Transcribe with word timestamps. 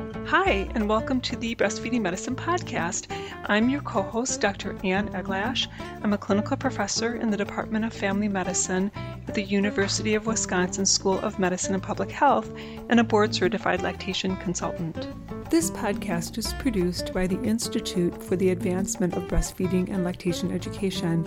Hi, 0.00 0.68
and 0.74 0.88
welcome 0.88 1.20
to 1.22 1.36
the 1.36 1.54
Breastfeeding 1.56 2.00
Medicine 2.00 2.36
Podcast. 2.36 3.10
I'm 3.46 3.68
your 3.68 3.80
co 3.82 4.02
host, 4.02 4.40
Dr. 4.40 4.78
Anne 4.84 5.08
Eglash. 5.08 5.66
I'm 6.02 6.12
a 6.12 6.18
clinical 6.18 6.56
professor 6.56 7.16
in 7.16 7.30
the 7.30 7.36
Department 7.36 7.84
of 7.84 7.92
Family 7.92 8.28
Medicine 8.28 8.90
at 9.28 9.34
the 9.34 9.42
University 9.42 10.14
of 10.14 10.26
Wisconsin 10.26 10.86
School 10.86 11.18
of 11.18 11.38
Medicine 11.38 11.74
and 11.74 11.82
Public 11.82 12.10
Health 12.10 12.50
and 12.88 13.00
a 13.00 13.04
board 13.04 13.34
certified 13.34 13.82
lactation 13.82 14.36
consultant. 14.36 15.08
This 15.50 15.70
podcast 15.72 16.38
is 16.38 16.52
produced 16.54 17.12
by 17.12 17.26
the 17.26 17.42
Institute 17.42 18.22
for 18.22 18.36
the 18.36 18.50
Advancement 18.50 19.14
of 19.14 19.24
Breastfeeding 19.24 19.92
and 19.92 20.04
Lactation 20.04 20.52
Education 20.52 21.26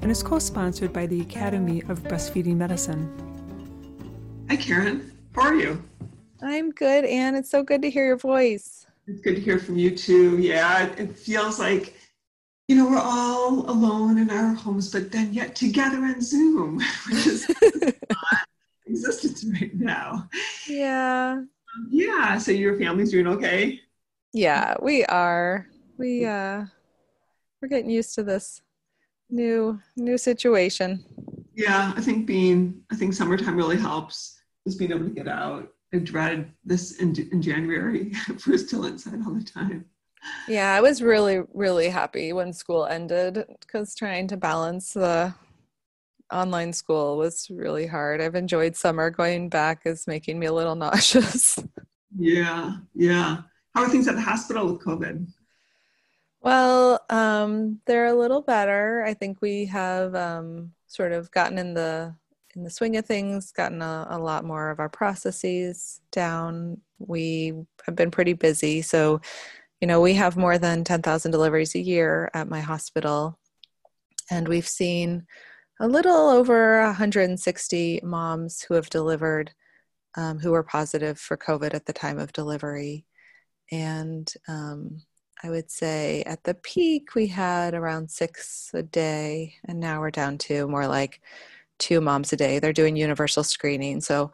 and 0.00 0.10
is 0.10 0.22
co 0.22 0.38
sponsored 0.38 0.92
by 0.92 1.06
the 1.06 1.20
Academy 1.20 1.82
of 1.88 2.04
Breastfeeding 2.04 2.56
Medicine. 2.56 3.12
Hi, 4.48 4.56
Karen. 4.56 5.10
How 5.34 5.42
are 5.42 5.54
you? 5.54 5.82
I'm 6.44 6.72
good, 6.72 7.06
Anne. 7.06 7.34
It's 7.36 7.48
so 7.48 7.62
good 7.62 7.80
to 7.82 7.90
hear 7.90 8.04
your 8.04 8.18
voice. 8.18 8.86
It's 9.06 9.22
good 9.22 9.36
to 9.36 9.40
hear 9.40 9.58
from 9.58 9.78
you 9.78 9.96
too. 9.96 10.38
Yeah, 10.38 10.92
it 10.98 11.16
feels 11.18 11.58
like, 11.58 11.94
you 12.68 12.76
know, 12.76 12.86
we're 12.86 12.98
all 12.98 13.70
alone 13.70 14.18
in 14.18 14.28
our 14.28 14.52
homes, 14.52 14.90
but 14.92 15.10
then 15.10 15.32
yet 15.32 15.56
together 15.56 15.96
on 15.96 16.20
Zoom, 16.20 16.82
which 17.08 17.26
is 17.26 17.48
not 18.10 18.40
existence 18.86 19.42
right 19.58 19.74
now. 19.74 20.28
Yeah. 20.68 21.38
Um, 21.38 21.88
yeah. 21.88 22.36
So 22.36 22.50
your 22.50 22.78
family's 22.78 23.10
doing 23.10 23.26
okay? 23.26 23.80
Yeah, 24.34 24.74
we 24.82 25.02
are. 25.06 25.66
We 25.96 26.26
uh 26.26 26.66
we're 27.62 27.68
getting 27.68 27.90
used 27.90 28.14
to 28.16 28.22
this 28.22 28.60
new 29.30 29.80
new 29.96 30.18
situation. 30.18 31.04
Yeah, 31.54 31.94
I 31.96 32.02
think 32.02 32.26
being 32.26 32.82
I 32.92 32.96
think 32.96 33.14
summertime 33.14 33.56
really 33.56 33.78
helps 33.78 34.42
just 34.66 34.78
being 34.78 34.90
able 34.90 35.04
to 35.04 35.10
get 35.10 35.28
out 35.28 35.73
I 35.94 35.98
dread 35.98 36.50
this 36.64 36.96
in, 36.98 37.14
in 37.30 37.40
January 37.40 38.12
we're 38.46 38.58
still 38.58 38.84
inside 38.84 39.20
all 39.24 39.34
the 39.34 39.44
time. 39.44 39.84
Yeah, 40.48 40.74
I 40.74 40.80
was 40.80 41.02
really, 41.02 41.42
really 41.52 41.88
happy 41.88 42.32
when 42.32 42.52
school 42.52 42.86
ended 42.86 43.44
because 43.60 43.94
trying 43.94 44.26
to 44.28 44.36
balance 44.36 44.94
the 44.94 45.34
online 46.32 46.72
school 46.72 47.16
was 47.16 47.48
really 47.50 47.86
hard. 47.86 48.20
I've 48.20 48.34
enjoyed 48.34 48.74
summer. 48.74 49.10
Going 49.10 49.48
back 49.48 49.82
is 49.84 50.06
making 50.06 50.38
me 50.38 50.46
a 50.46 50.52
little 50.52 50.74
nauseous. 50.84 51.58
Yeah, 52.18 52.76
yeah. 52.94 53.42
How 53.74 53.82
are 53.82 53.88
things 53.88 54.08
at 54.08 54.16
the 54.16 54.20
hospital 54.20 54.66
with 54.66 54.82
COVID? 54.82 55.28
Well, 56.40 57.00
um, 57.08 57.80
they're 57.86 58.06
a 58.06 58.14
little 58.14 58.42
better. 58.42 59.04
I 59.04 59.14
think 59.14 59.40
we 59.40 59.66
have 59.66 60.14
um, 60.14 60.72
sort 60.86 61.12
of 61.12 61.30
gotten 61.30 61.58
in 61.58 61.74
the 61.74 62.14
in 62.56 62.62
the 62.62 62.70
swing 62.70 62.96
of 62.96 63.06
things, 63.06 63.52
gotten 63.52 63.82
a, 63.82 64.06
a 64.10 64.18
lot 64.18 64.44
more 64.44 64.70
of 64.70 64.80
our 64.80 64.88
processes 64.88 66.00
down. 66.12 66.80
We 66.98 67.54
have 67.86 67.96
been 67.96 68.10
pretty 68.10 68.32
busy. 68.32 68.82
So, 68.82 69.20
you 69.80 69.88
know, 69.88 70.00
we 70.00 70.14
have 70.14 70.36
more 70.36 70.58
than 70.58 70.84
10,000 70.84 71.30
deliveries 71.30 71.74
a 71.74 71.80
year 71.80 72.30
at 72.34 72.48
my 72.48 72.60
hospital. 72.60 73.38
And 74.30 74.48
we've 74.48 74.68
seen 74.68 75.26
a 75.80 75.88
little 75.88 76.28
over 76.28 76.82
160 76.84 78.00
moms 78.02 78.62
who 78.62 78.74
have 78.74 78.88
delivered 78.90 79.52
um, 80.16 80.38
who 80.38 80.52
were 80.52 80.62
positive 80.62 81.18
for 81.18 81.36
COVID 81.36 81.74
at 81.74 81.86
the 81.86 81.92
time 81.92 82.18
of 82.18 82.32
delivery. 82.32 83.04
And 83.72 84.32
um, 84.46 85.02
I 85.42 85.50
would 85.50 85.70
say 85.70 86.22
at 86.22 86.44
the 86.44 86.54
peak, 86.54 87.14
we 87.14 87.26
had 87.26 87.74
around 87.74 88.10
six 88.10 88.70
a 88.72 88.82
day, 88.82 89.54
and 89.64 89.80
now 89.80 90.00
we're 90.00 90.10
down 90.10 90.38
to 90.38 90.68
more 90.68 90.86
like 90.86 91.20
two 91.78 92.00
moms 92.00 92.32
a 92.32 92.36
day. 92.36 92.58
They're 92.58 92.72
doing 92.72 92.96
universal 92.96 93.44
screening. 93.44 94.00
So 94.00 94.32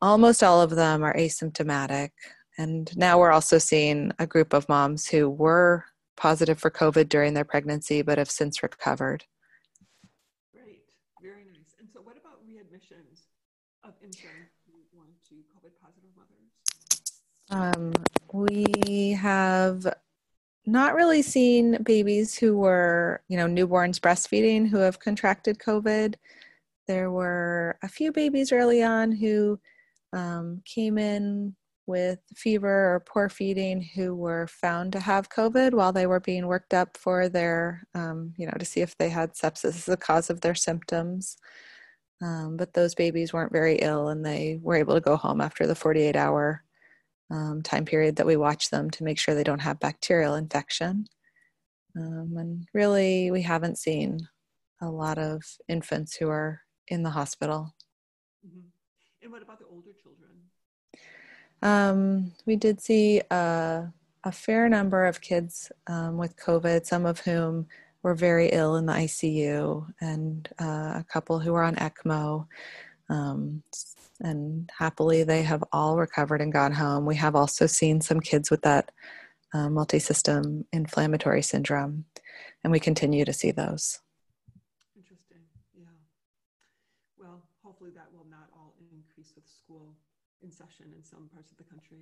almost 0.00 0.42
all 0.42 0.60
of 0.60 0.70
them 0.70 1.02
are 1.02 1.14
asymptomatic. 1.14 2.10
And 2.58 2.94
now 2.96 3.18
we're 3.18 3.30
also 3.30 3.58
seeing 3.58 4.12
a 4.18 4.26
group 4.26 4.52
of 4.52 4.68
moms 4.68 5.06
who 5.06 5.30
were 5.30 5.84
positive 6.16 6.58
for 6.58 6.70
COVID 6.70 7.08
during 7.08 7.34
their 7.34 7.44
pregnancy 7.44 8.02
but 8.02 8.18
have 8.18 8.30
since 8.30 8.62
recovered. 8.62 9.24
Great, 10.52 10.82
very 11.22 11.44
nice. 11.44 11.74
And 11.78 11.88
so, 11.92 12.00
what 12.00 12.16
about 12.18 12.44
readmissions 12.46 13.22
of 13.84 13.94
infants 14.02 14.52
one 14.92 15.08
to 15.30 15.36
COVID 15.36 15.72
positive 15.82 16.10
mothers? 16.14 16.50
Um, 17.50 17.92
we 18.32 19.12
have 19.12 19.86
not 20.66 20.94
really 20.94 21.22
seen 21.22 21.82
babies 21.82 22.34
who 22.34 22.56
were, 22.56 23.22
you 23.28 23.36
know, 23.36 23.46
newborns 23.46 23.98
breastfeeding 23.98 24.68
who 24.68 24.78
have 24.78 25.00
contracted 25.00 25.58
COVID. 25.58 26.14
There 26.86 27.10
were 27.10 27.78
a 27.82 27.88
few 27.88 28.12
babies 28.12 28.52
early 28.52 28.82
on 28.82 29.12
who 29.12 29.60
um, 30.12 30.62
came 30.64 30.98
in 30.98 31.54
with 31.86 32.20
fever 32.36 32.94
or 32.94 33.00
poor 33.00 33.28
feeding 33.28 33.82
who 33.94 34.14
were 34.14 34.46
found 34.46 34.92
to 34.92 35.00
have 35.00 35.28
COVID 35.28 35.72
while 35.72 35.92
they 35.92 36.06
were 36.06 36.20
being 36.20 36.46
worked 36.46 36.74
up 36.74 36.96
for 36.96 37.28
their, 37.28 37.82
um, 37.94 38.32
you 38.36 38.46
know, 38.46 38.56
to 38.58 38.64
see 38.64 38.80
if 38.80 38.96
they 38.98 39.08
had 39.08 39.34
sepsis 39.34 39.64
as 39.64 39.86
the 39.86 39.96
cause 39.96 40.30
of 40.30 40.40
their 40.40 40.54
symptoms. 40.54 41.36
Um, 42.22 42.56
but 42.56 42.72
those 42.74 42.94
babies 42.94 43.32
weren't 43.32 43.52
very 43.52 43.76
ill 43.76 44.08
and 44.08 44.24
they 44.24 44.60
were 44.62 44.76
able 44.76 44.94
to 44.94 45.00
go 45.00 45.16
home 45.16 45.40
after 45.40 45.66
the 45.66 45.74
48 45.74 46.14
hour 46.14 46.62
um, 47.32 47.62
time 47.62 47.84
period 47.84 48.16
that 48.16 48.26
we 48.26 48.36
watch 48.36 48.70
them 48.70 48.90
to 48.90 49.04
make 49.04 49.18
sure 49.18 49.34
they 49.34 49.42
don't 49.42 49.58
have 49.60 49.80
bacterial 49.80 50.34
infection. 50.34 51.06
Um, 51.96 52.34
and 52.36 52.68
really, 52.72 53.30
we 53.30 53.42
haven't 53.42 53.78
seen 53.78 54.28
a 54.80 54.88
lot 54.88 55.18
of 55.18 55.42
infants 55.68 56.16
who 56.16 56.28
are 56.28 56.60
in 56.88 57.02
the 57.02 57.10
hospital. 57.10 57.74
Mm-hmm. 58.46 58.66
And 59.22 59.32
what 59.32 59.42
about 59.42 59.58
the 59.58 59.66
older 59.66 59.90
children? 60.02 60.30
Um, 61.62 62.32
we 62.44 62.56
did 62.56 62.80
see 62.80 63.20
a, 63.30 63.92
a, 64.24 64.32
fair 64.32 64.68
number 64.68 65.04
of 65.04 65.20
kids 65.20 65.70
um, 65.86 66.16
with 66.16 66.36
COVID, 66.36 66.86
some 66.86 67.06
of 67.06 67.20
whom 67.20 67.68
were 68.02 68.16
very 68.16 68.48
ill 68.48 68.76
in 68.76 68.86
the 68.86 68.92
ICU, 68.92 69.86
and 70.00 70.48
uh, 70.60 70.94
a 70.96 71.06
couple 71.08 71.38
who 71.38 71.52
were 71.52 71.62
on 71.62 71.76
ECMO. 71.76 72.48
Um, 73.08 73.62
and 74.20 74.70
happily, 74.76 75.22
they 75.22 75.42
have 75.42 75.62
all 75.72 75.96
recovered 75.96 76.40
and 76.40 76.52
gone 76.52 76.72
home. 76.72 77.06
We 77.06 77.16
have 77.16 77.36
also 77.36 77.66
seen 77.66 78.00
some 78.00 78.18
kids 78.18 78.50
with 78.50 78.62
that 78.62 78.90
uh, 79.54 79.68
multi-system 79.68 80.64
inflammatory 80.72 81.42
syndrome, 81.42 82.06
and 82.64 82.72
we 82.72 82.80
continue 82.80 83.24
to 83.24 83.32
see 83.32 83.52
those. 83.52 84.00
hopefully 87.82 87.98
that 87.98 88.12
will 88.14 88.30
not 88.30 88.46
all 88.54 88.74
increase 88.92 89.32
with 89.34 89.44
school 89.48 89.96
in 90.42 90.50
session 90.50 90.86
in 90.96 91.04
some 91.04 91.28
parts 91.32 91.50
of 91.50 91.58
the 91.58 91.64
country. 91.64 91.98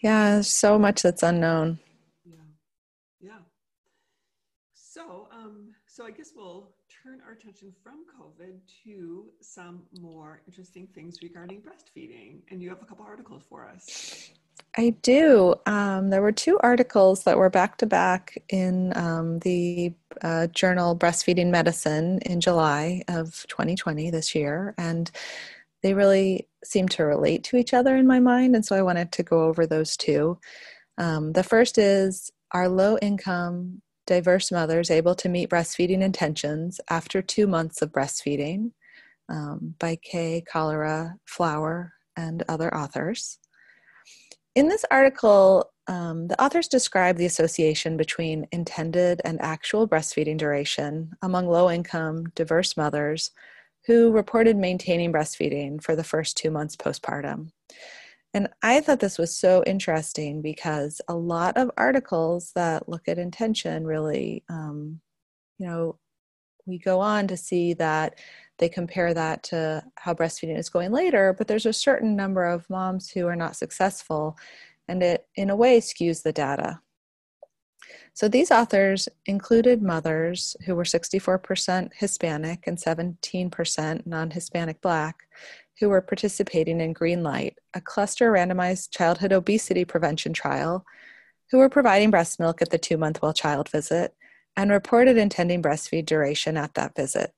Yeah, 0.00 0.40
so 0.40 0.78
much 0.78 1.02
that's 1.02 1.22
unknown. 1.22 1.78
Yeah, 2.24 2.34
yeah. 3.20 3.38
So, 4.74 5.28
um, 5.32 5.74
so 5.86 6.04
I 6.04 6.10
guess 6.10 6.32
we'll 6.34 6.70
turn 7.02 7.20
our 7.26 7.32
attention 7.32 7.72
from 7.82 8.04
COVID 8.20 8.58
to 8.84 9.26
some 9.40 9.82
more 10.00 10.42
interesting 10.46 10.86
things 10.88 11.18
regarding 11.22 11.62
breastfeeding. 11.62 12.40
And 12.50 12.62
you 12.62 12.68
have 12.68 12.82
a 12.82 12.84
couple 12.84 13.04
articles 13.04 13.44
for 13.48 13.66
us. 13.66 14.30
I 14.76 14.90
do. 15.02 15.54
Um, 15.66 16.10
there 16.10 16.22
were 16.22 16.32
two 16.32 16.58
articles 16.62 17.24
that 17.24 17.36
were 17.36 17.50
back 17.50 17.78
to 17.78 17.86
back 17.86 18.42
in 18.48 18.96
um, 18.96 19.38
the 19.40 19.92
uh, 20.22 20.46
journal 20.48 20.96
Breastfeeding 20.96 21.50
Medicine 21.50 22.18
in 22.20 22.40
July 22.40 23.02
of 23.08 23.44
2020 23.48 24.10
this 24.10 24.34
year. 24.34 24.74
And 24.78 25.10
they 25.82 25.94
really 25.94 26.48
seem 26.64 26.88
to 26.88 27.04
relate 27.04 27.44
to 27.44 27.56
each 27.56 27.74
other 27.74 27.96
in 27.96 28.06
my 28.06 28.20
mind. 28.20 28.54
And 28.54 28.64
so 28.64 28.76
I 28.76 28.82
wanted 28.82 29.12
to 29.12 29.22
go 29.22 29.44
over 29.44 29.66
those 29.66 29.96
two. 29.96 30.38
Um, 30.98 31.32
the 31.32 31.42
first 31.42 31.78
is 31.78 32.30
Are 32.52 32.68
low 32.68 32.98
income, 32.98 33.82
diverse 34.06 34.52
mothers 34.52 34.90
able 34.90 35.14
to 35.16 35.28
meet 35.28 35.50
breastfeeding 35.50 36.02
intentions 36.02 36.80
after 36.90 37.22
two 37.22 37.46
months 37.46 37.82
of 37.82 37.92
breastfeeding? 37.92 38.72
Um, 39.28 39.74
by 39.78 39.96
Kay 39.96 40.42
Cholera 40.50 41.16
Flower 41.26 41.94
and 42.16 42.42
other 42.48 42.74
authors. 42.74 43.38
In 44.54 44.68
this 44.68 44.84
article, 44.90 45.72
um, 45.86 46.28
the 46.28 46.40
authors 46.42 46.68
describe 46.68 47.16
the 47.16 47.26
association 47.26 47.96
between 47.96 48.46
intended 48.52 49.22
and 49.24 49.40
actual 49.40 49.88
breastfeeding 49.88 50.36
duration 50.36 51.12
among 51.22 51.48
low 51.48 51.70
income, 51.70 52.26
diverse 52.34 52.76
mothers 52.76 53.30
who 53.86 54.12
reported 54.12 54.56
maintaining 54.56 55.12
breastfeeding 55.12 55.82
for 55.82 55.96
the 55.96 56.04
first 56.04 56.36
two 56.36 56.50
months 56.50 56.76
postpartum. 56.76 57.50
And 58.34 58.48
I 58.62 58.80
thought 58.80 59.00
this 59.00 59.18
was 59.18 59.36
so 59.36 59.62
interesting 59.66 60.40
because 60.40 61.00
a 61.08 61.14
lot 61.14 61.56
of 61.56 61.70
articles 61.76 62.52
that 62.54 62.88
look 62.88 63.08
at 63.08 63.18
intention 63.18 63.84
really, 63.84 64.42
um, 64.48 65.00
you 65.58 65.66
know, 65.66 65.98
we 66.64 66.78
go 66.78 67.00
on 67.00 67.26
to 67.28 67.36
see 67.36 67.74
that 67.74 68.18
they 68.58 68.68
compare 68.68 69.12
that 69.12 69.42
to 69.42 69.82
how 69.96 70.14
breastfeeding 70.14 70.58
is 70.58 70.68
going 70.68 70.92
later, 70.92 71.34
but 71.36 71.48
there's 71.48 71.66
a 71.66 71.72
certain 71.72 72.14
number 72.14 72.44
of 72.44 72.68
moms 72.70 73.10
who 73.10 73.26
are 73.26 73.36
not 73.36 73.56
successful, 73.56 74.36
and 74.88 75.02
it, 75.02 75.26
in 75.34 75.50
a 75.50 75.56
way, 75.56 75.80
skews 75.80 76.22
the 76.22 76.32
data. 76.32 76.80
So 78.14 78.28
these 78.28 78.50
authors 78.50 79.08
included 79.26 79.82
mothers 79.82 80.56
who 80.64 80.74
were 80.74 80.84
64% 80.84 81.92
Hispanic 81.94 82.66
and 82.66 82.78
17% 82.78 84.06
non 84.06 84.30
Hispanic 84.30 84.80
Black 84.80 85.26
who 85.80 85.88
were 85.88 86.00
participating 86.00 86.80
in 86.80 86.94
Greenlight, 86.94 87.54
a 87.74 87.80
cluster 87.80 88.30
randomized 88.30 88.90
childhood 88.90 89.32
obesity 89.32 89.84
prevention 89.84 90.32
trial, 90.32 90.84
who 91.50 91.58
were 91.58 91.68
providing 91.68 92.10
breast 92.10 92.38
milk 92.38 92.62
at 92.62 92.70
the 92.70 92.78
two 92.78 92.96
month 92.96 93.20
well 93.20 93.32
child 93.32 93.68
visit 93.68 94.14
and 94.56 94.70
reported 94.70 95.16
intending 95.16 95.62
breastfeed 95.62 96.06
duration 96.06 96.56
at 96.56 96.74
that 96.74 96.94
visit. 96.94 97.34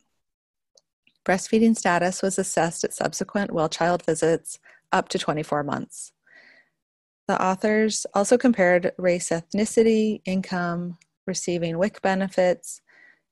Breastfeeding 1.24 1.76
status 1.76 2.22
was 2.22 2.38
assessed 2.38 2.84
at 2.84 2.92
subsequent 2.92 3.50
well 3.50 3.68
child 3.68 4.04
visits 4.04 4.58
up 4.92 5.08
to 5.08 5.18
24 5.18 5.62
months. 5.62 6.12
The 7.26 7.42
authors 7.42 8.06
also 8.14 8.36
compared 8.36 8.92
race, 8.98 9.30
ethnicity, 9.30 10.20
income, 10.24 10.98
receiving 11.26 11.78
WIC 11.78 12.02
benefits, 12.02 12.82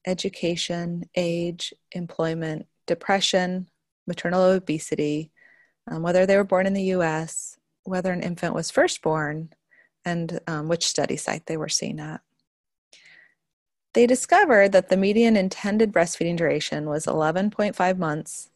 education, 0.06 1.04
age, 1.14 1.74
employment, 1.92 2.66
depression, 2.86 3.68
maternal 4.06 4.42
obesity, 4.42 5.30
um, 5.90 6.02
whether 6.02 6.26
they 6.26 6.36
were 6.36 6.44
born 6.44 6.66
in 6.66 6.74
the 6.74 6.94
US, 6.94 7.58
whether 7.84 8.12
an 8.12 8.22
infant 8.22 8.54
was 8.54 8.70
first 8.70 9.02
born, 9.02 9.50
and 10.04 10.40
um, 10.46 10.68
which 10.68 10.86
study 10.86 11.16
site 11.16 11.46
they 11.46 11.56
were 11.56 11.68
seen 11.68 12.00
at. 12.00 12.20
They 13.94 14.06
discovered 14.06 14.72
that 14.72 14.88
the 14.88 14.96
median 14.96 15.36
intended 15.36 15.92
breastfeeding 15.92 16.36
duration 16.36 16.88
was 16.88 17.04
11.5 17.04 17.98
months, 17.98 18.50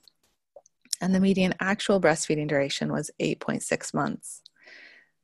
and 1.01 1.15
the 1.15 1.21
median 1.21 1.55
actual 1.61 2.01
breastfeeding 2.01 2.49
duration 2.49 2.91
was 2.91 3.11
8.6 3.21 3.93
months. 3.93 4.43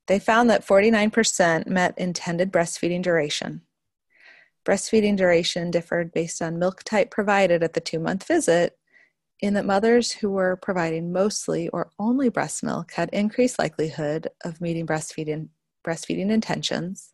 They 0.06 0.18
found 0.18 0.50
that 0.50 0.66
49% 0.66 1.66
met 1.66 1.96
intended 1.96 2.52
breastfeeding 2.52 3.02
duration. 3.02 3.62
Breastfeeding 4.64 5.16
duration 5.16 5.70
differed 5.70 6.12
based 6.12 6.40
on 6.42 6.58
milk 6.58 6.82
type 6.84 7.10
provided 7.10 7.62
at 7.62 7.72
the 7.72 7.80
two 7.80 7.98
month 7.98 8.26
visit, 8.26 8.78
in 9.40 9.54
that 9.54 9.66
mothers 9.66 10.12
who 10.12 10.30
were 10.30 10.56
providing 10.56 11.12
mostly 11.12 11.68
or 11.70 11.90
only 11.98 12.28
breast 12.28 12.62
milk 12.62 12.92
had 12.92 13.10
increased 13.12 13.58
likelihood 13.58 14.28
of 14.44 14.60
meeting 14.60 14.86
breastfeeding, 14.86 15.48
breastfeeding 15.84 16.30
intentions, 16.30 17.12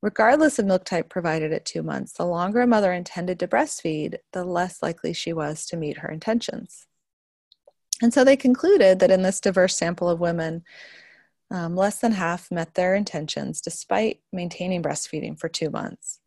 Regardless 0.00 0.60
of 0.60 0.66
milk 0.66 0.84
type 0.84 1.08
provided 1.08 1.52
at 1.52 1.64
two 1.64 1.82
months, 1.82 2.12
the 2.12 2.24
longer 2.24 2.60
a 2.60 2.66
mother 2.66 2.92
intended 2.92 3.40
to 3.40 3.48
breastfeed, 3.48 4.18
the 4.32 4.44
less 4.44 4.80
likely 4.80 5.12
she 5.12 5.32
was 5.32 5.66
to 5.66 5.76
meet 5.76 5.98
her 5.98 6.08
intentions. 6.08 6.86
And 8.00 8.14
so 8.14 8.22
they 8.22 8.36
concluded 8.36 9.00
that 9.00 9.10
in 9.10 9.22
this 9.22 9.40
diverse 9.40 9.76
sample 9.76 10.08
of 10.08 10.20
women, 10.20 10.62
um, 11.50 11.76
less 11.76 11.98
than 12.00 12.12
half 12.12 12.50
met 12.50 12.74
their 12.74 12.94
intentions 12.94 13.60
despite 13.60 14.20
maintaining 14.32 14.82
breastfeeding 14.82 15.38
for 15.38 15.48
two 15.48 15.70
months. 15.70 16.20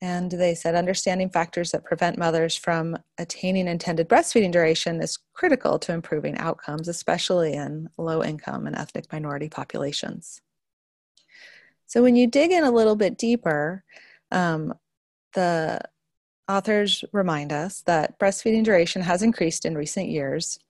And 0.00 0.30
they 0.30 0.54
said 0.54 0.74
understanding 0.76 1.28
factors 1.28 1.72
that 1.72 1.84
prevent 1.84 2.18
mothers 2.18 2.56
from 2.56 2.96
attaining 3.18 3.66
intended 3.66 4.08
breastfeeding 4.08 4.52
duration 4.52 5.00
is 5.02 5.18
critical 5.34 5.78
to 5.80 5.92
improving 5.92 6.38
outcomes, 6.38 6.86
especially 6.86 7.54
in 7.54 7.88
low 7.98 8.22
income 8.22 8.66
and 8.66 8.76
ethnic 8.76 9.12
minority 9.12 9.48
populations. 9.48 10.40
So 11.86 12.02
when 12.02 12.14
you 12.14 12.26
dig 12.28 12.52
in 12.52 12.64
a 12.64 12.70
little 12.70 12.96
bit 12.96 13.18
deeper, 13.18 13.82
um, 14.30 14.74
the 15.32 15.80
authors 16.48 17.04
remind 17.12 17.52
us 17.52 17.82
that 17.82 18.18
breastfeeding 18.18 18.64
duration 18.64 19.02
has 19.02 19.22
increased 19.22 19.64
in 19.64 19.76
recent 19.76 20.08
years, 20.08 20.60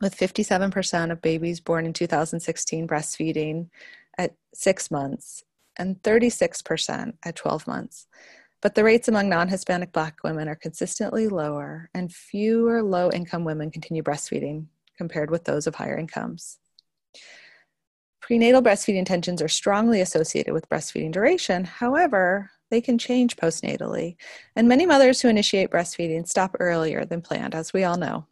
with 0.00 0.16
57% 0.16 1.10
of 1.10 1.22
babies 1.22 1.60
born 1.60 1.86
in 1.86 1.92
2016 1.92 2.86
breastfeeding 2.86 3.68
at 4.18 4.34
six 4.54 4.90
months 4.90 5.44
and 5.78 6.00
36% 6.02 7.14
at 7.24 7.36
12 7.36 7.66
months. 7.66 8.06
But 8.62 8.74
the 8.74 8.84
rates 8.84 9.08
among 9.08 9.28
non 9.28 9.48
Hispanic 9.48 9.92
Black 9.92 10.18
women 10.24 10.48
are 10.48 10.54
consistently 10.54 11.28
lower, 11.28 11.90
and 11.94 12.12
fewer 12.12 12.82
low 12.82 13.10
income 13.10 13.44
women 13.44 13.70
continue 13.70 14.02
breastfeeding 14.02 14.66
compared 14.96 15.30
with 15.30 15.44
those 15.44 15.66
of 15.66 15.74
higher 15.74 15.96
incomes. 15.96 16.58
Prenatal 18.20 18.62
breastfeeding 18.62 18.98
intentions 18.98 19.40
are 19.40 19.48
strongly 19.48 20.00
associated 20.00 20.52
with 20.52 20.68
breastfeeding 20.68 21.12
duration. 21.12 21.64
However, 21.64 22.50
they 22.70 22.80
can 22.80 22.98
change 22.98 23.36
postnatally, 23.36 24.16
and 24.56 24.66
many 24.66 24.86
mothers 24.86 25.20
who 25.20 25.28
initiate 25.28 25.70
breastfeeding 25.70 26.26
stop 26.26 26.56
earlier 26.58 27.04
than 27.04 27.22
planned, 27.22 27.54
as 27.54 27.72
we 27.72 27.84
all 27.84 27.96
know. 27.96 28.26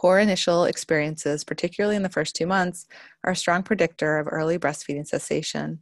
Poor 0.00 0.18
initial 0.18 0.64
experiences, 0.64 1.44
particularly 1.44 1.96
in 1.96 2.02
the 2.02 2.08
first 2.08 2.34
two 2.34 2.46
months, 2.46 2.86
are 3.24 3.32
a 3.32 3.36
strong 3.36 3.62
predictor 3.62 4.18
of 4.18 4.28
early 4.30 4.58
breastfeeding 4.58 5.06
cessation. 5.06 5.80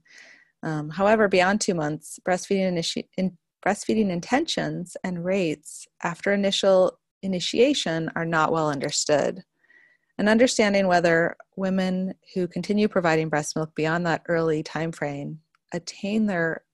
Um, 0.64 0.90
however, 0.90 1.28
beyond 1.28 1.60
two 1.60 1.74
months, 1.74 2.18
breastfeeding, 2.26 2.72
initi- 2.72 3.08
in, 3.16 3.38
breastfeeding 3.64 4.10
intentions 4.10 4.96
and 5.04 5.24
rates 5.24 5.86
after 6.02 6.32
initial 6.32 6.98
initiation 7.22 8.10
are 8.16 8.24
not 8.24 8.52
well 8.52 8.68
understood 8.68 9.42
and 10.18 10.28
understanding 10.28 10.88
whether 10.88 11.36
women 11.56 12.14
who 12.34 12.48
continue 12.48 12.88
providing 12.88 13.28
breast 13.28 13.54
milk 13.56 13.74
beyond 13.74 14.04
that 14.04 14.22
early 14.28 14.62
time 14.62 14.92
frame 14.92 15.38
attain 15.72 16.26
their 16.26 16.64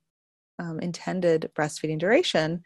um, 0.58 0.80
intended 0.80 1.50
breastfeeding 1.54 1.98
duration 1.98 2.62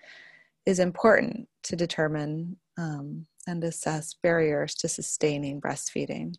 is 0.67 0.79
important 0.79 1.49
to 1.65 1.75
determine 1.75 2.57
um, 2.77 3.27
and 3.49 3.65
assess 3.65 4.15
barriers 4.23 4.75
to 4.77 4.89
sustaining 4.89 5.61
breastfeeding, 5.61 6.37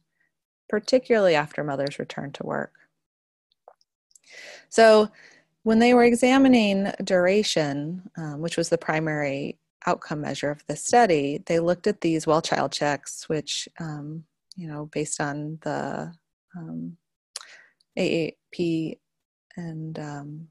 particularly 0.70 1.36
after 1.36 1.64
mothers 1.64 2.00
return 2.00 2.32
to 2.34 2.46
work. 2.46 2.74
So, 4.70 5.10
when 5.64 5.80
they 5.80 5.94
were 5.94 6.06
examining 6.06 6.92
duration, 7.04 8.10
um, 8.18 8.40
which 8.40 8.56
was 8.56 8.70
the 8.70 8.78
primary 8.78 9.60
outcome 9.86 10.22
measure 10.22 10.50
of 10.50 10.66
the 10.68 10.76
study, 10.76 11.44
they 11.46 11.60
looked 11.60 11.86
at 11.88 12.02
these 12.02 12.26
well 12.26 12.42
child 12.42 12.72
checks, 12.72 13.28
which 13.28 13.68
um, 13.80 14.24
you 14.60 14.68
know, 14.68 14.90
based 14.92 15.22
on 15.22 15.58
the 15.62 16.12
um, 16.58 16.98
AAP 17.98 18.98
and, 19.56 19.98
um, 19.98 20.48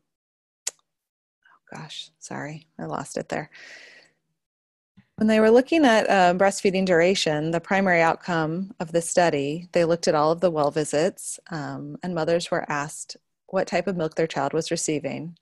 oh 0.71 1.77
gosh, 1.77 2.11
sorry, 2.19 2.67
I 2.79 2.87
lost 2.87 3.19
it 3.19 3.29
there. 3.29 3.51
When 5.19 5.27
they 5.27 5.41
were 5.41 5.51
looking 5.51 5.85
at 5.85 6.09
uh, 6.09 6.33
breastfeeding 6.35 6.85
duration, 6.85 7.51
the 7.51 7.59
primary 7.59 8.01
outcome 8.01 8.73
of 8.79 8.93
the 8.93 9.03
study, 9.03 9.69
they 9.73 9.85
looked 9.85 10.07
at 10.07 10.15
all 10.15 10.31
of 10.31 10.41
the 10.41 10.49
well 10.49 10.71
visits, 10.71 11.41
um, 11.51 11.97
and 12.05 12.15
mothers 12.15 12.53
were 12.53 12.65
asked 12.71 13.17
what 13.49 13.67
type 13.67 13.89
of 13.89 13.97
milk 13.97 14.15
their 14.15 14.29
child 14.29 14.53
was 14.53 14.71
receiving. 14.71 15.37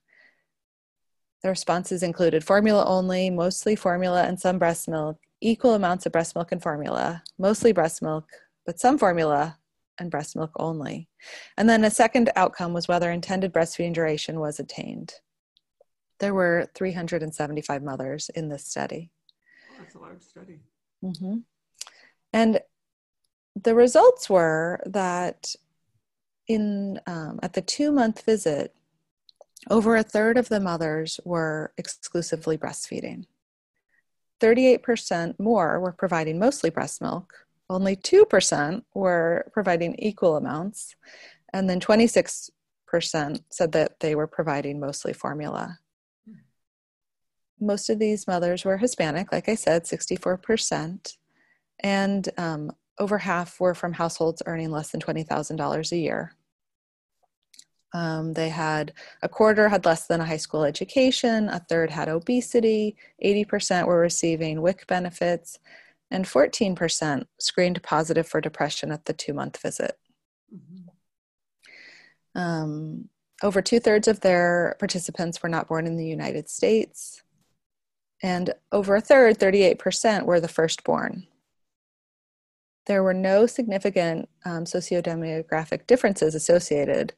The 1.43 1.51
responses 1.51 2.03
included 2.03 2.43
formula 2.43 2.87
only, 2.87 3.29
mostly 3.29 3.77
formula 3.77 4.23
and 4.23 4.41
some 4.41 4.59
breast 4.59 4.89
milk, 4.89 5.19
equal 5.43 5.75
amounts 5.75 6.07
of 6.07 6.13
breast 6.13 6.35
milk 6.35 6.53
and 6.53 6.63
formula, 6.63 7.23
mostly 7.39 7.73
breast 7.73 8.01
milk, 8.01 8.31
but 8.65 8.81
some 8.81 8.97
formula 8.97 9.59
and 9.99 10.11
breast 10.11 10.37
milk 10.37 10.53
only. 10.57 11.11
And 11.59 11.69
then 11.69 11.85
a 11.85 11.91
second 11.91 12.31
outcome 12.35 12.73
was 12.73 12.89
whether 12.89 13.11
intended 13.11 13.53
breastfeeding 13.53 13.93
duration 13.93 14.41
was 14.41 14.59
attained. 14.59 15.17
There 16.19 16.33
were 16.33 16.71
375 16.75 17.83
mothers 17.83 18.31
in 18.31 18.49
this 18.49 18.65
study. 18.65 19.11
A 19.97 20.03
large 20.03 20.23
study. 20.23 20.61
Mm-hmm. 21.03 21.39
And 22.33 22.61
the 23.55 23.75
results 23.75 24.29
were 24.29 24.81
that 24.87 25.55
in 26.47 27.01
um, 27.07 27.41
at 27.43 27.55
the 27.55 27.63
two 27.63 27.91
month 27.91 28.25
visit, 28.25 28.75
over 29.71 29.97
a 29.97 30.03
third 30.03 30.37
of 30.37 30.49
the 30.49 30.61
mothers 30.61 31.19
were 31.25 31.73
exclusively 31.77 32.57
breastfeeding. 32.59 33.25
38% 34.41 35.39
more 35.39 35.81
were 35.81 35.93
providing 35.93 36.39
mostly 36.39 36.71
breast 36.71 37.01
milk, 37.01 37.33
only 37.71 37.97
2% 37.97 38.83
were 38.95 39.51
providing 39.53 39.95
equal 39.99 40.37
amounts, 40.37 40.95
and 41.53 41.69
then 41.69 41.81
26% 41.81 42.51
said 43.51 43.73
that 43.73 43.99
they 44.01 44.15
were 44.15 44.27
providing 44.27 44.79
mostly 44.79 45.13
formula. 45.13 45.79
Most 47.61 47.89
of 47.89 47.99
these 47.99 48.27
mothers 48.27 48.65
were 48.65 48.77
Hispanic, 48.77 49.33
like 49.33 49.49
I 49.49 49.55
said, 49.55 49.85
64%, 49.85 51.17
and 51.81 52.29
um, 52.37 52.73
over 52.99 53.19
half 53.19 53.61
were 53.61 53.75
from 53.75 53.95
households 53.95 54.43
earning 54.47 54.71
less 54.71 54.91
than 54.91 55.01
$20,000 55.01 55.93
a 55.93 55.97
year. 55.97 56.33
Um, 57.95 58.35
they 58.35 58.51
had 58.51 58.93
a 59.23 59.29
quarter 59.29 59.69
had 59.69 59.87
less 59.87 60.07
than 60.07 60.21
a 60.21 60.27
high 60.27 60.37
school 60.37 60.65
education, 60.65 61.49
a 61.49 61.61
third 61.61 61.91
had 61.91 62.09
obesity, 62.09 62.97
80% 63.25 63.87
were 63.87 64.01
receiving 64.01 64.61
WIC 64.61 64.87
benefits, 64.87 65.59
and 66.11 66.25
14% 66.25 67.27
screened 67.39 67.83
positive 67.83 68.29
for 68.29 68.41
depression 68.41 68.93
at 68.93 69.07
the 69.07 69.13
two 69.13 69.33
month 69.33 69.61
visit. 69.61 69.99
Mm-hmm. 70.55 72.41
Um, 72.41 73.09
over 73.43 73.63
two 73.63 73.81
thirds 73.81 74.09
of 74.09 74.21
their 74.21 74.77
participants 74.79 75.43
were 75.43 75.49
not 75.49 75.69
born 75.69 75.87
in 75.87 75.97
the 75.97 76.07
United 76.07 76.49
States, 76.49 77.23
and 78.23 78.55
over 78.73 78.97
a 78.97 79.01
third, 79.01 79.39
38%, 79.39 80.25
were 80.25 80.41
the 80.41 80.49
firstborn. 80.49 81.27
There 82.87 83.03
were 83.03 83.15
no 83.15 83.47
significant 83.47 84.29
um, 84.45 84.65
sociodemographic 84.65 85.87
differences 85.87 86.35
associated 86.35 87.13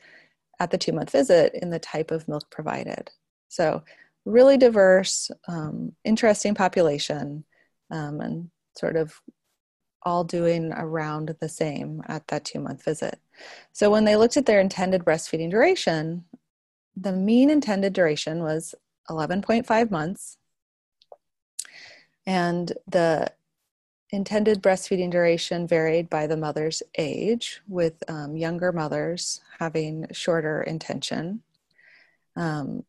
at 0.61 0.71
the 0.71 0.79
two 0.79 0.93
month 0.93 1.11
visit 1.11 1.55
in 1.55 1.71
the 1.71 1.79
type 1.79 2.11
of 2.11 2.27
milk 2.27 2.51
provided. 2.51 3.11
So, 3.49 3.85
really 4.25 4.57
diverse, 4.57 5.31
um, 5.47 5.93
interesting 6.05 6.55
population, 6.55 7.45
um, 7.91 8.21
and 8.21 8.51
sort 8.77 8.97
of 8.97 9.21
all 10.03 10.25
doing 10.25 10.73
around 10.73 11.37
the 11.41 11.49
same 11.49 12.03
at 12.07 12.27
that 12.29 12.45
two 12.45 12.61
month 12.61 12.85
visit. 12.85 13.21
So 13.73 13.91
when 13.91 14.05
they 14.05 14.17
looked 14.17 14.37
at 14.37 14.47
their 14.47 14.61
intended 14.61 15.05
breastfeeding 15.05 15.51
duration, 15.51 16.25
the 16.97 17.13
mean 17.13 17.51
intended 17.51 17.93
duration 17.93 18.43
was 18.43 18.75
11.5 19.11 19.91
months. 19.91 20.38
And 22.29 22.71
the 22.87 23.33
intended 24.11 24.63
breastfeeding 24.63 25.11
duration 25.11 25.67
varied 25.67 26.11
by 26.11 26.27
the 26.27 26.37
mother's 26.37 26.83
age, 26.99 27.63
with 27.67 28.05
um, 28.07 28.37
younger 28.37 28.71
mothers 28.71 29.41
having 29.59 30.07
shorter 30.13 30.61
intention. 30.63 31.43
Um, 32.37 32.85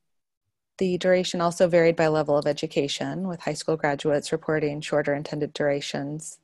the 0.78 0.98
duration 0.98 1.40
also 1.40 1.70
varied 1.70 1.96
by 1.96 2.08
level 2.08 2.38
of 2.38 2.48
education, 2.48 3.30
with 3.30 3.40
high 3.40 3.54
school 3.54 3.78
graduates 3.78 4.34
reporting 4.34 4.82
shorter 4.82 5.14
intended 5.14 5.54
durations 5.54 6.40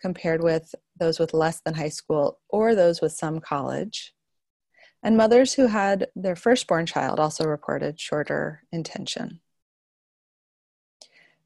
compared 0.00 0.42
with 0.42 0.74
those 0.98 1.20
with 1.20 1.34
less 1.34 1.60
than 1.60 1.74
high 1.74 1.88
school 1.88 2.40
or 2.48 2.74
those 2.74 3.00
with 3.00 3.12
some 3.12 3.38
college. 3.38 4.12
And 5.04 5.16
mothers 5.16 5.54
who 5.54 5.68
had 5.68 6.08
their 6.16 6.34
firstborn 6.34 6.86
child 6.86 7.20
also 7.20 7.44
reported 7.44 8.00
shorter 8.00 8.64
intention. 8.72 9.38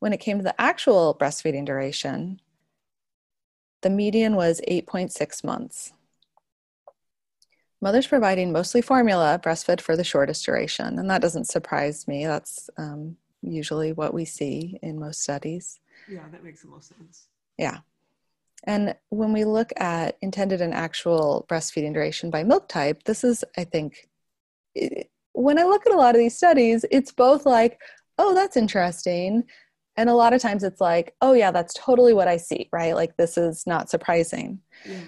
When 0.01 0.13
it 0.13 0.21
came 0.21 0.39
to 0.39 0.45
the 0.45 0.61
actual 0.61 1.17
breastfeeding 1.19 1.65
duration, 1.65 2.41
the 3.83 3.91
median 3.91 4.37
was 4.37 4.61
8.6 4.69 5.45
months. 5.45 5.93
Mothers 7.81 8.09
providing 8.09 8.51
mostly 8.51 8.83
formula 8.83 9.41
breastfed 9.43 9.81
for 9.81 9.97
the 9.97 10.05
shortest 10.05 10.45
duration, 10.45 10.99
and 10.99 11.09
that 11.11 11.23
doesn't 11.23 11.49
surprise 11.49 12.09
me. 12.09 12.27
That's 12.27 12.69
um, 12.77 13.17
usually 13.41 13.93
what 13.93 14.13
we 14.13 14.25
see 14.25 14.79
in 14.83 14.99
most 14.99 15.23
studies. 15.23 15.79
Yeah, 16.09 16.25
that 16.33 16.43
makes 16.43 16.63
the 16.63 16.69
most 16.69 16.89
sense. 16.89 17.29
Yeah. 17.57 17.79
And 18.65 18.97
when 19.11 19.33
we 19.33 19.45
look 19.45 19.73
at 19.77 20.17
intended 20.21 20.61
and 20.61 20.75
actual 20.75 21.47
breastfeeding 21.49 21.95
duration 21.95 22.31
by 22.31 22.43
milk 22.43 22.69
type, 22.69 23.05
this 23.05 23.23
is, 23.23 23.45
I 23.57 23.63
think, 23.63 24.09
it, 24.75 25.11
when 25.33 25.59
I 25.59 25.63
look 25.63 25.87
at 25.87 25.93
a 25.93 25.97
lot 25.97 26.17
of 26.17 26.19
these 26.19 26.37
studies, 26.37 26.85
it's 26.91 27.13
both 27.13 27.47
like, 27.47 27.81
oh, 28.19 28.35
that's 28.35 28.57
interesting. 28.57 29.45
And 29.99 30.09
a 30.09 30.15
lot 30.15 30.33
of 30.33 30.41
times 30.41 30.63
it's 30.63 30.81
like, 30.81 31.17
oh, 31.21 31.33
yeah, 31.33 31.51
that's 31.51 31.75
totally 31.75 32.15
what 32.15 32.29
I 32.29 32.37
see, 32.37 32.69
right? 32.73 32.95
Like, 32.95 33.17
this 33.17 33.37
is 33.37 33.67
not 33.67 33.91
surprising. 33.91 34.61
Yeah. 34.89 35.01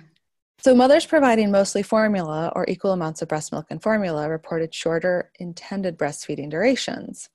So, 0.59 0.75
mothers 0.75 1.06
providing 1.06 1.52
mostly 1.52 1.85
formula 1.85 2.52
or 2.56 2.66
equal 2.68 2.90
amounts 2.90 3.23
of 3.23 3.28
breast 3.28 3.52
milk 3.52 3.66
and 3.70 3.80
formula 3.80 4.28
reported 4.28 4.75
shorter 4.75 5.30
intended 5.38 5.97
breastfeeding 5.97 6.50
durations. 6.50 7.30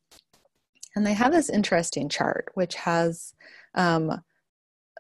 And 0.98 1.08
they 1.08 1.14
have 1.14 1.32
this 1.32 1.50
interesting 1.50 2.10
chart, 2.10 2.52
which 2.56 2.76
has 2.76 3.34
um, 3.74 4.22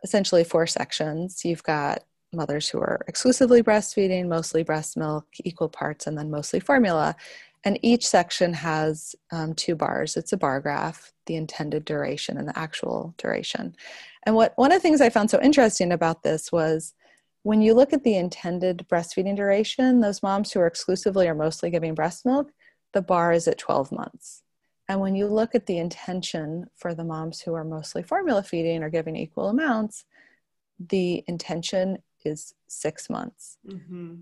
essentially 0.02 0.46
four 0.46 0.66
sections. 0.66 1.44
You've 1.44 1.64
got 1.64 2.06
mothers 2.32 2.70
who 2.70 2.80
are 2.80 3.02
exclusively 3.10 3.64
breastfeeding, 3.64 4.30
mostly 4.30 4.64
breast 4.64 4.96
milk, 4.96 5.26
equal 5.44 5.70
parts, 5.70 6.08
and 6.08 6.18
then 6.18 6.32
mostly 6.32 6.62
formula. 6.62 7.18
And 7.66 7.80
each 7.82 8.08
section 8.08 8.54
has 8.54 9.16
um, 9.32 9.56
two 9.56 9.76
bars. 9.76 10.16
It's 10.16 10.32
a 10.32 10.38
bar 10.38 10.62
graph, 10.62 11.12
the 11.26 11.36
intended 11.36 11.84
duration 11.84 12.38
and 12.38 12.48
the 12.48 12.58
actual 12.58 13.16
duration. 13.18 13.76
And 14.24 14.36
what 14.36 14.54
one 14.56 14.72
of 14.72 14.78
the 14.78 14.82
things 14.82 15.02
I 15.02 15.10
found 15.10 15.32
so 15.32 15.42
interesting 15.42 15.92
about 15.92 16.22
this 16.22 16.52
was 16.52 16.94
when 17.42 17.62
you 17.62 17.74
look 17.74 17.92
at 17.92 18.04
the 18.04 18.16
intended 18.16 18.86
breastfeeding 18.88 19.36
duration, 19.36 20.00
those 20.00 20.24
moms 20.24 20.52
who 20.52 20.60
are 20.60 20.68
exclusively 20.68 21.28
or 21.28 21.36
mostly 21.36 21.70
giving 21.72 21.96
breast 21.96 22.26
milk, 22.26 22.52
the 22.94 23.02
bar 23.02 23.34
is 23.34 23.48
at 23.48 23.58
12 23.58 23.92
months. 23.92 24.44
And 24.88 25.00
when 25.00 25.16
you 25.16 25.28
look 25.28 25.56
at 25.56 25.66
the 25.66 25.80
intention 25.80 26.68
for 26.76 26.94
the 26.94 27.04
moms 27.04 27.42
who 27.42 27.54
are 27.56 27.64
mostly 27.64 28.04
formula 28.04 28.44
feeding 28.44 28.84
or 28.84 28.90
giving 28.90 29.16
equal 29.16 29.50
amounts, 29.50 30.06
the 30.80 31.24
intention 31.28 32.00
is 32.24 32.54
six 32.68 33.10
months. 33.10 33.58
Mm-hmm. 33.68 34.16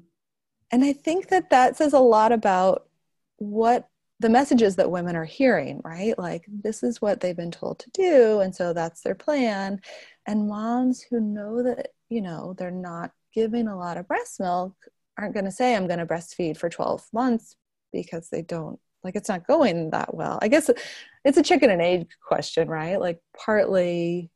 And 0.71 0.83
I 0.83 0.93
think 0.93 1.29
that 1.29 1.49
that 1.49 1.77
says 1.77 1.93
a 1.93 1.99
lot 1.99 2.31
about 2.31 2.87
what 3.37 3.87
the 4.19 4.29
messages 4.29 4.75
that 4.77 4.91
women 4.91 5.15
are 5.15 5.25
hearing, 5.25 5.81
right? 5.83 6.17
Like, 6.17 6.45
this 6.47 6.83
is 6.83 7.01
what 7.01 7.19
they've 7.19 7.35
been 7.35 7.51
told 7.51 7.79
to 7.79 7.89
do. 7.91 8.39
And 8.39 8.55
so 8.55 8.73
that's 8.73 9.01
their 9.01 9.15
plan. 9.15 9.81
And 10.27 10.47
moms 10.47 11.01
who 11.01 11.19
know 11.19 11.63
that, 11.63 11.89
you 12.09 12.21
know, 12.21 12.55
they're 12.57 12.71
not 12.71 13.11
giving 13.33 13.67
a 13.67 13.77
lot 13.77 13.97
of 13.97 14.07
breast 14.07 14.39
milk 14.39 14.75
aren't 15.17 15.33
going 15.33 15.45
to 15.45 15.51
say, 15.51 15.75
I'm 15.75 15.87
going 15.87 15.99
to 15.99 16.05
breastfeed 16.05 16.57
for 16.57 16.69
12 16.69 17.05
months 17.11 17.55
because 17.91 18.29
they 18.29 18.41
don't 18.41 18.79
like 19.03 19.15
it's 19.15 19.29
not 19.29 19.47
going 19.47 19.91
that 19.91 20.13
well 20.13 20.39
i 20.41 20.47
guess 20.47 20.69
it's 21.23 21.37
a 21.37 21.43
chicken 21.43 21.69
and 21.69 21.81
egg 21.81 22.07
question 22.25 22.67
right 22.67 22.99
like 22.99 23.19
partly 23.37 24.29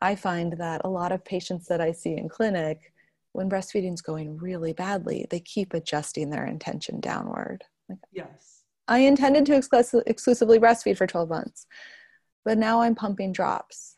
i 0.00 0.14
find 0.14 0.54
that 0.58 0.82
a 0.84 0.88
lot 0.88 1.12
of 1.12 1.24
patients 1.24 1.68
that 1.68 1.80
i 1.80 1.92
see 1.92 2.16
in 2.16 2.28
clinic 2.28 2.92
when 3.32 3.50
breastfeeding's 3.50 4.02
going 4.02 4.36
really 4.38 4.72
badly 4.72 5.26
they 5.30 5.40
keep 5.40 5.74
adjusting 5.74 6.30
their 6.30 6.46
intention 6.46 7.00
downward 7.00 7.64
like 7.88 7.98
yes 8.12 8.62
i 8.88 8.98
intended 8.98 9.46
to 9.46 9.52
exclus- 9.52 10.02
exclusively 10.06 10.58
breastfeed 10.58 10.96
for 10.96 11.06
12 11.06 11.28
months 11.28 11.66
but 12.44 12.58
now 12.58 12.80
i'm 12.80 12.94
pumping 12.94 13.32
drops 13.32 13.96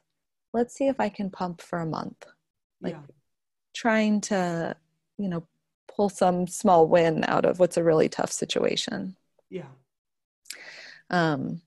let's 0.52 0.74
see 0.74 0.88
if 0.88 0.98
i 0.98 1.08
can 1.08 1.30
pump 1.30 1.60
for 1.60 1.80
a 1.80 1.86
month 1.86 2.24
like 2.80 2.94
yeah. 2.94 3.02
trying 3.74 4.20
to 4.20 4.74
you 5.18 5.28
know 5.28 5.46
pull 5.94 6.08
some 6.08 6.46
small 6.46 6.86
win 6.86 7.24
out 7.26 7.44
of 7.44 7.58
what's 7.58 7.76
a 7.76 7.84
really 7.84 8.08
tough 8.08 8.30
situation 8.30 9.16
yeah. 9.50 9.66
Um, 11.10 11.62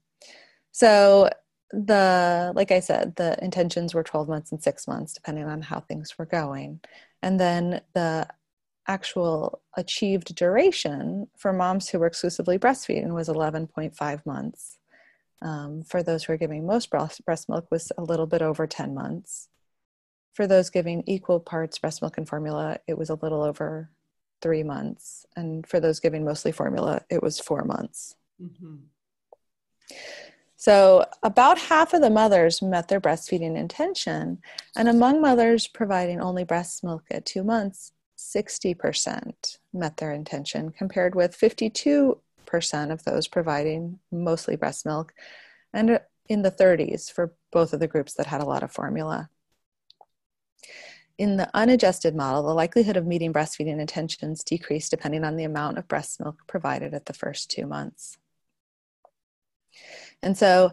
so 0.71 1.29
the 1.71 2.51
like 2.55 2.71
I 2.71 2.79
said, 2.79 3.15
the 3.15 3.41
intentions 3.43 3.93
were 3.93 4.03
12 4.03 4.27
months 4.27 4.51
and 4.51 4.61
six 4.61 4.87
months, 4.87 5.13
depending 5.13 5.45
on 5.45 5.61
how 5.61 5.79
things 5.79 6.17
were 6.17 6.25
going. 6.25 6.81
And 7.21 7.39
then 7.39 7.81
the 7.93 8.27
actual 8.91 9.61
achieved 9.77 10.35
duration 10.35 11.27
for 11.37 11.53
moms 11.53 11.87
who 11.89 11.99
were 11.99 12.07
exclusively 12.07 12.59
breastfeeding 12.59 13.13
was 13.13 13.29
11.5 13.29 14.25
months. 14.25 14.77
Um, 15.41 15.83
for 15.83 16.03
those 16.03 16.25
who 16.25 16.33
are 16.33 16.37
giving 16.37 16.67
most 16.67 16.89
breast, 16.89 17.23
breast 17.25 17.47
milk 17.47 17.67
was 17.71 17.91
a 17.97 18.03
little 18.03 18.27
bit 18.27 18.41
over 18.41 18.67
10 18.67 18.93
months. 18.93 19.47
For 20.33 20.45
those 20.45 20.69
giving 20.69 21.03
equal 21.07 21.39
parts 21.39 21.79
breast 21.79 22.01
milk 22.01 22.17
and 22.17 22.27
formula, 22.27 22.79
it 22.85 22.97
was 22.97 23.09
a 23.09 23.19
little 23.21 23.43
over 23.43 23.89
three 24.41 24.63
months. 24.63 25.25
And 25.35 25.65
for 25.65 25.79
those 25.79 25.99
giving 25.99 26.25
mostly 26.25 26.51
formula, 26.51 27.01
it 27.09 27.23
was 27.23 27.39
four 27.39 27.63
months. 27.63 28.15
Mm-hmm. 28.41 28.75
So, 30.57 31.05
about 31.23 31.57
half 31.57 31.93
of 31.93 32.01
the 32.01 32.11
mothers 32.11 32.61
met 32.61 32.87
their 32.87 33.01
breastfeeding 33.01 33.57
intention. 33.57 34.41
And 34.75 34.87
among 34.87 35.19
mothers 35.19 35.67
providing 35.67 36.21
only 36.21 36.43
breast 36.43 36.83
milk 36.83 37.03
at 37.09 37.25
two 37.25 37.43
months, 37.43 37.93
60% 38.21 39.57
met 39.73 39.97
their 39.97 40.13
intention, 40.13 40.71
compared 40.71 41.15
with 41.15 41.37
52% 41.37 42.15
of 42.91 43.03
those 43.03 43.27
providing 43.27 43.99
mostly 44.11 44.55
breast 44.55 44.85
milk, 44.85 45.13
and 45.73 45.89
uh, 45.91 45.99
in 46.29 46.43
the 46.43 46.51
30s 46.51 47.11
for 47.11 47.33
both 47.51 47.73
of 47.73 47.79
the 47.79 47.87
groups 47.87 48.13
that 48.13 48.27
had 48.27 48.41
a 48.41 48.45
lot 48.45 48.63
of 48.63 48.71
formula. 48.71 49.29
In 51.17 51.37
the 51.37 51.49
unadjusted 51.53 52.15
model, 52.15 52.43
the 52.43 52.53
likelihood 52.53 52.95
of 52.95 53.05
meeting 53.05 53.33
breastfeeding 53.33 53.79
intentions 53.79 54.43
decreased 54.43 54.91
depending 54.91 55.23
on 55.23 55.35
the 55.35 55.43
amount 55.43 55.77
of 55.77 55.87
breast 55.87 56.19
milk 56.19 56.37
provided 56.47 56.93
at 56.93 57.07
the 57.07 57.13
first 57.13 57.49
two 57.49 57.65
months. 57.65 58.17
And 60.21 60.37
so 60.37 60.71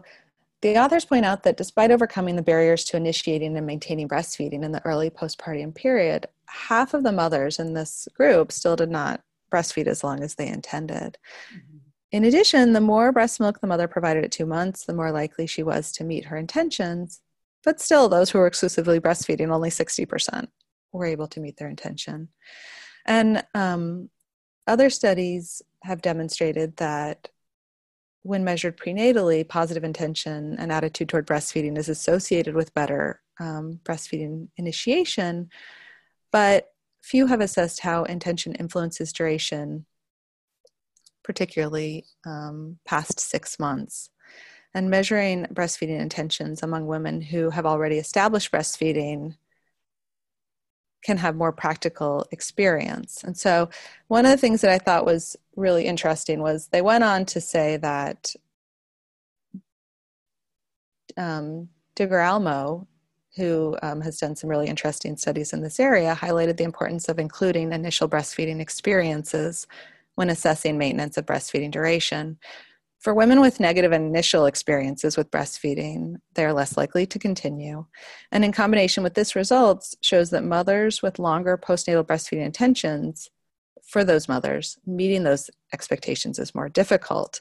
the 0.61 0.77
authors 0.77 1.05
point 1.05 1.25
out 1.25 1.43
that 1.43 1.57
despite 1.57 1.91
overcoming 1.91 2.35
the 2.35 2.41
barriers 2.41 2.83
to 2.85 2.97
initiating 2.97 3.55
and 3.55 3.65
maintaining 3.65 4.07
breastfeeding 4.07 4.63
in 4.63 4.71
the 4.71 4.85
early 4.85 5.09
postpartum 5.09 5.73
period, 5.73 6.27
half 6.49 6.93
of 6.93 7.03
the 7.03 7.11
mothers 7.11 7.59
in 7.59 7.73
this 7.73 8.07
group 8.15 8.51
still 8.51 8.75
did 8.75 8.89
not 8.89 9.21
breastfeed 9.51 9.87
as 9.87 10.03
long 10.03 10.21
as 10.23 10.35
they 10.35 10.47
intended. 10.47 11.17
Mm-hmm. 11.53 11.77
In 12.11 12.23
addition, 12.23 12.73
the 12.73 12.81
more 12.81 13.11
breast 13.11 13.39
milk 13.39 13.61
the 13.61 13.67
mother 13.67 13.87
provided 13.87 14.23
at 14.23 14.31
two 14.31 14.45
months, 14.45 14.85
the 14.85 14.93
more 14.93 15.11
likely 15.11 15.45
she 15.45 15.63
was 15.63 15.91
to 15.93 16.03
meet 16.03 16.25
her 16.25 16.37
intentions 16.37 17.21
but 17.63 17.79
still, 17.79 18.07
those 18.07 18.29
who 18.29 18.39
were 18.39 18.47
exclusively 18.47 18.99
breastfeeding, 18.99 19.51
only 19.51 19.69
60% 19.69 20.47
were 20.91 21.05
able 21.05 21.27
to 21.27 21.39
meet 21.39 21.57
their 21.57 21.69
intention. 21.69 22.29
And 23.05 23.43
um, 23.53 24.09
other 24.67 24.89
studies 24.89 25.61
have 25.83 26.01
demonstrated 26.01 26.77
that 26.77 27.29
when 28.23 28.43
measured 28.43 28.77
prenatally, 28.77 29.47
positive 29.47 29.83
intention 29.83 30.55
and 30.59 30.71
attitude 30.71 31.09
toward 31.09 31.27
breastfeeding 31.27 31.77
is 31.77 31.89
associated 31.89 32.53
with 32.55 32.73
better 32.73 33.21
um, 33.39 33.79
breastfeeding 33.83 34.49
initiation, 34.57 35.49
but 36.31 36.67
few 37.01 37.27
have 37.27 37.41
assessed 37.41 37.79
how 37.79 38.03
intention 38.03 38.53
influences 38.55 39.13
duration, 39.13 39.85
particularly 41.23 42.05
um, 42.25 42.77
past 42.85 43.19
six 43.19 43.59
months 43.59 44.09
and 44.73 44.89
measuring 44.89 45.45
breastfeeding 45.45 45.99
intentions 45.99 46.61
among 46.61 46.85
women 46.85 47.21
who 47.21 47.49
have 47.49 47.65
already 47.65 47.97
established 47.97 48.51
breastfeeding 48.51 49.35
can 51.03 51.17
have 51.17 51.35
more 51.35 51.51
practical 51.51 52.25
experience. 52.31 53.23
And 53.23 53.37
so, 53.37 53.69
one 54.07 54.25
of 54.25 54.31
the 54.31 54.37
things 54.37 54.61
that 54.61 54.71
I 54.71 54.77
thought 54.77 55.05
was 55.05 55.35
really 55.55 55.85
interesting 55.85 56.41
was 56.41 56.67
they 56.67 56.81
went 56.81 57.03
on 57.03 57.25
to 57.27 57.41
say 57.41 57.77
that 57.77 58.35
um, 61.17 61.69
Almo, 61.99 62.87
who 63.39 63.77
um, 63.81 64.01
has 64.01 64.17
done 64.17 64.35
some 64.35 64.49
really 64.49 64.67
interesting 64.67 65.17
studies 65.17 65.53
in 65.53 65.61
this 65.61 65.79
area, 65.79 66.17
highlighted 66.19 66.57
the 66.57 66.65
importance 66.65 67.07
of 67.07 67.17
including 67.17 67.71
initial 67.71 68.09
breastfeeding 68.09 68.59
experiences 68.59 69.65
when 70.15 70.29
assessing 70.29 70.77
maintenance 70.77 71.17
of 71.17 71.25
breastfeeding 71.25 71.71
duration. 71.71 72.37
For 72.99 73.13
women 73.13 73.39
with 73.39 73.61
negative 73.61 73.93
initial 73.93 74.45
experiences 74.45 75.15
with 75.15 75.31
breastfeeding, 75.31 76.15
they 76.33 76.43
are 76.43 76.51
less 76.51 76.75
likely 76.75 77.05
to 77.05 77.17
continue. 77.17 77.85
And 78.31 78.43
in 78.43 78.51
combination 78.51 79.03
with 79.03 79.13
this 79.13 79.37
results 79.37 79.95
shows 80.01 80.31
that 80.31 80.43
mothers 80.43 81.01
with 81.01 81.17
longer 81.17 81.57
postnatal 81.57 82.05
breastfeeding 82.05 82.45
intentions 82.45 83.29
for 83.87 84.03
those 84.03 84.27
mothers, 84.27 84.77
meeting 84.85 85.23
those 85.23 85.49
expectations 85.73 86.39
is 86.39 86.53
more 86.53 86.67
difficult. 86.67 87.39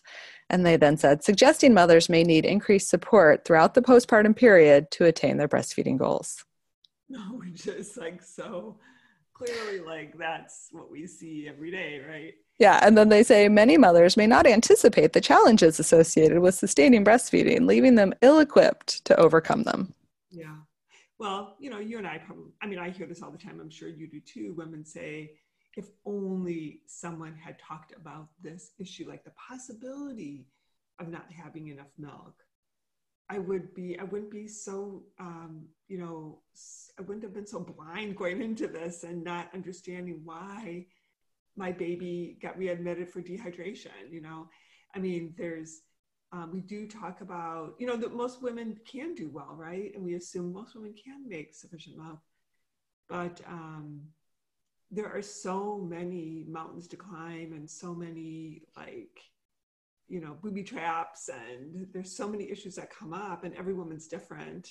And 0.51 0.65
they 0.65 0.77
then 0.77 0.97
said, 0.97 1.23
suggesting 1.23 1.75
mothers 1.75 2.09
may 2.09 2.25
need 2.25 2.45
increased 2.45 2.89
support 2.89 3.45
throughout 3.45 3.75
the 3.75 3.83
postpartum 3.83 4.35
period 4.35 4.91
to 4.93 5.05
attain 5.05 5.37
their 5.37 5.49
breastfeeding 5.49 5.99
goals. 5.99 6.45
No, 7.09 7.19
which 7.39 7.67
is 7.67 7.97
like 7.97 8.23
so 8.23 8.77
clearly 9.35 9.81
like 9.81 10.19
that's 10.19 10.69
what 10.73 10.91
we 10.91 11.07
see 11.07 11.49
every 11.49 11.71
day, 11.71 12.01
right? 12.09 12.35
Yeah, 12.59 12.81
and 12.83 12.99
then 12.99 13.09
they 13.09 13.23
say 13.23 13.49
many 13.49 13.79
mothers 13.79 14.17
may 14.17 14.27
not 14.27 14.47
anticipate 14.47 15.13
the 15.13 15.21
challenges 15.21 15.79
associated 15.79 16.41
with 16.41 16.57
sustaining 16.57 17.05
breastfeeding, 17.05 17.67
leaving 17.67 17.95
them 17.95 18.13
ill 18.21 18.41
equipped 18.41 19.05
to 19.05 19.17
overcome 19.17 19.63
them. 19.63 19.95
Yeah. 20.31 20.57
Well, 21.21 21.57
you 21.61 21.71
know, 21.71 21.79
you 21.79 21.99
and 21.99 22.07
I 22.07 22.19
probably, 22.19 22.53
I 22.61 22.67
mean, 22.67 22.81
I 22.81 22.91
hear 22.91 23.07
this 23.07 23.23
all 23.23 23.31
the 23.31 23.39
time. 23.39 23.61
I'm 23.61 23.71
sure 23.71 23.89
you 23.89 24.09
do 24.09 24.21
too. 24.21 24.55
Women 24.57 24.85
say, 24.85 25.33
if 25.77 25.87
only 26.05 26.81
someone 26.87 27.37
had 27.37 27.59
talked 27.59 27.93
about 27.95 28.29
this 28.43 28.73
issue, 28.79 29.09
like 29.09 29.25
the 29.25 29.33
possibility 29.33 30.47
of 30.99 31.09
not 31.09 31.27
having 31.31 31.69
enough 31.69 31.93
milk, 31.99 32.35
I 33.31 33.39
would 33.39 33.75
be, 33.75 33.99
I 33.99 34.05
wouldn't 34.05 34.31
be 34.31 34.49
so, 34.49 35.05
um, 35.21 35.67
you 35.87 35.99
know, 35.99 36.41
I 36.99 37.03
wouldn't 37.03 37.25
have 37.25 37.35
been 37.35 37.47
so 37.47 37.61
blind 37.61 38.17
going 38.17 38.41
into 38.41 38.67
this 38.67 39.05
and 39.05 39.23
not 39.23 39.51
understanding 39.55 40.23
why 40.25 40.87
my 41.57 41.73
baby 41.73 42.39
got 42.41 42.57
readmitted 42.57 43.11
for 43.11 43.21
dehydration. 43.21 44.11
You 44.11 44.23
know, 44.23 44.49
I 44.95 44.99
mean, 44.99 45.35
there's, 45.37 45.83
um, 46.33 46.51
we 46.53 46.61
do 46.61 46.87
talk 46.87 47.21
about, 47.21 47.75
you 47.79 47.87
know, 47.87 47.97
that 47.97 48.15
most 48.15 48.43
women 48.43 48.79
can 48.91 49.15
do 49.15 49.31
well, 49.31 49.55
right? 49.59 49.93
And 49.95 50.05
we 50.05 50.15
assume 50.15 50.53
most 50.53 50.75
women 50.75 50.95
can 50.95 51.29
make 51.29 51.55
sufficient 51.55 51.97
milk. 51.99 52.21
But 53.09 53.41
um, 53.47 54.03
there 54.91 55.09
are 55.09 55.23
so 55.23 55.79
many 55.79 56.47
mountains 56.49 56.89
to 56.89 56.97
climb 56.97 57.53
and 57.53 57.69
so 57.69 57.95
many, 57.95 58.63
like, 58.77 59.21
you 60.09 60.21
know, 60.21 60.37
booby 60.41 60.63
traps, 60.63 61.29
and 61.29 61.87
there's 61.93 62.17
so 62.17 62.27
many 62.27 62.51
issues 62.51 62.77
that 62.77 62.91
come 62.91 63.13
up, 63.13 63.45
and 63.45 63.55
every 63.55 63.75
woman's 63.75 64.09
different 64.09 64.71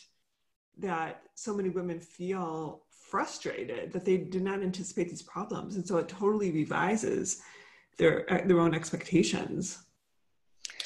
that 0.80 1.24
so 1.36 1.56
many 1.56 1.70
women 1.70 2.00
feel 2.00 2.84
frustrated 2.90 3.92
that 3.92 4.06
they 4.06 4.18
did 4.18 4.44
not 4.44 4.62
anticipate 4.62 5.10
these 5.10 5.22
problems. 5.22 5.76
And 5.76 5.88
so 5.88 5.98
it 5.98 6.08
totally 6.08 6.52
revises 6.52 7.42
their 7.98 8.32
uh, 8.32 8.46
their 8.46 8.60
own 8.60 8.76
expectations 8.76 9.84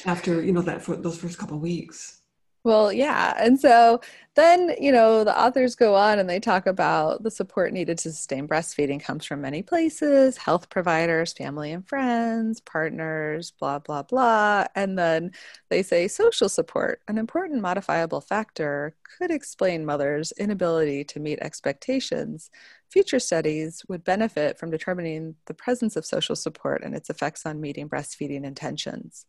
after 0.05 0.41
you 0.41 0.53
know 0.53 0.61
that 0.61 0.81
for 0.81 0.95
those 0.95 1.17
first 1.17 1.37
couple 1.37 1.59
weeks 1.59 2.20
well, 2.63 2.93
yeah. 2.93 3.33
And 3.37 3.59
so 3.59 4.01
then, 4.35 4.75
you 4.79 4.91
know, 4.91 5.23
the 5.23 5.37
authors 5.37 5.75
go 5.75 5.95
on 5.95 6.19
and 6.19 6.29
they 6.29 6.39
talk 6.39 6.67
about 6.67 7.23
the 7.23 7.31
support 7.31 7.73
needed 7.73 7.97
to 7.97 8.11
sustain 8.11 8.47
breastfeeding 8.47 9.01
comes 9.01 9.25
from 9.25 9.41
many 9.41 9.63
places 9.63 10.37
health 10.37 10.69
providers, 10.69 11.33
family 11.33 11.71
and 11.71 11.87
friends, 11.87 12.61
partners, 12.61 13.51
blah, 13.59 13.79
blah, 13.79 14.03
blah. 14.03 14.65
And 14.75 14.97
then 14.97 15.31
they 15.69 15.81
say 15.81 16.07
social 16.07 16.49
support, 16.49 17.01
an 17.07 17.17
important 17.17 17.61
modifiable 17.61 18.21
factor, 18.21 18.95
could 19.17 19.31
explain 19.31 19.83
mothers' 19.83 20.31
inability 20.37 21.03
to 21.05 21.19
meet 21.19 21.39
expectations. 21.39 22.51
Future 22.91 23.19
studies 23.19 23.83
would 23.89 24.03
benefit 24.03 24.59
from 24.59 24.69
determining 24.69 25.35
the 25.47 25.53
presence 25.55 25.95
of 25.95 26.05
social 26.05 26.35
support 26.35 26.83
and 26.83 26.93
its 26.95 27.09
effects 27.09 27.45
on 27.45 27.59
meeting 27.59 27.89
breastfeeding 27.89 28.45
intentions. 28.45 29.25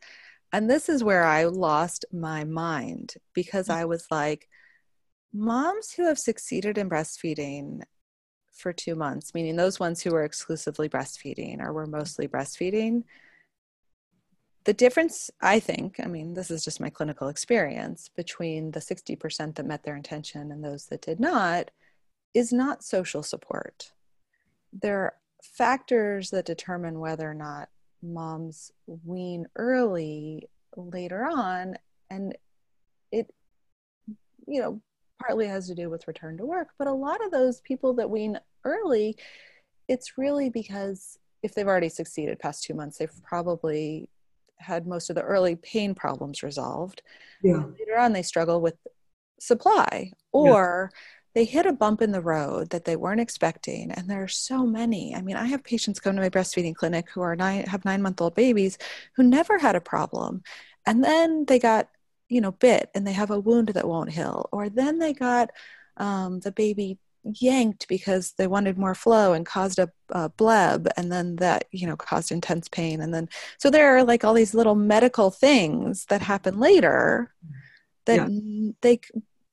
And 0.52 0.68
this 0.68 0.88
is 0.88 1.02
where 1.02 1.24
I 1.24 1.44
lost 1.44 2.04
my 2.12 2.44
mind 2.44 3.14
because 3.32 3.68
mm. 3.68 3.74
I 3.74 3.84
was 3.86 4.06
like, 4.10 4.48
moms 5.32 5.92
who 5.92 6.06
have 6.06 6.18
succeeded 6.18 6.76
in 6.76 6.90
breastfeeding 6.90 7.82
for 8.52 8.72
two 8.72 8.94
months, 8.94 9.32
meaning 9.34 9.56
those 9.56 9.80
ones 9.80 10.02
who 10.02 10.10
were 10.10 10.24
exclusively 10.24 10.88
breastfeeding 10.88 11.60
or 11.60 11.72
were 11.72 11.86
mostly 11.86 12.28
breastfeeding, 12.28 13.04
the 14.64 14.74
difference, 14.74 15.30
I 15.40 15.58
think, 15.58 15.98
I 15.98 16.06
mean, 16.06 16.34
this 16.34 16.50
is 16.50 16.64
just 16.64 16.80
my 16.80 16.90
clinical 16.90 17.28
experience 17.28 18.10
between 18.14 18.70
the 18.70 18.80
60% 18.80 19.56
that 19.56 19.66
met 19.66 19.82
their 19.82 19.96
intention 19.96 20.52
and 20.52 20.62
those 20.62 20.86
that 20.86 21.02
did 21.02 21.18
not, 21.18 21.70
is 22.32 22.52
not 22.52 22.84
social 22.84 23.22
support. 23.22 23.92
There 24.72 25.00
are 25.00 25.14
factors 25.42 26.30
that 26.30 26.46
determine 26.46 27.00
whether 27.00 27.28
or 27.28 27.34
not 27.34 27.70
moms 28.02 28.72
wean 29.04 29.46
early 29.56 30.48
later 30.76 31.24
on 31.24 31.76
and 32.10 32.36
it 33.10 33.28
you 34.46 34.60
know 34.60 34.80
partly 35.20 35.46
has 35.46 35.68
to 35.68 35.74
do 35.74 35.88
with 35.88 36.08
return 36.08 36.36
to 36.36 36.44
work 36.44 36.68
but 36.78 36.88
a 36.88 36.92
lot 36.92 37.24
of 37.24 37.30
those 37.30 37.60
people 37.60 37.94
that 37.94 38.10
wean 38.10 38.38
early 38.64 39.16
it's 39.88 40.18
really 40.18 40.50
because 40.50 41.18
if 41.42 41.54
they've 41.54 41.68
already 41.68 41.88
succeeded 41.88 42.38
past 42.38 42.64
two 42.64 42.74
months 42.74 42.98
they've 42.98 43.22
probably 43.22 44.08
had 44.58 44.86
most 44.86 45.10
of 45.10 45.16
the 45.16 45.22
early 45.22 45.56
pain 45.56 45.94
problems 45.94 46.42
resolved 46.42 47.02
yeah. 47.42 47.64
later 47.78 47.98
on 47.98 48.12
they 48.12 48.22
struggle 48.22 48.60
with 48.60 48.76
supply 49.40 50.10
or 50.32 50.90
yeah 50.92 50.98
they 51.34 51.44
hit 51.44 51.66
a 51.66 51.72
bump 51.72 52.02
in 52.02 52.12
the 52.12 52.20
road 52.20 52.70
that 52.70 52.84
they 52.84 52.96
weren't 52.96 53.20
expecting 53.20 53.90
and 53.90 54.08
there 54.08 54.22
are 54.22 54.28
so 54.28 54.66
many 54.66 55.14
i 55.14 55.20
mean 55.20 55.36
i 55.36 55.46
have 55.46 55.64
patients 55.64 56.00
come 56.00 56.14
to 56.14 56.22
my 56.22 56.30
breastfeeding 56.30 56.74
clinic 56.74 57.08
who 57.10 57.20
are 57.20 57.36
nine 57.36 57.64
have 57.64 57.84
nine 57.84 58.02
month 58.02 58.20
old 58.20 58.34
babies 58.34 58.78
who 59.16 59.22
never 59.22 59.58
had 59.58 59.76
a 59.76 59.80
problem 59.80 60.42
and 60.86 61.02
then 61.02 61.44
they 61.46 61.58
got 61.58 61.88
you 62.28 62.40
know 62.40 62.52
bit 62.52 62.90
and 62.94 63.06
they 63.06 63.12
have 63.12 63.30
a 63.30 63.40
wound 63.40 63.68
that 63.68 63.88
won't 63.88 64.12
heal 64.12 64.48
or 64.52 64.68
then 64.68 64.98
they 64.98 65.12
got 65.12 65.50
um, 65.98 66.40
the 66.40 66.52
baby 66.52 66.98
yanked 67.24 67.86
because 67.86 68.32
they 68.32 68.46
wanted 68.46 68.76
more 68.76 68.94
flow 68.94 69.32
and 69.32 69.46
caused 69.46 69.78
a, 69.78 69.88
a 70.10 70.28
bleb 70.30 70.88
and 70.96 71.12
then 71.12 71.36
that 71.36 71.64
you 71.70 71.86
know 71.86 71.96
caused 71.96 72.32
intense 72.32 72.68
pain 72.68 73.00
and 73.00 73.14
then 73.14 73.28
so 73.58 73.70
there 73.70 73.96
are 73.96 74.02
like 74.02 74.24
all 74.24 74.34
these 74.34 74.54
little 74.54 74.74
medical 74.74 75.30
things 75.30 76.06
that 76.06 76.20
happen 76.20 76.58
later 76.58 77.32
that 78.06 78.28
yeah. 78.28 78.70
they 78.80 78.98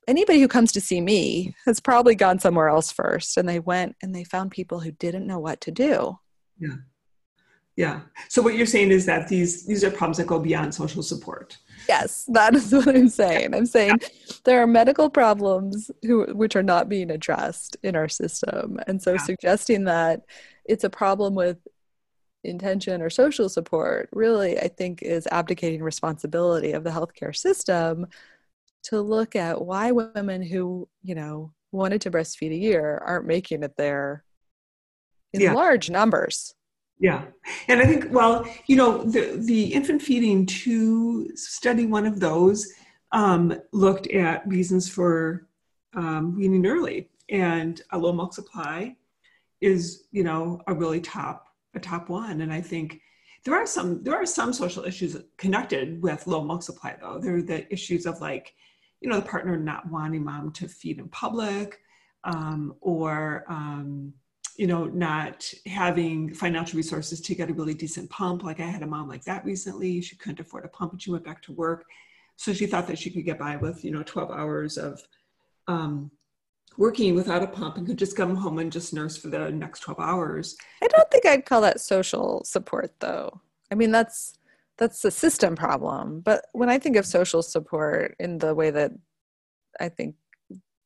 anybody 0.10 0.42
who 0.42 0.48
comes 0.48 0.72
to 0.72 0.82
see 0.82 1.00
me 1.00 1.56
has 1.66 1.80
probably 1.80 2.16
gone 2.16 2.40
somewhere 2.40 2.68
else 2.68 2.92
first 2.92 3.38
and 3.38 3.48
they 3.48 3.60
went 3.60 3.96
and 4.02 4.14
they 4.14 4.24
found 4.24 4.50
people 4.52 4.80
who 4.80 4.92
didn't 4.92 5.28
know 5.28 5.40
what 5.40 5.62
to 5.62 5.72
do. 5.72 6.18
Yeah. 6.58 6.78
Yeah. 7.76 8.02
So 8.28 8.42
what 8.42 8.56
you're 8.56 8.66
saying 8.66 8.92
is 8.92 9.06
that 9.06 9.30
these 9.30 9.66
these 9.66 9.86
are 9.86 9.92
problems 9.92 10.18
that 10.18 10.28
go 10.28 10.40
beyond 10.40 10.74
social 10.74 11.04
support. 11.04 11.58
Yes 11.88 12.26
that 12.34 12.56
is 12.56 12.74
what 12.74 12.90
i'm 12.90 13.08
saying. 13.08 13.54
I'm 13.54 13.66
saying 13.66 14.00
yeah. 14.02 14.08
there 14.44 14.62
are 14.62 14.68
medical 14.68 15.10
problems 15.10 15.90
who 16.02 16.26
which 16.34 16.56
are 16.56 16.64
not 16.64 16.90
being 16.90 17.12
addressed 17.12 17.78
in 17.84 17.96
our 17.96 18.10
system. 18.10 18.80
And 18.88 19.02
so 19.02 19.14
yeah. 19.14 19.20
suggesting 19.20 19.86
that 19.86 20.24
it's 20.66 20.84
a 20.84 20.90
problem 20.90 21.36
with 21.36 21.58
intention 22.44 23.02
or 23.02 23.10
social 23.10 23.50
support 23.50 24.08
really 24.14 24.58
i 24.58 24.68
think 24.70 25.02
is 25.02 25.28
abdicating 25.30 25.84
responsibility 25.84 26.72
of 26.72 26.86
the 26.86 26.90
healthcare 26.90 27.36
system 27.36 28.08
to 28.84 29.02
look 29.02 29.36
at 29.36 29.62
why 29.62 29.92
women 29.92 30.42
who, 30.42 30.88
you 31.02 31.16
know, 31.16 31.54
wanted 31.72 32.02
to 32.02 32.12
breastfeed 32.12 32.52
a 32.52 32.56
year 32.56 33.02
aren't 33.06 33.28
making 33.28 33.64
it 33.64 33.76
there 33.78 34.24
in 35.34 35.42
yeah. 35.42 35.54
large 35.54 35.90
numbers. 35.90 36.56
Yeah. 37.00 37.26
And 37.68 37.80
I 37.80 37.86
think, 37.86 38.08
well, 38.12 38.46
you 38.68 38.76
know, 38.76 39.04
the, 39.04 39.38
the 39.38 39.74
infant 39.74 40.02
feeding 40.02 40.46
two 40.46 41.30
study, 41.36 41.86
one 41.86 42.06
of 42.06 42.20
those 42.20 42.68
um, 43.12 43.58
looked 43.72 44.08
at 44.08 44.48
reasons 44.48 44.90
for 44.90 45.48
um, 45.96 46.36
weaning 46.36 46.66
early 46.66 47.10
and 47.30 47.82
a 47.92 47.98
low 47.98 48.12
milk 48.12 48.34
supply 48.34 48.96
is, 49.62 50.08
you 50.12 50.24
know, 50.24 50.62
a 50.68 50.74
really 50.74 51.00
top, 51.00 51.48
a 51.76 51.80
top 51.80 52.10
one. 52.10 52.42
And 52.42 52.52
I 52.52 52.62
think 52.62 53.00
there 53.46 53.56
are 53.56 53.66
some, 53.66 54.04
there 54.04 54.16
are 54.16 54.26
some 54.26 54.52
social 54.52 54.84
issues 54.84 55.16
connected 55.38 56.02
with 56.02 56.28
low 56.28 56.44
milk 56.44 56.64
supply 56.64 56.98
though. 57.00 57.20
There 57.20 57.38
are 57.38 57.42
the 57.42 57.72
issues 57.72 58.06
of 58.06 58.20
like, 58.20 58.54
you 59.02 59.10
know, 59.10 59.20
the 59.20 59.26
partner 59.26 59.58
not 59.58 59.90
wanting 59.90 60.24
mom 60.24 60.52
to 60.52 60.68
feed 60.68 61.00
in 61.00 61.08
public 61.10 61.80
um, 62.24 62.76
or, 62.82 63.46
um, 63.48 64.14
you 64.58 64.68
know, 64.68 64.86
not 64.86 65.52
having 65.66 66.34
financial 66.34 66.76
resources 66.76 67.22
to 67.22 67.36
get 67.36 67.50
a 67.50 67.54
really 67.54 67.74
decent 67.74 68.10
pump. 68.10 68.44
Like 68.44 68.60
I 68.60 68.66
had 68.66 68.84
a 68.84 68.88
mom 68.88 69.08
like 69.08 69.24
that 69.24 69.46
recently. 69.46 70.02
She 70.02 70.18
couldn't 70.18 70.42
afford 70.42 70.66
a 70.66 70.70
pump 70.70 70.92
and 70.92 71.02
she 71.02 71.12
went 71.12 71.24
back 71.24 71.42
to 71.44 71.54
work. 71.54 71.86
So 72.36 72.54
she 72.54 72.66
thought 72.66 72.88
that 72.88 73.00
she 73.00 73.10
could 73.10 73.26
get 73.26 73.40
by 73.40 73.56
with, 73.56 73.84
you 73.86 73.92
know, 73.92 74.04
12 74.04 74.32
hours 74.32 74.78
of 74.78 75.02
um, 75.68 76.12
working 76.78 77.16
without 77.16 77.44
a 77.44 77.48
pump 77.48 77.78
and 77.78 77.88
could 77.88 78.00
just 78.00 78.18
come 78.18 78.36
home 78.36 78.60
and 78.60 78.72
just 78.72 78.94
nurse 78.94 79.18
for 79.18 79.28
the 79.28 79.50
next 79.52 79.82
12 79.82 80.00
hours. 80.00 80.58
I 80.82 80.88
don't 80.88 81.10
think 81.12 81.26
I'd 81.26 81.46
call 81.46 81.62
that 81.62 81.80
social 81.80 82.44
support 82.44 82.94
though. 83.00 83.42
I 83.72 83.76
mean, 83.76 83.92
that's 83.92 84.39
that's 84.80 85.06
a 85.06 85.12
system 85.12 85.56
problem. 85.56 86.22
But 86.22 86.46
when 86.54 86.70
I 86.70 86.80
think 86.80 86.96
of 86.96 87.06
social 87.06 87.44
support 87.44 88.16
in 88.20 88.40
the 88.40 88.56
way 88.56 88.72
that 88.72 88.92
I 89.80 89.90
think 89.90 90.16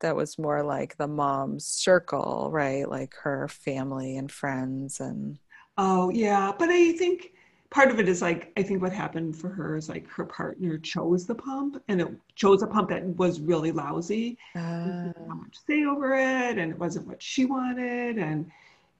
that 0.01 0.15
was 0.15 0.37
more 0.37 0.63
like 0.63 0.97
the 0.97 1.07
mom's 1.07 1.65
circle, 1.65 2.49
right? 2.51 2.89
Like 2.89 3.13
her 3.23 3.47
family 3.47 4.17
and 4.17 4.29
friends 4.29 4.99
and 4.99 5.37
Oh, 5.77 6.09
yeah. 6.11 6.51
But 6.57 6.69
I 6.69 6.91
think 6.93 7.33
part 7.69 7.89
of 7.89 7.99
it 7.99 8.07
is 8.07 8.21
like 8.21 8.51
I 8.57 8.63
think 8.63 8.81
what 8.81 8.91
happened 8.91 9.35
for 9.35 9.49
her 9.49 9.75
is 9.75 9.89
like 9.89 10.07
her 10.09 10.25
partner 10.25 10.77
chose 10.77 11.25
the 11.25 11.35
pump 11.35 11.81
and 11.87 12.01
it 12.01 12.07
chose 12.35 12.61
a 12.61 12.67
pump 12.67 12.89
that 12.89 13.03
was 13.17 13.39
really 13.39 13.71
lousy. 13.71 14.37
Uh, 14.55 15.13
how 15.27 15.35
much 15.35 15.57
say 15.67 15.85
over 15.85 16.13
it 16.13 16.57
and 16.57 16.71
it 16.71 16.77
wasn't 16.77 17.07
what 17.07 17.21
she 17.21 17.45
wanted 17.45 18.17
and 18.17 18.51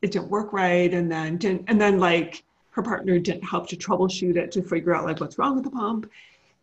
it 0.01 0.12
didn't 0.12 0.29
work 0.29 0.53
right 0.53 0.93
and 0.93 1.12
then 1.12 1.38
didn't 1.38 1.63
and 1.67 1.79
then 1.79 1.99
like 1.99 2.43
her 2.73 2.81
partner 2.81 3.19
didn't 3.19 3.43
help 3.43 3.67
to 3.69 3.77
troubleshoot 3.77 4.36
it 4.36 4.51
to 4.51 4.63
figure 4.63 4.95
out 4.95 5.05
like 5.05 5.19
what's 5.19 5.38
wrong 5.38 5.55
with 5.55 5.63
the 5.63 5.69
pump. 5.69 6.09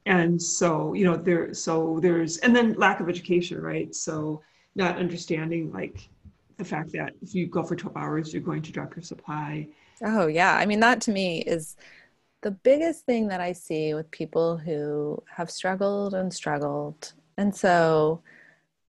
And 0.06 0.40
so 0.40 0.92
you 0.92 1.04
know 1.04 1.16
there 1.16 1.54
so 1.54 1.98
there's 2.00 2.38
and 2.38 2.54
then 2.54 2.74
lack 2.74 3.00
of 3.00 3.08
education 3.08 3.60
right? 3.60 3.94
So 3.94 4.42
not 4.74 4.98
understanding 4.98 5.72
like 5.72 6.08
the 6.56 6.64
fact 6.64 6.92
that 6.92 7.14
if 7.22 7.34
you 7.34 7.46
go 7.46 7.62
for 7.62 7.76
12 7.76 7.96
hours 7.96 8.32
you're 8.32 8.42
going 8.42 8.62
to 8.62 8.72
drop 8.72 8.94
your 8.94 9.02
supply. 9.02 9.68
Oh 10.02 10.26
yeah. 10.26 10.56
I 10.56 10.66
mean 10.66 10.80
that 10.80 11.00
to 11.02 11.12
me 11.12 11.42
is 11.42 11.76
the 12.42 12.50
biggest 12.50 13.04
thing 13.04 13.28
that 13.28 13.40
I 13.40 13.52
see 13.52 13.94
with 13.94 14.10
people 14.10 14.56
who 14.56 15.22
have 15.36 15.50
struggled 15.50 16.14
and 16.14 16.32
struggled. 16.32 17.12
And 17.36 17.54
so, 17.54 18.22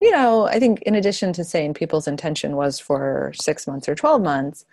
you 0.01 0.11
know, 0.11 0.47
I 0.47 0.61
think 0.61 0.83
in 0.83 0.95
addition 0.95 1.33
to 1.35 1.45
saying 1.45 1.75
people's 1.75 2.07
intention 2.07 2.57
was 2.57 2.79
for 2.79 3.33
six 3.35 3.67
months 3.67 3.89
or 3.89 3.95
12 3.95 4.23
months, 4.23 4.67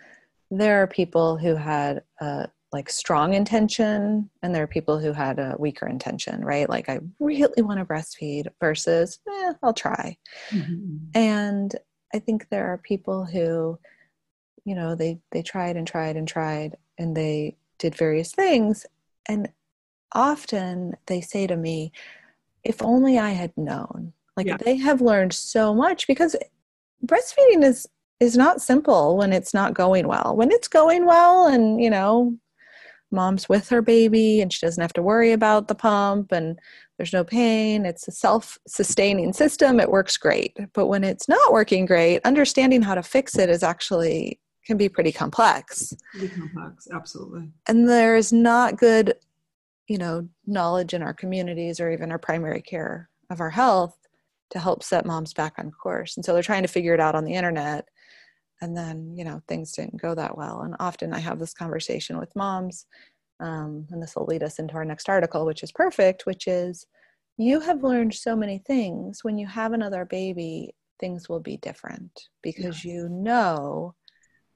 there 0.50 0.82
are 0.82 0.86
people 0.86 1.36
who 1.36 1.54
had 1.54 2.02
a 2.20 2.48
like 2.72 2.90
strong 2.90 3.34
intention 3.34 4.28
and 4.42 4.54
there 4.54 4.62
are 4.62 4.68
people 4.68 4.98
who 4.98 5.12
had 5.12 5.38
a 5.38 5.56
weaker 5.58 5.86
intention, 5.86 6.44
right? 6.44 6.68
Like, 6.68 6.88
I 6.88 7.00
really 7.18 7.62
want 7.62 7.78
to 7.78 7.84
breastfeed 7.84 8.48
versus, 8.60 9.18
eh, 9.28 9.52
I'll 9.62 9.72
try. 9.72 10.18
Mm-hmm. 10.50 10.96
And 11.14 11.74
I 12.12 12.18
think 12.18 12.48
there 12.48 12.66
are 12.66 12.78
people 12.78 13.24
who, 13.24 13.78
you 14.64 14.74
know, 14.74 14.94
they, 14.94 15.20
they 15.30 15.42
tried 15.42 15.76
and 15.76 15.86
tried 15.86 16.16
and 16.16 16.26
tried 16.26 16.76
and 16.98 17.16
they 17.16 17.56
did 17.78 17.94
various 17.94 18.32
things. 18.32 18.84
And 19.26 19.48
often 20.12 20.96
they 21.06 21.20
say 21.20 21.46
to 21.46 21.56
me, 21.56 21.92
if 22.64 22.82
only 22.82 23.18
I 23.18 23.30
had 23.30 23.56
known. 23.56 24.12
Like 24.36 24.46
yeah. 24.48 24.56
they 24.58 24.76
have 24.76 25.00
learned 25.00 25.32
so 25.32 25.74
much 25.74 26.06
because 26.06 26.36
breastfeeding 27.04 27.64
is 27.64 27.86
is 28.20 28.36
not 28.36 28.62
simple 28.62 29.16
when 29.16 29.32
it's 29.32 29.52
not 29.52 29.74
going 29.74 30.08
well. 30.08 30.34
When 30.36 30.50
it's 30.50 30.68
going 30.68 31.06
well 31.06 31.46
and, 31.46 31.82
you 31.82 31.90
know, 31.90 32.36
mom's 33.12 33.48
with 33.48 33.68
her 33.68 33.82
baby 33.82 34.40
and 34.40 34.52
she 34.52 34.64
doesn't 34.64 34.80
have 34.80 34.92
to 34.94 35.02
worry 35.02 35.32
about 35.32 35.68
the 35.68 35.74
pump 35.74 36.32
and 36.32 36.58
there's 36.96 37.12
no 37.12 37.24
pain, 37.24 37.84
it's 37.84 38.08
a 38.08 38.12
self-sustaining 38.12 39.32
system, 39.32 39.78
it 39.78 39.90
works 39.90 40.16
great. 40.16 40.56
But 40.72 40.86
when 40.86 41.04
it's 41.04 41.28
not 41.28 41.52
working 41.52 41.84
great, 41.84 42.20
understanding 42.24 42.82
how 42.82 42.94
to 42.94 43.02
fix 43.02 43.38
it 43.38 43.50
is 43.50 43.62
actually 43.62 44.40
can 44.64 44.76
be 44.76 44.88
pretty 44.88 45.12
complex. 45.12 45.94
Pretty 46.12 46.34
complex, 46.34 46.88
absolutely. 46.92 47.50
And 47.68 47.88
there's 47.88 48.32
not 48.32 48.78
good, 48.78 49.14
you 49.88 49.98
know, 49.98 50.28
knowledge 50.46 50.94
in 50.94 51.02
our 51.02 51.14
communities 51.14 51.78
or 51.78 51.92
even 51.92 52.10
our 52.10 52.18
primary 52.18 52.62
care 52.62 53.08
of 53.30 53.40
our 53.40 53.50
health 53.50 53.96
to 54.50 54.58
help 54.58 54.82
set 54.82 55.06
moms 55.06 55.32
back 55.34 55.54
on 55.58 55.70
course. 55.70 56.16
And 56.16 56.24
so 56.24 56.32
they're 56.32 56.42
trying 56.42 56.62
to 56.62 56.68
figure 56.68 56.94
it 56.94 57.00
out 57.00 57.14
on 57.14 57.24
the 57.24 57.34
internet. 57.34 57.88
And 58.60 58.76
then, 58.76 59.14
you 59.16 59.24
know, 59.24 59.42
things 59.48 59.72
didn't 59.72 60.00
go 60.00 60.14
that 60.14 60.36
well. 60.36 60.62
And 60.62 60.74
often 60.80 61.12
I 61.12 61.18
have 61.18 61.38
this 61.38 61.52
conversation 61.52 62.18
with 62.18 62.34
moms, 62.34 62.86
um, 63.40 63.86
and 63.90 64.02
this 64.02 64.16
will 64.16 64.24
lead 64.24 64.42
us 64.42 64.58
into 64.58 64.74
our 64.74 64.84
next 64.84 65.08
article, 65.08 65.44
which 65.44 65.62
is 65.62 65.72
perfect, 65.72 66.24
which 66.24 66.46
is 66.46 66.86
you 67.36 67.60
have 67.60 67.84
learned 67.84 68.14
so 68.14 68.34
many 68.34 68.58
things. 68.58 69.22
When 69.22 69.36
you 69.36 69.46
have 69.46 69.72
another 69.72 70.06
baby, 70.06 70.74
things 70.98 71.28
will 71.28 71.40
be 71.40 71.58
different 71.58 72.28
because 72.42 72.84
yeah. 72.84 72.92
you 72.92 73.08
know 73.08 73.94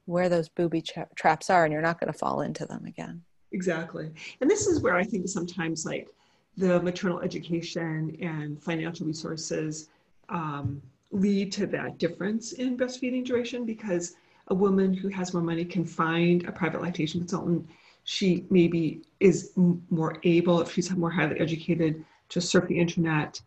where 0.06 0.28
those 0.28 0.48
booby 0.48 0.82
tra- 0.82 1.08
traps 1.14 1.50
are 1.50 1.64
and 1.64 1.72
you're 1.72 1.82
not 1.82 2.00
going 2.00 2.12
to 2.12 2.18
fall 2.18 2.40
into 2.40 2.64
them 2.66 2.84
again 2.86 3.22
exactly 3.52 4.10
and 4.40 4.50
this 4.50 4.66
is 4.66 4.80
where 4.80 4.96
i 4.96 5.04
think 5.04 5.28
sometimes 5.28 5.84
like 5.84 6.08
the 6.56 6.80
maternal 6.82 7.20
education 7.20 8.16
and 8.20 8.62
financial 8.62 9.06
resources 9.06 9.88
um, 10.28 10.80
lead 11.10 11.50
to 11.52 11.66
that 11.66 11.98
difference 11.98 12.52
in 12.52 12.76
breastfeeding 12.76 13.24
duration 13.24 13.64
because 13.64 14.14
a 14.48 14.54
woman 14.54 14.92
who 14.94 15.08
has 15.08 15.34
more 15.34 15.42
money 15.42 15.64
can 15.64 15.84
find 15.84 16.46
a 16.46 16.52
private 16.52 16.80
lactation 16.80 17.20
consultant 17.20 17.68
she 18.04 18.44
maybe 18.50 19.02
is 19.20 19.52
more 19.56 20.16
able 20.24 20.60
if 20.60 20.72
she's 20.72 20.90
more 20.92 21.10
highly 21.10 21.38
educated 21.38 22.04
to 22.28 22.40
surf 22.40 22.66
the 22.68 22.78
internet 22.78 23.40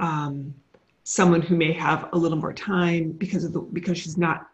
um, 0.00 0.54
someone 1.04 1.42
who 1.42 1.56
may 1.56 1.72
have 1.72 2.08
a 2.12 2.18
little 2.18 2.38
more 2.38 2.52
time 2.52 3.12
because 3.12 3.44
of 3.44 3.52
the 3.52 3.60
because 3.60 3.98
she's 3.98 4.16
not 4.16 4.48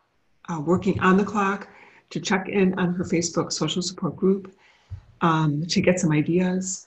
uh, 0.49 0.61
working 0.61 0.99
on 1.01 1.17
the 1.17 1.25
clock 1.25 1.69
to 2.11 2.21
check 2.21 2.49
in 2.49 2.77
on 2.79 2.93
her 2.95 3.05
Facebook 3.05 3.53
social 3.53 3.81
support 3.81 4.17
group 4.17 4.53
um, 5.21 5.65
to 5.67 5.81
get 5.81 6.01
some 6.01 6.11
ideas. 6.11 6.87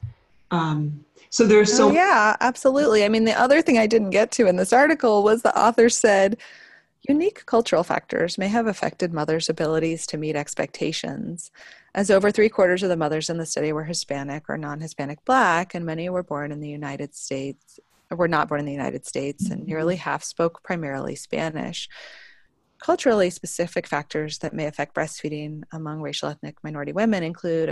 Um, 0.53 1.03
so 1.29 1.47
there's 1.47 1.75
so 1.75 1.89
oh, 1.89 1.91
yeah, 1.91 2.35
absolutely. 2.41 3.03
I 3.03 3.09
mean, 3.09 3.23
the 3.23 3.39
other 3.39 3.61
thing 3.61 3.79
I 3.79 3.87
didn't 3.87 4.11
get 4.11 4.31
to 4.33 4.45
in 4.45 4.55
this 4.55 4.71
article 4.71 5.23
was 5.23 5.41
the 5.41 5.57
author 5.59 5.89
said 5.89 6.37
unique 7.09 7.45
cultural 7.47 7.83
factors 7.83 8.37
may 8.37 8.47
have 8.47 8.67
affected 8.67 9.11
mothers' 9.11 9.49
abilities 9.49 10.05
to 10.07 10.17
meet 10.17 10.35
expectations. 10.35 11.51
As 11.95 12.11
over 12.11 12.29
three 12.29 12.49
quarters 12.49 12.83
of 12.83 12.89
the 12.89 12.97
mothers 12.97 13.31
in 13.31 13.37
the 13.37 13.47
study 13.47 13.73
were 13.73 13.83
Hispanic 13.83 14.47
or 14.47 14.57
non 14.57 14.79
Hispanic 14.79 15.25
Black, 15.25 15.73
and 15.73 15.85
many 15.85 16.07
were 16.07 16.23
born 16.23 16.51
in 16.51 16.59
the 16.59 16.69
United 16.69 17.15
States, 17.15 17.79
were 18.11 18.27
not 18.27 18.47
born 18.47 18.59
in 18.59 18.67
the 18.67 18.71
United 18.71 19.07
States, 19.07 19.49
and 19.49 19.65
nearly 19.65 19.95
half 19.95 20.23
spoke 20.23 20.61
primarily 20.63 21.15
Spanish 21.15 21.89
culturally 22.79 23.29
specific 23.29 23.87
factors 23.87 24.39
that 24.39 24.53
may 24.53 24.65
affect 24.65 24.93
breastfeeding 24.93 25.63
among 25.71 26.01
racial 26.01 26.27
ethnic 26.27 26.57
minority 26.63 26.91
women 26.91 27.23
include 27.23 27.69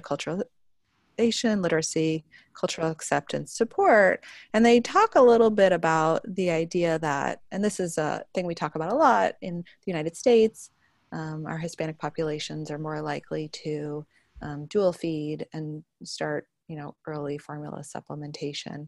acculturation, 1.17 1.61
literacy, 1.61 2.25
cultural 2.53 2.89
acceptance, 2.89 3.53
support. 3.53 4.23
And 4.53 4.65
they 4.65 4.79
talk 4.79 5.15
a 5.15 5.21
little 5.21 5.49
bit 5.49 5.71
about 5.71 6.21
the 6.27 6.49
idea 6.49 6.99
that, 6.99 7.41
and 7.51 7.63
this 7.63 7.79
is 7.79 7.97
a 7.97 8.23
thing 8.33 8.45
we 8.45 8.55
talk 8.55 8.75
about 8.75 8.91
a 8.91 8.95
lot 8.95 9.35
in 9.41 9.57
the 9.57 9.91
United 9.91 10.15
States, 10.15 10.71
um, 11.11 11.45
our 11.45 11.57
Hispanic 11.57 11.97
populations 11.97 12.71
are 12.71 12.77
more 12.77 13.01
likely 13.01 13.49
to 13.49 14.05
um, 14.41 14.65
dual 14.67 14.93
feed 14.93 15.45
and 15.53 15.83
start, 16.03 16.47
you 16.67 16.75
know, 16.75 16.95
early 17.05 17.37
formula 17.37 17.81
supplementation. 17.83 18.87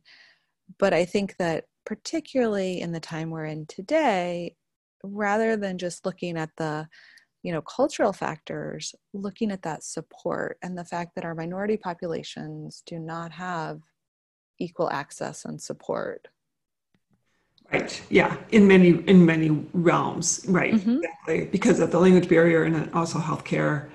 But 0.79 0.93
I 0.93 1.05
think 1.05 1.35
that 1.37 1.65
particularly 1.85 2.79
in 2.79 2.91
the 2.91 2.99
time 2.99 3.29
we're 3.29 3.45
in 3.45 3.65
today, 3.65 4.55
rather 5.03 5.57
than 5.57 5.77
just 5.77 6.05
looking 6.05 6.37
at 6.37 6.49
the 6.55 6.87
you 7.43 7.51
know 7.51 7.61
cultural 7.61 8.13
factors 8.13 8.95
looking 9.13 9.51
at 9.51 9.61
that 9.61 9.83
support 9.83 10.57
and 10.63 10.77
the 10.77 10.85
fact 10.85 11.13
that 11.15 11.25
our 11.25 11.35
minority 11.35 11.77
populations 11.77 12.81
do 12.87 12.97
not 12.97 13.31
have 13.31 13.81
equal 14.59 14.89
access 14.89 15.45
and 15.45 15.61
support 15.61 16.27
right 17.71 18.01
yeah 18.09 18.37
in 18.51 18.65
many 18.65 18.89
in 19.07 19.25
many 19.25 19.49
realms 19.73 20.45
right 20.47 20.73
mm-hmm. 20.73 20.97
exactly 20.97 21.45
because 21.45 21.79
of 21.79 21.91
the 21.91 21.99
language 21.99 22.29
barrier 22.29 22.63
and 22.63 22.89
also 22.93 23.19
healthcare 23.19 23.89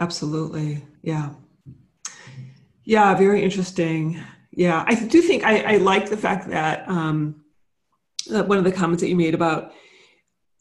absolutely 0.00 0.82
yeah 1.02 1.30
yeah 2.84 3.14
very 3.14 3.42
interesting 3.42 4.20
yeah 4.52 4.84
i 4.86 4.94
do 4.94 5.20
think 5.20 5.44
i, 5.44 5.74
I 5.74 5.76
like 5.78 6.08
the 6.08 6.16
fact 6.16 6.48
that 6.50 6.88
um 6.88 7.42
that 8.28 8.46
one 8.48 8.58
of 8.58 8.64
the 8.64 8.72
comments 8.72 9.02
that 9.02 9.08
you 9.08 9.16
made 9.16 9.34
about 9.34 9.72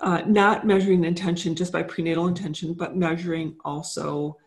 uh, 0.01 0.21
not 0.25 0.65
measuring 0.65 1.03
intention 1.03 1.55
just 1.55 1.71
by 1.71 1.83
prenatal 1.83 2.27
intention, 2.27 2.73
but 2.73 2.95
measuring 2.95 3.55
also 3.63 4.37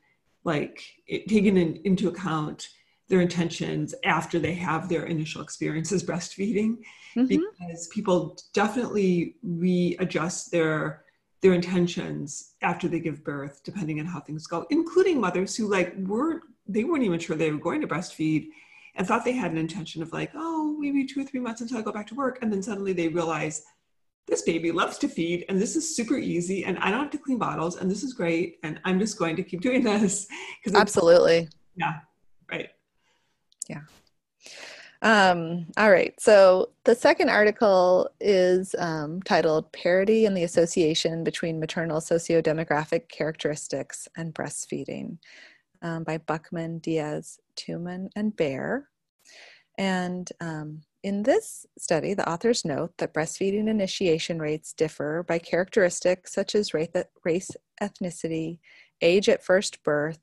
like 0.45 0.83
it, 1.07 1.29
taking 1.29 1.57
in, 1.57 1.81
into 1.85 2.09
account 2.09 2.69
their 3.09 3.21
intentions 3.21 3.95
after 4.05 4.39
they 4.39 4.53
have 4.53 4.89
their 4.89 5.07
initial 5.07 5.41
experiences 5.41 6.05
breastfeeding, 6.05 6.77
mm-hmm. 7.17 7.25
because 7.25 7.89
people 7.89 8.39
definitely 8.53 9.37
readjust 9.43 10.51
their 10.51 11.05
their 11.41 11.53
intentions 11.53 12.55
after 12.63 12.89
they 12.89 12.99
give 12.99 13.23
birth, 13.23 13.61
depending 13.63 14.01
on 14.01 14.07
how 14.07 14.21
things 14.21 14.47
go, 14.47 14.67
including 14.71 15.21
mothers 15.21 15.57
who 15.57 15.69
like 15.69 15.95
weren't 15.99 16.43
they 16.67 16.85
weren't 16.85 17.05
even 17.05 17.19
sure 17.19 17.37
they 17.37 17.51
were 17.51 17.59
going 17.59 17.81
to 17.81 17.87
breastfeed 17.87 18.49
and 18.97 19.07
thought 19.07 19.25
they 19.25 19.33
had 19.33 19.53
an 19.53 19.59
intention 19.59 20.03
of 20.03 20.13
like, 20.13 20.31
oh, 20.35 20.77
maybe 20.79 21.07
two 21.07 21.21
or 21.21 21.25
three 21.25 21.41
months 21.41 21.61
until 21.61 21.79
I 21.79 21.83
go 21.83 21.93
back 21.93 22.07
to 22.09 22.15
work. 22.15 22.41
And 22.43 22.53
then 22.53 22.63
suddenly 22.63 22.93
they 22.93 23.09
realize 23.09 23.63
this 24.29 24.43
baby 24.43 24.71
loves 24.71 24.99
to 24.99 25.09
feed 25.09 25.45
and 25.49 25.61
this 25.61 25.75
is 25.75 25.97
super 25.97 26.17
easy 26.17 26.65
and 26.65 26.79
I 26.79 26.91
don't 26.91 27.01
have 27.01 27.11
to 27.11 27.19
clean 27.19 27.39
bottles 27.39 27.77
and 27.77 27.91
this 27.91 28.03
is 28.03 28.13
great 28.13 28.59
and 28.63 28.81
I'm 28.85 28.99
just 28.99 29.19
going 29.19 29.37
to 29.37 29.43
keep 29.43 29.61
doing 29.61 29.83
this. 29.85 30.27
Because 30.63 30.79
absolutely. 30.79 31.49
Yeah 31.77 31.95
right. 32.51 32.71
Yeah. 33.69 33.81
Um, 35.01 35.67
all 35.77 35.91
right 35.93 36.13
so 36.19 36.71
the 36.85 36.95
second 36.95 37.29
article 37.29 38.11
is 38.21 38.75
um, 38.79 39.23
titled 39.23 39.71
parity 39.73 40.27
and 40.27 40.37
the 40.37 40.43
association 40.43 41.23
between 41.23 41.61
maternal 41.61 42.01
socio-demographic 42.01 43.09
characteristics 43.09 44.09
and 44.17 44.35
breastfeeding 44.35 45.19
um, 45.83 46.03
by 46.03 46.19
buckman 46.19 46.79
diaz 46.79 47.39
tumin 47.55 48.09
and 48.17 48.35
bear 48.35 48.89
and 49.79 50.33
um, 50.41 50.81
in 51.03 51.23
this 51.23 51.65
study, 51.79 52.15
the 52.15 52.29
authors 52.29 52.65
note 52.65 52.93
that 52.99 53.15
breastfeeding 53.15 53.69
initiation 53.69 54.41
rates 54.41 54.73
differ 54.73 55.23
by 55.23 55.39
characteristics 55.39 56.33
such 56.33 56.55
as 56.55 56.75
race, 56.75 57.51
ethnicity, 57.81 58.59
age 59.01 59.29
at 59.29 59.45
first 59.45 59.83
birth, 59.85 60.19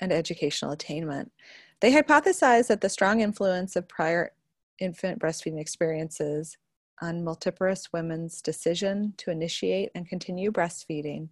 and 0.00 0.12
educational 0.12 0.72
attainment. 0.72 1.32
They 1.80 1.92
hypothesize 1.92 2.68
that 2.68 2.80
the 2.80 2.88
strong 2.88 3.20
influence 3.20 3.74
of 3.74 3.88
prior 3.88 4.32
infant 4.78 5.20
breastfeeding 5.20 5.60
experiences 5.60 6.56
on 7.00 7.24
multiparous 7.24 7.88
women's 7.92 8.40
decision 8.40 9.14
to 9.16 9.30
initiate 9.30 9.90
and 9.94 10.08
continue 10.08 10.52
breastfeeding 10.52 11.28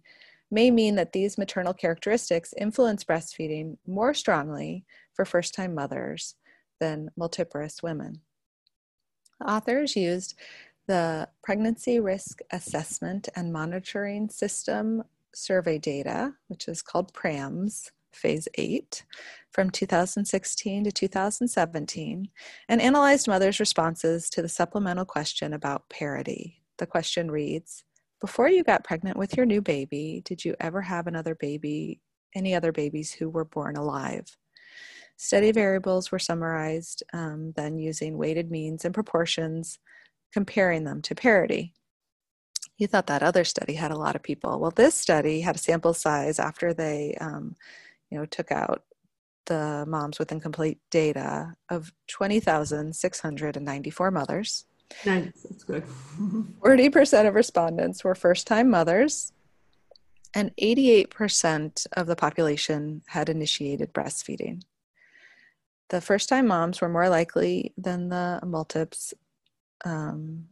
may 0.51 0.69
mean 0.69 0.95
that 0.95 1.13
these 1.13 1.37
maternal 1.37 1.73
characteristics 1.73 2.53
influence 2.57 3.05
breastfeeding 3.05 3.77
more 3.87 4.13
strongly 4.13 4.85
for 5.13 5.23
first 5.23 5.53
time 5.53 5.73
mothers 5.73 6.35
than 6.81 7.09
multiparous 7.17 7.81
women. 7.81 8.19
Authors 9.45 9.95
used 9.95 10.35
the 10.87 11.27
Pregnancy 11.43 11.99
Risk 11.99 12.39
Assessment 12.51 13.29
and 13.35 13.53
Monitoring 13.53 14.29
System 14.29 15.03
survey 15.33 15.77
data, 15.77 16.33
which 16.47 16.67
is 16.67 16.81
called 16.81 17.13
PRAMS, 17.13 17.91
phase 18.11 18.47
8, 18.55 19.05
from 19.51 19.69
2016 19.69 20.83
to 20.83 20.91
2017, 20.91 22.29
and 22.67 22.81
analyzed 22.81 23.27
mothers' 23.27 23.59
responses 23.59 24.29
to 24.29 24.41
the 24.41 24.49
supplemental 24.49 25.05
question 25.05 25.53
about 25.53 25.89
parity. 25.89 26.61
The 26.77 26.87
question 26.87 27.31
reads 27.31 27.83
Before 28.19 28.49
you 28.49 28.63
got 28.63 28.83
pregnant 28.83 29.17
with 29.17 29.37
your 29.37 29.45
new 29.45 29.61
baby, 29.61 30.21
did 30.25 30.43
you 30.43 30.55
ever 30.59 30.81
have 30.81 31.07
another 31.07 31.35
baby, 31.35 32.01
any 32.35 32.55
other 32.55 32.71
babies 32.71 33.11
who 33.11 33.29
were 33.29 33.45
born 33.45 33.75
alive? 33.75 34.37
Study 35.23 35.51
variables 35.51 36.11
were 36.11 36.17
summarized 36.17 37.03
um, 37.13 37.51
then 37.55 37.77
using 37.77 38.17
weighted 38.17 38.49
means 38.49 38.85
and 38.85 38.91
proportions, 38.91 39.77
comparing 40.33 40.83
them 40.83 40.99
to 41.03 41.13
parity. 41.13 41.75
You 42.79 42.87
thought 42.87 43.05
that 43.05 43.21
other 43.21 43.43
study 43.43 43.75
had 43.75 43.91
a 43.91 43.97
lot 43.97 44.15
of 44.15 44.23
people. 44.23 44.59
Well, 44.59 44.71
this 44.71 44.95
study 44.95 45.41
had 45.41 45.55
a 45.55 45.59
sample 45.59 45.93
size 45.93 46.39
after 46.39 46.73
they, 46.73 47.15
um, 47.21 47.55
you 48.09 48.17
know, 48.17 48.25
took 48.25 48.51
out 48.51 48.81
the 49.45 49.85
moms 49.87 50.17
with 50.17 50.31
incomplete 50.31 50.79
data 50.89 51.53
of 51.69 51.93
20,694 52.07 54.09
mothers. 54.09 54.65
Nice, 55.05 55.43
that's 55.43 55.63
good. 55.63 55.83
40% 56.63 57.27
of 57.27 57.35
respondents 57.35 58.03
were 58.03 58.15
first 58.15 58.47
time 58.47 58.71
mothers, 58.71 59.33
and 60.33 60.49
88% 60.59 61.85
of 61.93 62.07
the 62.07 62.15
population 62.15 63.03
had 63.05 63.29
initiated 63.29 63.93
breastfeeding 63.93 64.63
the 65.91 66.01
first 66.01 66.29
time 66.29 66.47
moms 66.47 66.79
were 66.79 66.89
more 66.89 67.09
likely 67.09 67.73
than 67.77 68.07
the 68.07 68.39
multips 68.45 69.13
um, 69.83 70.45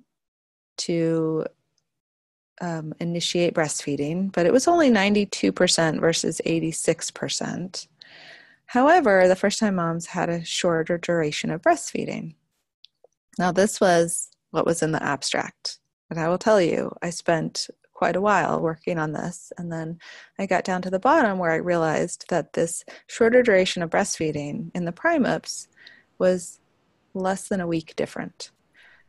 to 0.77 1.45
um, 2.59 2.93
initiate 2.99 3.53
breastfeeding, 3.53 4.33
but 4.33 4.45
it 4.45 4.51
was 4.51 4.67
only 4.67 4.91
92% 4.91 6.01
versus 6.01 6.41
86%. 6.45 7.87
However, 8.65 9.27
the 9.27 9.35
first 9.35 9.59
time 9.59 9.75
moms 9.75 10.07
had 10.07 10.29
a 10.29 10.43
shorter 10.43 10.97
duration 10.97 11.51
of 11.51 11.61
breastfeeding. 11.61 12.35
Now, 13.37 13.53
this 13.53 13.79
was 13.79 14.29
what 14.51 14.65
was 14.65 14.83
in 14.83 14.91
the 14.91 15.01
abstract. 15.01 15.79
And 16.09 16.19
I 16.19 16.27
will 16.27 16.37
tell 16.37 16.61
you, 16.61 16.91
I 17.01 17.11
spent 17.11 17.69
quite 17.99 18.15
a 18.15 18.21
while 18.21 18.61
working 18.61 18.97
on 18.97 19.11
this. 19.11 19.51
And 19.57 19.69
then 19.69 19.99
I 20.39 20.45
got 20.45 20.63
down 20.63 20.81
to 20.83 20.89
the 20.89 20.99
bottom 20.99 21.37
where 21.37 21.51
I 21.51 21.57
realized 21.57 22.23
that 22.29 22.53
this 22.53 22.85
shorter 23.07 23.43
duration 23.43 23.83
of 23.83 23.89
breastfeeding 23.89 24.71
in 24.73 24.85
the 24.85 24.93
primips 24.93 25.67
was 26.17 26.61
less 27.13 27.49
than 27.49 27.59
a 27.59 27.67
week 27.67 27.97
different. 27.97 28.51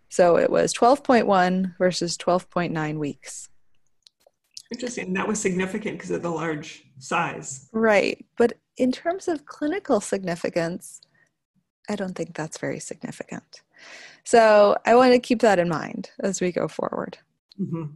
So 0.09 0.37
it 0.39 0.51
was 0.51 0.75
12.1 0.75 1.79
versus 1.79 2.17
12.9 2.17 2.99
weeks. 2.99 3.49
Interesting. 4.73 5.13
That 5.13 5.29
was 5.29 5.41
significant 5.41 5.97
because 5.97 6.11
of 6.11 6.23
the 6.23 6.31
large 6.31 6.83
size. 6.99 7.69
Right. 7.73 8.27
But 8.37 8.55
in 8.77 8.91
terms 8.91 9.29
of 9.29 9.47
clinical 9.47 10.01
significance, 10.01 11.01
I 11.89 11.95
don't 11.95 12.17
think 12.17 12.35
that's 12.35 12.59
very 12.59 12.81
significant. 12.81 13.63
So 14.25 14.77
I 14.85 14.97
want 14.97 15.13
to 15.13 15.21
keep 15.21 15.43
that 15.43 15.61
in 15.61 15.69
mind 15.69 16.11
as 16.19 16.41
we 16.41 16.51
go 16.51 16.67
forward. 16.67 17.19
Mm-hmm. 17.61 17.93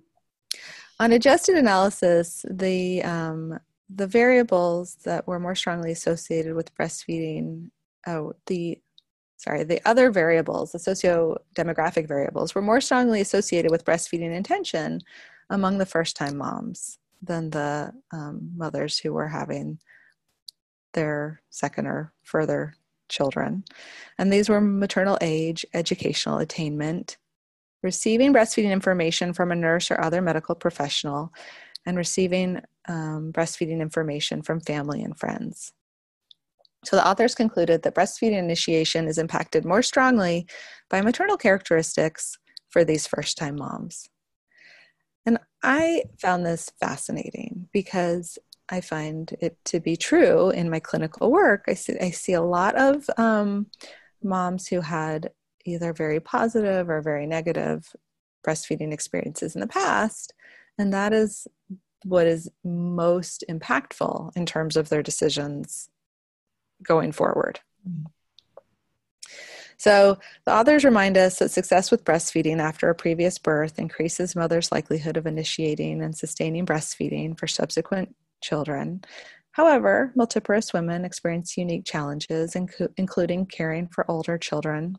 On 1.01 1.13
adjusted 1.13 1.57
analysis, 1.57 2.45
the 2.49 3.03
um, 3.03 3.59
the 3.91 4.07
variables 4.07 4.97
that 5.05 5.27
were 5.27 5.41
more 5.41 5.55
strongly 5.55 5.93
associated 5.93 6.55
with 6.55 6.75
breastfeeding, 6.75 7.71
oh, 8.07 8.33
the 8.47 8.79
sorry, 9.37 9.65
the 9.65 9.87
other 9.87 10.11
variables, 10.11 10.73
the 10.73 10.79
socio-demographic 10.79 12.09
variables, 12.09 12.55
were 12.55 12.63
more 12.63 12.81
strongly 12.81 13.21
associated 13.21 13.71
with 13.71 13.85
breastfeeding 13.85 14.35
intention 14.35 15.01
among 15.51 15.79
the 15.79 15.87
first-time 15.87 16.39
moms 16.39 16.99
than 17.21 17.51
the 17.51 17.93
um, 18.13 18.51
mothers 18.57 18.99
who 18.99 19.13
were 19.13 19.29
having 19.29 19.79
their 20.95 21.43
second 21.51 21.87
or 21.87 22.13
further 22.23 22.75
children. 23.09 23.65
And 24.19 24.33
these 24.33 24.49
were 24.49 24.61
maternal 24.61 25.19
age, 25.21 25.67
educational 25.75 26.39
attainment, 26.39 27.19
receiving 27.85 28.33
breastfeeding 28.33 28.73
information 28.73 29.33
from 29.33 29.53
a 29.53 29.55
nurse 29.55 29.91
or 29.91 30.01
other 30.01 30.21
medical 30.21 30.57
professional, 30.57 31.33
and 31.87 31.97
receiving 31.97 32.61
um, 32.89 33.31
breastfeeding 33.33 33.81
information 33.81 34.43
from 34.43 34.61
family 34.61 35.03
and 35.03 35.17
friends. 35.17 35.73
So 36.85 36.97
the 36.97 37.07
authors 37.07 37.35
concluded 37.35 37.83
that 37.83 37.95
breastfeeding 37.95 38.39
initiation 38.39 39.07
is 39.07 39.19
impacted 39.19 39.65
more 39.65 39.83
strongly 39.83 40.47
by 40.91 41.03
maternal 41.03 41.37
characteristics 41.37 42.39
for 42.71 42.85
these 42.85 43.07
first 43.07 43.39
time 43.39 43.57
moms. 43.57 44.09
And 45.27 45.39
I 45.63 46.05
found 46.19 46.45
this 46.45 46.71
fascinating 46.81 47.69
because 47.73 48.39
I 48.69 48.81
find 48.81 49.35
it 49.41 49.57
to 49.67 49.81
be 49.81 49.97
true 49.97 50.51
in 50.51 50.71
my 50.71 50.81
clinical 50.81 51.31
work. 51.31 51.65
I 51.69 51.75
see, 51.75 51.99
I 52.01 52.11
see 52.11 52.33
a 52.33 52.43
lot 52.43 52.75
of 52.77 53.09
um, 53.17 53.67
moms 54.23 54.69
who 54.69 54.81
had 54.81 55.31
either 55.65 55.93
very 55.93 56.21
positive 56.21 56.89
or 56.89 57.01
very 57.01 57.27
negative 57.27 57.95
breastfeeding 58.47 58.93
experiences 58.93 59.55
in 59.55 59.61
the 59.61 59.67
past. 59.67 60.33
And 60.79 60.93
that 60.93 61.13
is 61.13 61.47
what 62.05 62.27
is 62.27 62.51
most 62.63 63.45
impactful 63.49 64.37
in 64.37 64.47
terms 64.47 64.77
of 64.77 64.89
their 64.89 65.03
decisions 65.03 65.89
going 66.83 67.13
forward. 67.13 67.61
Mm-hmm. 67.89 68.07
So, 69.77 70.19
the 70.47 70.53
authors 70.55 70.85
remind 70.85 71.19
us 71.19 71.39
that 71.41 71.51
success 71.51 71.91
with 71.91 72.05
breastfeeding 72.05 72.61
after 72.61 72.89
a 72.89 72.95
previous 72.95 73.39
birth 73.39 73.79
increases 73.79 74.37
mothers' 74.37 74.71
likelihood 74.71 75.17
of 75.17 75.27
initiating 75.27 76.01
and 76.01 76.17
sustaining 76.17 76.65
breastfeeding 76.65 77.39
for 77.39 77.47
subsequent 77.47 78.15
children. 78.41 79.05
However, 79.53 80.13
multiparous 80.17 80.73
women 80.73 81.05
experience 81.05 81.57
unique 81.57 81.85
challenges, 81.85 82.57
including 82.97 83.47
caring 83.47 83.89
for 83.89 84.09
older 84.11 84.39
children, 84.39 84.97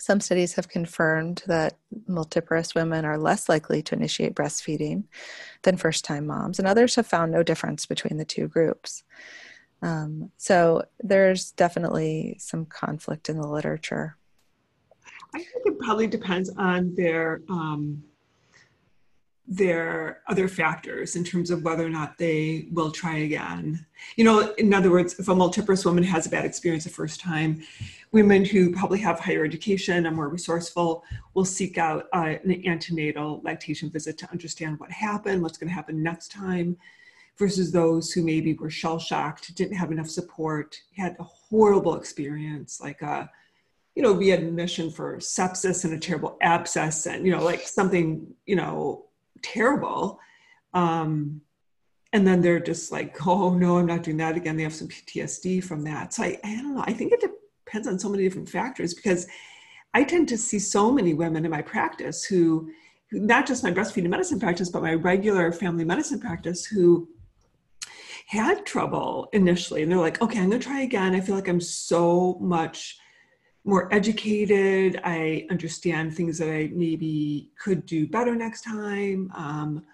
some 0.00 0.18
studies 0.18 0.54
have 0.54 0.68
confirmed 0.68 1.42
that 1.46 1.76
multiparous 2.08 2.74
women 2.74 3.04
are 3.04 3.18
less 3.18 3.50
likely 3.50 3.82
to 3.82 3.94
initiate 3.94 4.34
breastfeeding 4.34 5.04
than 5.62 5.76
first 5.76 6.06
time 6.06 6.26
moms, 6.26 6.58
and 6.58 6.66
others 6.66 6.94
have 6.94 7.06
found 7.06 7.30
no 7.30 7.42
difference 7.42 7.84
between 7.84 8.16
the 8.16 8.24
two 8.24 8.48
groups. 8.48 9.04
Um, 9.82 10.30
so 10.38 10.84
there's 11.00 11.52
definitely 11.52 12.36
some 12.38 12.64
conflict 12.64 13.28
in 13.28 13.36
the 13.36 13.46
literature. 13.46 14.16
I 15.34 15.38
think 15.38 15.66
it 15.66 15.78
probably 15.78 16.06
depends 16.06 16.48
on 16.56 16.94
their 16.94 17.42
um, 17.50 18.02
their 19.52 20.22
other 20.28 20.46
factors 20.46 21.16
in 21.16 21.24
terms 21.24 21.50
of 21.50 21.64
whether 21.64 21.84
or 21.84 21.90
not 21.90 22.16
they 22.18 22.68
will 22.70 22.92
try 22.92 23.18
again. 23.18 23.84
You 24.14 24.22
know, 24.22 24.54
in 24.54 24.72
other 24.72 24.92
words, 24.92 25.18
if 25.18 25.26
a 25.26 25.34
multiparous 25.34 25.84
woman 25.84 26.04
has 26.04 26.24
a 26.24 26.30
bad 26.30 26.44
experience 26.44 26.84
the 26.84 26.90
first 26.90 27.20
time, 27.20 27.60
women 28.12 28.44
who 28.44 28.72
probably 28.72 29.00
have 29.00 29.18
higher 29.18 29.44
education 29.44 30.06
and 30.06 30.14
more 30.14 30.28
resourceful 30.28 31.02
will 31.34 31.44
seek 31.44 31.78
out 31.78 32.06
uh, 32.12 32.36
an 32.44 32.62
antenatal 32.64 33.40
lactation 33.42 33.90
visit 33.90 34.16
to 34.18 34.30
understand 34.30 34.78
what 34.78 34.92
happened, 34.92 35.42
what's 35.42 35.58
going 35.58 35.68
to 35.68 35.74
happen 35.74 36.00
next 36.00 36.30
time, 36.30 36.76
versus 37.36 37.72
those 37.72 38.12
who 38.12 38.22
maybe 38.22 38.54
were 38.54 38.70
shell 38.70 39.00
shocked, 39.00 39.52
didn't 39.56 39.76
have 39.76 39.90
enough 39.90 40.08
support, 40.08 40.80
had 40.96 41.16
a 41.18 41.24
horrible 41.24 41.96
experience, 41.96 42.80
like 42.80 43.02
a 43.02 43.10
uh, 43.10 43.26
you 43.96 44.04
know, 44.04 44.12
readmission 44.12 44.88
for 44.90 45.16
sepsis 45.16 45.84
and 45.84 45.92
a 45.92 45.98
terrible 45.98 46.38
abscess 46.40 47.06
and, 47.06 47.26
you 47.26 47.32
know, 47.32 47.42
like 47.42 47.62
something, 47.62 48.24
you 48.46 48.54
know, 48.54 49.06
terrible. 49.42 50.20
Um, 50.74 51.40
and 52.12 52.26
then 52.26 52.40
they're 52.40 52.60
just 52.60 52.90
like, 52.92 53.26
oh 53.26 53.54
no, 53.54 53.78
I'm 53.78 53.86
not 53.86 54.02
doing 54.02 54.16
that 54.18 54.36
again. 54.36 54.56
They 54.56 54.62
have 54.62 54.74
some 54.74 54.88
PTSD 54.88 55.62
from 55.64 55.82
that. 55.84 56.14
So 56.14 56.24
I, 56.24 56.38
I 56.44 56.56
don't 56.56 56.74
know. 56.74 56.84
I 56.86 56.92
think 56.92 57.12
it 57.12 57.20
depends 57.64 57.86
on 57.86 57.98
so 57.98 58.08
many 58.08 58.24
different 58.24 58.48
factors 58.48 58.94
because 58.94 59.26
I 59.94 60.04
tend 60.04 60.28
to 60.28 60.38
see 60.38 60.58
so 60.58 60.90
many 60.90 61.14
women 61.14 61.44
in 61.44 61.50
my 61.50 61.62
practice 61.62 62.24
who, 62.24 62.70
not 63.12 63.46
just 63.46 63.64
my 63.64 63.72
breastfeeding 63.72 64.08
medicine 64.08 64.38
practice, 64.38 64.68
but 64.68 64.82
my 64.82 64.94
regular 64.94 65.50
family 65.50 65.84
medicine 65.84 66.20
practice 66.20 66.64
who 66.64 67.08
had 68.26 68.64
trouble 68.64 69.28
initially. 69.32 69.82
And 69.82 69.90
they're 69.90 69.98
like, 69.98 70.22
okay, 70.22 70.38
I'm 70.38 70.50
going 70.50 70.60
to 70.60 70.66
try 70.66 70.82
again. 70.82 71.16
I 71.16 71.20
feel 71.20 71.34
like 71.34 71.48
I'm 71.48 71.60
so 71.60 72.38
much 72.40 72.96
more 73.64 73.92
educated. 73.92 75.00
I 75.04 75.46
understand 75.50 76.14
things 76.14 76.38
that 76.38 76.48
I 76.48 76.70
maybe 76.72 77.50
could 77.58 77.86
do 77.86 78.06
better 78.06 78.34
next 78.34 78.62
time. 78.62 79.30
Um, 79.34 79.84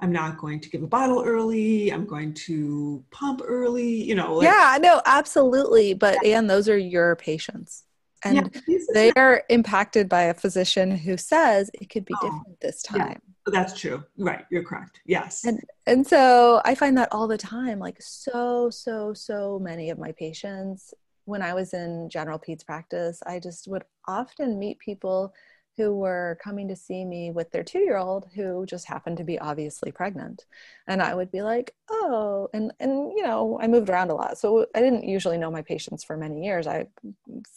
I'm 0.00 0.12
not 0.12 0.38
going 0.38 0.60
to 0.60 0.68
give 0.68 0.82
a 0.82 0.86
bottle 0.86 1.22
early. 1.24 1.90
I'm 1.90 2.06
going 2.06 2.34
to 2.34 3.04
pump 3.10 3.42
early, 3.44 4.02
you 4.02 4.14
know. 4.14 4.34
Like, 4.34 4.46
yeah, 4.46 4.78
no, 4.80 5.00
absolutely. 5.06 5.94
But, 5.94 6.18
yeah. 6.22 6.38
and 6.38 6.50
those 6.50 6.68
are 6.68 6.78
your 6.78 7.16
patients. 7.16 7.84
And 8.24 8.50
yeah, 8.66 8.78
they 8.94 9.12
are 9.16 9.44
impacted 9.50 10.08
by 10.08 10.22
a 10.22 10.34
physician 10.34 10.90
who 10.90 11.18
says 11.18 11.70
it 11.74 11.90
could 11.90 12.06
be 12.06 12.14
oh, 12.16 12.22
different 12.22 12.60
this 12.60 12.82
time. 12.82 13.20
Yeah, 13.46 13.52
that's 13.52 13.78
true. 13.78 14.02
Right. 14.16 14.46
You're 14.50 14.64
correct. 14.64 15.00
Yes. 15.04 15.44
And, 15.44 15.60
and 15.86 16.06
so 16.06 16.62
I 16.64 16.74
find 16.74 16.96
that 16.96 17.10
all 17.12 17.28
the 17.28 17.36
time, 17.36 17.78
like 17.78 17.98
so, 18.00 18.70
so, 18.70 19.12
so 19.12 19.58
many 19.58 19.90
of 19.90 19.98
my 19.98 20.12
patients, 20.12 20.94
when 21.24 21.42
I 21.42 21.54
was 21.54 21.74
in 21.74 22.08
general 22.10 22.38
peds 22.38 22.64
practice, 22.64 23.22
I 23.26 23.38
just 23.38 23.68
would 23.68 23.84
often 24.06 24.58
meet 24.58 24.78
people 24.78 25.32
who 25.76 25.96
were 25.96 26.38
coming 26.42 26.68
to 26.68 26.76
see 26.76 27.04
me 27.04 27.30
with 27.32 27.50
their 27.50 27.64
two 27.64 27.80
year 27.80 27.96
old 27.96 28.28
who 28.34 28.64
just 28.64 28.86
happened 28.86 29.16
to 29.16 29.24
be 29.24 29.38
obviously 29.38 29.90
pregnant. 29.90 30.44
And 30.86 31.02
I 31.02 31.14
would 31.14 31.32
be 31.32 31.42
like, 31.42 31.74
oh, 31.90 32.48
and, 32.54 32.72
and, 32.78 33.12
you 33.16 33.22
know, 33.22 33.58
I 33.60 33.66
moved 33.66 33.90
around 33.90 34.10
a 34.10 34.14
lot. 34.14 34.38
So 34.38 34.66
I 34.74 34.80
didn't 34.80 35.04
usually 35.04 35.38
know 35.38 35.50
my 35.50 35.62
patients 35.62 36.04
for 36.04 36.16
many 36.16 36.44
years. 36.44 36.66
I 36.66 36.86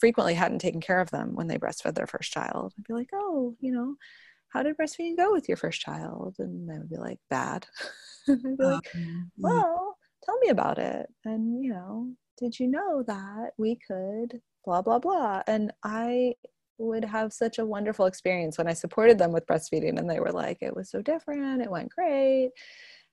frequently 0.00 0.34
hadn't 0.34 0.58
taken 0.58 0.80
care 0.80 1.00
of 1.00 1.10
them 1.10 1.34
when 1.34 1.46
they 1.46 1.58
breastfed 1.58 1.94
their 1.94 2.06
first 2.06 2.32
child. 2.32 2.74
I'd 2.76 2.84
be 2.84 2.94
like, 2.94 3.10
oh, 3.12 3.54
you 3.60 3.72
know, 3.72 3.94
how 4.48 4.62
did 4.62 4.76
breastfeeding 4.76 5.16
go 5.16 5.32
with 5.32 5.46
your 5.48 5.56
first 5.56 5.80
child? 5.80 6.36
And 6.38 6.68
they 6.68 6.78
would 6.78 6.90
be 6.90 6.96
like, 6.96 7.18
bad. 7.30 7.66
I'd 8.28 8.42
be 8.42 8.64
like, 8.64 8.94
um, 8.94 9.30
well, 9.38 9.96
tell 10.24 10.38
me 10.38 10.48
about 10.48 10.78
it. 10.78 11.06
And, 11.24 11.62
you 11.62 11.70
know, 11.70 12.10
did 12.38 12.58
you 12.58 12.68
know 12.68 13.02
that 13.06 13.50
we 13.58 13.76
could 13.86 14.40
blah, 14.64 14.82
blah, 14.82 14.98
blah. 14.98 15.42
And 15.46 15.72
I 15.82 16.34
would 16.78 17.04
have 17.04 17.32
such 17.32 17.58
a 17.58 17.64
wonderful 17.66 18.06
experience 18.06 18.58
when 18.58 18.68
I 18.68 18.74
supported 18.74 19.18
them 19.18 19.32
with 19.32 19.46
breastfeeding 19.46 19.98
and 19.98 20.08
they 20.08 20.20
were 20.20 20.30
like, 20.30 20.58
it 20.60 20.76
was 20.76 20.90
so 20.90 21.02
different, 21.02 21.62
it 21.62 21.70
went 21.70 21.90
great, 21.90 22.50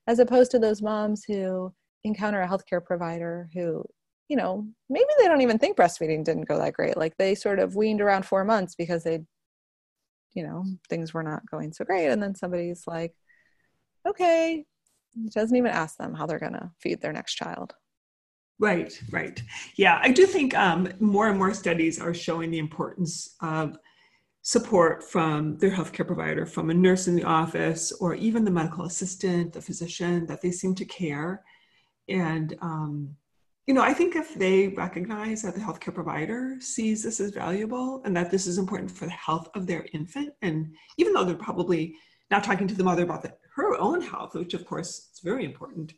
as 0.06 0.18
opposed 0.18 0.50
to 0.52 0.58
those 0.58 0.82
moms 0.82 1.24
who 1.24 1.72
encounter 2.04 2.42
a 2.42 2.48
healthcare 2.48 2.84
provider 2.84 3.48
who, 3.54 3.84
you 4.28 4.36
know, 4.36 4.66
maybe 4.88 5.08
they 5.18 5.26
don't 5.26 5.40
even 5.40 5.58
think 5.58 5.76
breastfeeding 5.76 6.24
didn't 6.24 6.48
go 6.48 6.58
that 6.58 6.74
great. 6.74 6.96
Like 6.96 7.16
they 7.16 7.34
sort 7.34 7.58
of 7.58 7.74
weaned 7.74 8.00
around 8.00 8.26
four 8.26 8.44
months 8.44 8.74
because 8.74 9.02
they, 9.02 9.20
you 10.34 10.42
know, 10.42 10.64
things 10.88 11.14
were 11.14 11.22
not 11.22 11.48
going 11.50 11.72
so 11.72 11.84
great. 11.84 12.08
And 12.08 12.22
then 12.22 12.34
somebody's 12.34 12.84
like, 12.86 13.14
okay, 14.06 14.64
doesn't 15.32 15.56
even 15.56 15.70
ask 15.70 15.96
them 15.96 16.14
how 16.14 16.26
they're 16.26 16.38
going 16.38 16.52
to 16.52 16.70
feed 16.80 17.00
their 17.00 17.12
next 17.12 17.34
child. 17.34 17.74
Right, 18.58 18.98
right. 19.10 19.42
Yeah, 19.76 20.00
I 20.02 20.12
do 20.12 20.24
think 20.26 20.56
um, 20.56 20.88
more 20.98 21.28
and 21.28 21.38
more 21.38 21.52
studies 21.52 22.00
are 22.00 22.14
showing 22.14 22.50
the 22.50 22.58
importance 22.58 23.36
of 23.42 23.78
support 24.40 25.04
from 25.04 25.58
their 25.58 25.70
healthcare 25.70 26.06
provider, 26.06 26.46
from 26.46 26.70
a 26.70 26.74
nurse 26.74 27.06
in 27.06 27.16
the 27.16 27.24
office, 27.24 27.92
or 27.92 28.14
even 28.14 28.44
the 28.44 28.50
medical 28.50 28.84
assistant, 28.86 29.52
the 29.52 29.60
physician, 29.60 30.24
that 30.26 30.40
they 30.40 30.50
seem 30.50 30.74
to 30.76 30.84
care. 30.86 31.42
And, 32.08 32.56
um, 32.62 33.14
you 33.66 33.74
know, 33.74 33.82
I 33.82 33.92
think 33.92 34.16
if 34.16 34.34
they 34.34 34.68
recognize 34.68 35.42
that 35.42 35.54
the 35.54 35.60
healthcare 35.60 35.92
provider 35.92 36.56
sees 36.60 37.02
this 37.02 37.20
as 37.20 37.32
valuable 37.32 38.00
and 38.04 38.16
that 38.16 38.30
this 38.30 38.46
is 38.46 38.56
important 38.56 38.90
for 38.90 39.04
the 39.04 39.10
health 39.10 39.48
of 39.54 39.66
their 39.66 39.86
infant, 39.92 40.32
and 40.40 40.72
even 40.96 41.12
though 41.12 41.24
they're 41.24 41.34
probably 41.34 41.96
not 42.30 42.44
talking 42.44 42.68
to 42.68 42.74
the 42.74 42.84
mother 42.84 43.02
about 43.02 43.22
the, 43.22 43.34
her 43.54 43.76
own 43.78 44.00
health, 44.00 44.34
which 44.34 44.54
of 44.54 44.64
course 44.64 45.10
is 45.12 45.20
very 45.22 45.44
important, 45.44 45.92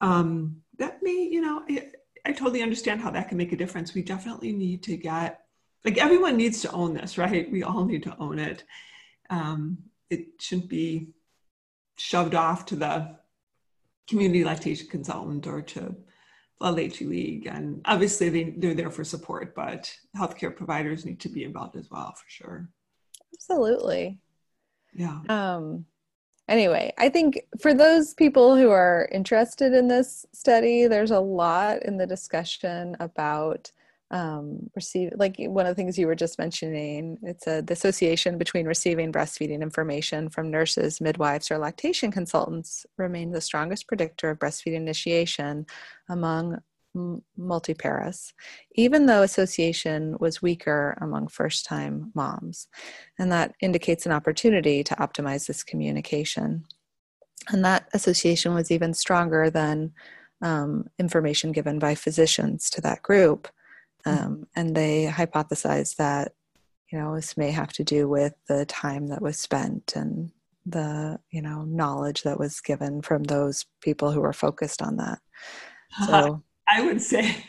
um, 0.00 0.62
that 0.78 1.02
may, 1.02 1.28
you 1.30 1.40
know, 1.40 1.62
I, 1.68 1.90
I 2.24 2.32
totally 2.32 2.62
understand 2.62 3.00
how 3.00 3.10
that 3.10 3.28
can 3.28 3.38
make 3.38 3.52
a 3.52 3.56
difference. 3.56 3.94
We 3.94 4.02
definitely 4.02 4.52
need 4.52 4.82
to 4.84 4.96
get, 4.96 5.40
like, 5.84 5.98
everyone 5.98 6.36
needs 6.36 6.62
to 6.62 6.72
own 6.72 6.94
this, 6.94 7.18
right? 7.18 7.50
We 7.50 7.62
all 7.62 7.84
need 7.84 8.02
to 8.04 8.16
own 8.18 8.38
it. 8.38 8.64
Um, 9.30 9.78
it 10.10 10.26
shouldn't 10.40 10.68
be 10.68 11.08
shoved 11.96 12.34
off 12.34 12.66
to 12.66 12.76
the 12.76 13.16
community 14.08 14.44
lactation 14.44 14.88
consultant 14.88 15.46
or 15.46 15.62
to 15.62 15.80
the 15.80 15.96
La 16.60 16.70
Leche 16.70 17.02
League. 17.02 17.46
And 17.46 17.80
obviously, 17.84 18.28
they, 18.28 18.54
they're 18.56 18.74
there 18.74 18.90
for 18.90 19.04
support, 19.04 19.54
but 19.54 19.94
healthcare 20.16 20.54
providers 20.54 21.04
need 21.04 21.20
to 21.20 21.28
be 21.28 21.44
involved 21.44 21.76
as 21.76 21.90
well, 21.90 22.12
for 22.12 22.28
sure. 22.28 22.68
Absolutely. 23.34 24.18
Yeah. 24.92 25.20
Um, 25.28 25.86
anyway, 26.50 26.92
I 26.98 27.08
think 27.08 27.46
for 27.60 27.72
those 27.72 28.12
people 28.12 28.56
who 28.56 28.70
are 28.70 29.08
interested 29.12 29.72
in 29.72 29.88
this 29.88 30.26
study, 30.32 30.86
there's 30.86 31.12
a 31.12 31.20
lot 31.20 31.82
in 31.84 31.96
the 31.96 32.06
discussion 32.06 32.96
about 33.00 33.72
um, 34.12 34.68
receive 34.74 35.12
like 35.16 35.36
one 35.38 35.66
of 35.66 35.70
the 35.70 35.74
things 35.76 35.96
you 35.96 36.08
were 36.08 36.16
just 36.16 36.36
mentioning 36.36 37.16
it's 37.22 37.46
a 37.46 37.62
the 37.62 37.74
association 37.74 38.38
between 38.38 38.66
receiving 38.66 39.12
breastfeeding 39.12 39.62
information 39.62 40.28
from 40.28 40.50
nurses 40.50 41.00
midwives 41.00 41.48
or 41.48 41.58
lactation 41.58 42.10
consultants 42.10 42.84
remain 42.98 43.30
the 43.30 43.40
strongest 43.40 43.86
predictor 43.86 44.30
of 44.30 44.38
breastfeeding 44.40 44.74
initiation 44.74 45.64
among 46.08 46.58
multiparous, 46.96 48.32
even 48.74 49.06
though 49.06 49.22
association 49.22 50.16
was 50.18 50.42
weaker 50.42 50.98
among 51.00 51.28
first 51.28 51.64
time 51.64 52.10
moms. 52.14 52.68
And 53.18 53.30
that 53.32 53.54
indicates 53.60 54.06
an 54.06 54.12
opportunity 54.12 54.82
to 54.84 54.94
optimize 54.96 55.46
this 55.46 55.62
communication. 55.62 56.64
And 57.48 57.64
that 57.64 57.88
association 57.94 58.54
was 58.54 58.70
even 58.70 58.92
stronger 58.94 59.50
than 59.50 59.92
um, 60.42 60.88
information 60.98 61.52
given 61.52 61.78
by 61.78 61.94
physicians 61.94 62.70
to 62.70 62.80
that 62.82 63.02
group. 63.02 63.48
Mm-hmm. 64.06 64.24
Um, 64.24 64.46
and 64.56 64.74
they 64.74 65.06
hypothesized 65.06 65.96
that, 65.96 66.32
you 66.90 66.98
know, 66.98 67.14
this 67.14 67.36
may 67.36 67.50
have 67.50 67.72
to 67.74 67.84
do 67.84 68.08
with 68.08 68.34
the 68.48 68.66
time 68.66 69.08
that 69.08 69.22
was 69.22 69.38
spent 69.38 69.92
and 69.94 70.32
the, 70.66 71.18
you 71.30 71.40
know, 71.40 71.62
knowledge 71.64 72.22
that 72.22 72.38
was 72.38 72.60
given 72.60 73.00
from 73.02 73.24
those 73.24 73.64
people 73.80 74.10
who 74.10 74.20
were 74.20 74.32
focused 74.32 74.82
on 74.82 74.96
that. 74.96 75.20
So 76.06 76.42
I 76.70 76.82
would 76.82 77.02
say 77.02 77.44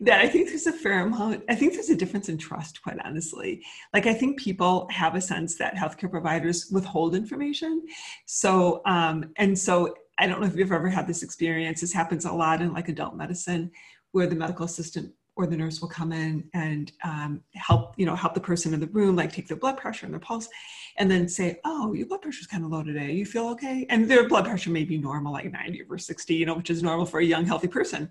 that 0.00 0.20
I 0.20 0.28
think 0.28 0.48
there's 0.48 0.66
a 0.66 0.72
fair 0.72 1.06
amount, 1.06 1.44
I 1.48 1.54
think 1.54 1.72
there's 1.72 1.90
a 1.90 1.96
difference 1.96 2.28
in 2.28 2.36
trust, 2.36 2.82
quite 2.82 2.98
honestly. 3.04 3.62
Like, 3.92 4.06
I 4.06 4.14
think 4.14 4.38
people 4.38 4.88
have 4.90 5.14
a 5.14 5.20
sense 5.20 5.56
that 5.58 5.76
healthcare 5.76 6.10
providers 6.10 6.68
withhold 6.72 7.14
information. 7.14 7.82
So, 8.26 8.82
um, 8.86 9.32
and 9.36 9.58
so 9.58 9.94
I 10.18 10.26
don't 10.26 10.40
know 10.40 10.46
if 10.46 10.56
you've 10.56 10.72
ever 10.72 10.88
had 10.88 11.06
this 11.06 11.22
experience. 11.22 11.80
This 11.80 11.92
happens 11.92 12.24
a 12.24 12.32
lot 12.32 12.60
in 12.60 12.72
like 12.72 12.88
adult 12.88 13.16
medicine 13.16 13.70
where 14.12 14.26
the 14.26 14.36
medical 14.36 14.64
assistant 14.64 15.12
or 15.36 15.46
the 15.46 15.56
nurse 15.56 15.80
will 15.80 15.88
come 15.88 16.12
in 16.12 16.48
and 16.54 16.92
um, 17.02 17.40
help 17.54 17.94
you 17.96 18.06
know 18.06 18.14
help 18.14 18.34
the 18.34 18.40
person 18.40 18.72
in 18.72 18.80
the 18.80 18.86
room 18.88 19.16
like 19.16 19.32
take 19.32 19.48
their 19.48 19.56
blood 19.56 19.76
pressure 19.76 20.06
and 20.06 20.14
their 20.14 20.20
pulse 20.20 20.48
and 20.96 21.10
then 21.10 21.28
say 21.28 21.58
oh 21.64 21.92
your 21.92 22.06
blood 22.06 22.22
pressure 22.22 22.40
is 22.40 22.46
kind 22.46 22.64
of 22.64 22.70
low 22.70 22.82
today. 22.82 23.12
You 23.12 23.26
feel 23.26 23.48
okay? 23.50 23.86
And 23.90 24.08
their 24.08 24.28
blood 24.28 24.44
pressure 24.44 24.70
may 24.70 24.84
be 24.84 24.98
normal 24.98 25.32
like 25.32 25.50
90 25.50 25.82
over 25.82 25.98
60 25.98 26.34
you 26.34 26.46
know 26.46 26.54
which 26.54 26.70
is 26.70 26.82
normal 26.82 27.06
for 27.06 27.20
a 27.20 27.24
young 27.24 27.44
healthy 27.44 27.68
person. 27.68 28.08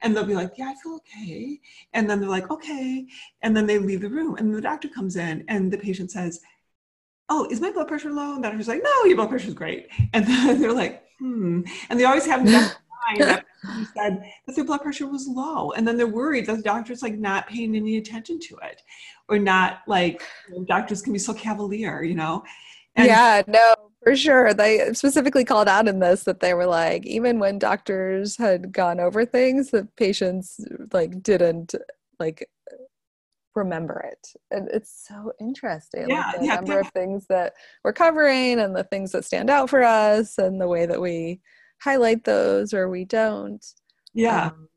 And 0.00 0.16
they'll 0.16 0.24
be 0.24 0.34
like 0.34 0.52
yeah 0.56 0.70
i 0.70 0.74
feel 0.82 0.94
okay. 0.96 1.60
And 1.92 2.08
then 2.08 2.20
they're 2.20 2.30
like 2.30 2.50
okay. 2.50 3.06
And 3.42 3.56
then 3.56 3.66
they 3.66 3.78
leave 3.78 4.00
the 4.00 4.08
room 4.08 4.36
and 4.36 4.54
the 4.54 4.60
doctor 4.60 4.88
comes 4.88 5.16
in 5.16 5.44
and 5.48 5.70
the 5.70 5.78
patient 5.78 6.10
says 6.10 6.40
oh 7.28 7.46
is 7.50 7.60
my 7.60 7.70
blood 7.70 7.88
pressure 7.88 8.12
low? 8.12 8.34
And 8.34 8.44
the 8.44 8.48
doctor's 8.48 8.68
like 8.68 8.82
no 8.82 9.04
your 9.04 9.16
blood 9.16 9.28
pressure 9.30 9.48
is 9.48 9.54
great. 9.54 9.88
And 10.12 10.26
then 10.26 10.60
they're 10.60 10.72
like 10.72 11.04
hmm. 11.18 11.62
And 11.90 12.00
they 12.00 12.04
always 12.04 12.26
have 12.26 12.44
that 13.18 13.44
said 13.96 14.22
that 14.46 14.56
their 14.56 14.64
blood 14.64 14.82
pressure 14.82 15.06
was 15.06 15.26
low. 15.26 15.72
And 15.72 15.86
then 15.86 15.96
they're 15.96 16.06
worried 16.06 16.46
that 16.46 16.56
the 16.56 16.62
doctor's 16.62 17.02
like 17.02 17.14
not 17.14 17.46
paying 17.46 17.74
any 17.76 17.96
attention 17.96 18.38
to 18.40 18.56
it 18.62 18.82
or 19.28 19.38
not 19.38 19.80
like 19.86 20.22
you 20.48 20.58
know, 20.58 20.64
doctors 20.64 21.02
can 21.02 21.12
be 21.12 21.18
so 21.18 21.34
cavalier 21.34 22.02
you 22.02 22.14
know? 22.14 22.42
And 22.96 23.06
yeah 23.06 23.42
no 23.46 23.74
for 24.02 24.16
sure. 24.16 24.52
They 24.52 24.92
specifically 24.94 25.44
called 25.44 25.68
out 25.68 25.86
in 25.86 26.00
this 26.00 26.24
that 26.24 26.40
they 26.40 26.54
were 26.54 26.66
like 26.66 27.06
even 27.06 27.38
when 27.38 27.58
doctors 27.58 28.36
had 28.36 28.72
gone 28.72 28.98
over 28.98 29.24
things 29.24 29.70
the 29.70 29.86
patients 29.96 30.60
like 30.92 31.22
didn't 31.22 31.74
like 32.18 32.48
remember 33.54 34.04
it. 34.10 34.28
And 34.50 34.68
it's 34.72 35.06
so 35.06 35.32
interesting 35.40 36.08
yeah, 36.08 36.26
like 36.26 36.40
the 36.40 36.46
yeah, 36.46 36.54
number 36.56 36.74
yeah. 36.74 36.80
of 36.80 36.90
things 36.90 37.26
that 37.28 37.52
we're 37.84 37.92
covering 37.92 38.58
and 38.58 38.74
the 38.74 38.84
things 38.84 39.12
that 39.12 39.24
stand 39.24 39.50
out 39.50 39.70
for 39.70 39.82
us 39.82 40.38
and 40.38 40.60
the 40.60 40.68
way 40.68 40.86
that 40.86 41.00
we 41.00 41.40
highlight 41.82 42.24
those 42.24 42.72
or 42.72 42.88
we 42.88 43.04
don't. 43.04 43.64
Yeah. 44.14 44.46
Um, 44.46 44.68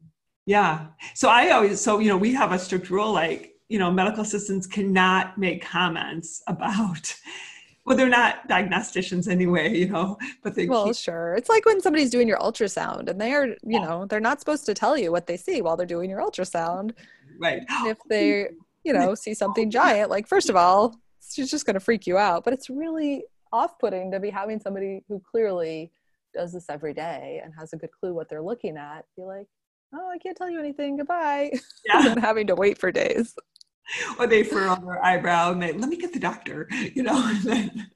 yeah. 0.45 0.88
So 1.14 1.30
i 1.30 1.49
always 1.51 1.82
so 1.82 1.99
you 1.99 2.10
know 2.10 2.18
we 2.18 2.34
have 2.34 2.51
a 2.51 2.60
strict 2.60 2.89
rule 2.89 3.12
like 3.12 3.53
you 3.68 3.80
know 3.80 3.91
medical 3.91 4.22
assistants 4.22 4.68
cannot 4.68 5.38
make 5.38 5.64
comments 5.64 6.43
about 6.47 7.16
well 7.84 7.97
they're 7.97 8.10
not 8.10 8.47
diagnosticians 8.47 9.28
anyway 9.28 9.76
you 9.76 9.88
know 9.88 10.18
but 10.43 10.53
they 10.56 10.68
well 10.68 10.86
keep- 10.86 10.95
sure. 10.95 11.34
It's 11.36 11.49
like 11.49 11.66
when 11.66 11.82
somebody's 11.82 12.12
doing 12.12 12.28
your 12.28 12.39
ultrasound 12.39 13.10
and 13.10 13.20
they're 13.20 13.47
you 13.47 13.58
yeah. 13.64 13.86
know 13.86 14.06
they're 14.06 14.20
not 14.20 14.39
supposed 14.39 14.66
to 14.68 14.74
tell 14.74 14.97
you 14.97 15.12
what 15.12 15.28
they 15.28 15.38
see 15.38 15.62
while 15.62 15.76
they're 15.78 15.86
doing 15.86 16.10
your 16.10 16.20
ultrasound. 16.20 16.91
Right. 17.39 17.64
If 17.86 17.97
they 18.08 18.49
you 18.84 18.93
know 18.93 19.16
see 19.16 19.34
something 19.34 19.72
giant 19.72 20.10
like 20.12 20.28
first 20.28 20.49
of 20.49 20.56
all 20.56 20.95
she's 21.32 21.49
just 21.49 21.66
going 21.66 21.74
to 21.74 21.80
freak 21.80 22.06
you 22.06 22.18
out. 22.18 22.43
But 22.43 22.53
it's 22.53 22.70
really 22.70 23.26
off-putting 23.51 24.12
to 24.12 24.20
be 24.20 24.30
having 24.30 24.60
somebody 24.60 25.03
who 25.08 25.20
clearly 25.20 25.91
does 26.36 26.54
this 26.54 26.66
every 26.70 26.94
day 26.94 27.42
and 27.44 27.54
has 27.58 27.74
a 27.74 27.78
good 27.78 27.92
clue 27.92 28.14
what 28.14 28.30
they're 28.30 28.42
looking 28.42 28.78
at, 28.78 29.06
be 29.16 29.24
like, 29.24 29.48
oh, 29.94 30.10
I 30.14 30.18
can't 30.18 30.38
tell 30.38 30.50
you 30.50 30.60
anything. 30.60 30.98
Goodbye. 30.98 31.52
Yeah. 31.86 32.12
and 32.12 32.20
having 32.20 32.48
to 32.48 32.56
wait 32.56 32.80
for 32.80 32.92
days. 32.92 33.36
or 34.20 34.26
they 34.26 34.44
furrow 34.44 34.76
their 34.76 35.04
eyebrow 35.06 35.52
and 35.52 35.62
they 35.62 35.72
let 35.74 35.90
me 35.90 35.98
get 35.98 36.14
the 36.14 36.20
doctor, 36.20 36.68
you 36.96 37.04
know, 37.04 37.24
and 37.28 37.44
then, 37.44 37.88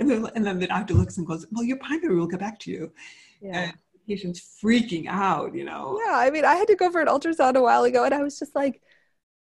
and 0.00 0.10
then 0.10 0.26
and 0.34 0.44
then 0.44 0.58
the 0.58 0.66
doctor 0.66 0.94
looks 0.94 1.18
and 1.18 1.26
goes, 1.26 1.46
well, 1.52 1.62
your 1.64 1.76
primary 1.76 2.16
will 2.16 2.26
get 2.26 2.40
back 2.40 2.58
to 2.60 2.70
you. 2.70 2.92
Yeah. 3.40 3.58
And 3.58 3.72
the 3.92 4.00
patient's 4.08 4.58
freaking 4.62 5.06
out, 5.06 5.54
you 5.54 5.64
know. 5.64 6.00
Yeah, 6.04 6.16
I 6.16 6.30
mean, 6.30 6.44
I 6.44 6.56
had 6.56 6.66
to 6.68 6.74
go 6.74 6.90
for 6.90 7.00
an 7.00 7.06
ultrasound 7.06 7.54
a 7.54 7.62
while 7.62 7.84
ago, 7.84 8.04
and 8.04 8.12
I 8.12 8.22
was 8.22 8.38
just 8.38 8.56
like, 8.56 8.82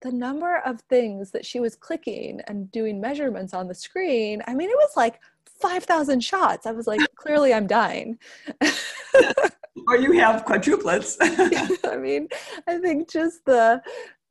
the 0.02 0.12
number 0.12 0.58
of 0.66 0.82
things 0.82 1.32
that 1.32 1.46
she 1.46 1.60
was 1.60 1.76
clicking 1.76 2.42
and 2.48 2.72
doing 2.72 3.00
measurements 3.00 3.54
on 3.54 3.68
the 3.68 3.76
screen. 3.76 4.42
I 4.48 4.56
mean, 4.56 4.70
it 4.70 4.76
was 4.76 4.98
like 4.98 5.20
5,000 5.62 6.22
shots. 6.22 6.66
I 6.66 6.72
was 6.72 6.88
like, 6.88 7.00
clearly 7.16 7.54
I'm 7.54 7.68
dying. 7.68 8.18
or 9.88 9.98
you 9.98 10.14
have 10.14 10.46
quadruplets. 10.46 11.18
I 11.92 11.98
mean, 11.98 12.28
I 12.68 12.80
think 12.80 13.10
just 13.10 13.46
the, 13.46 13.82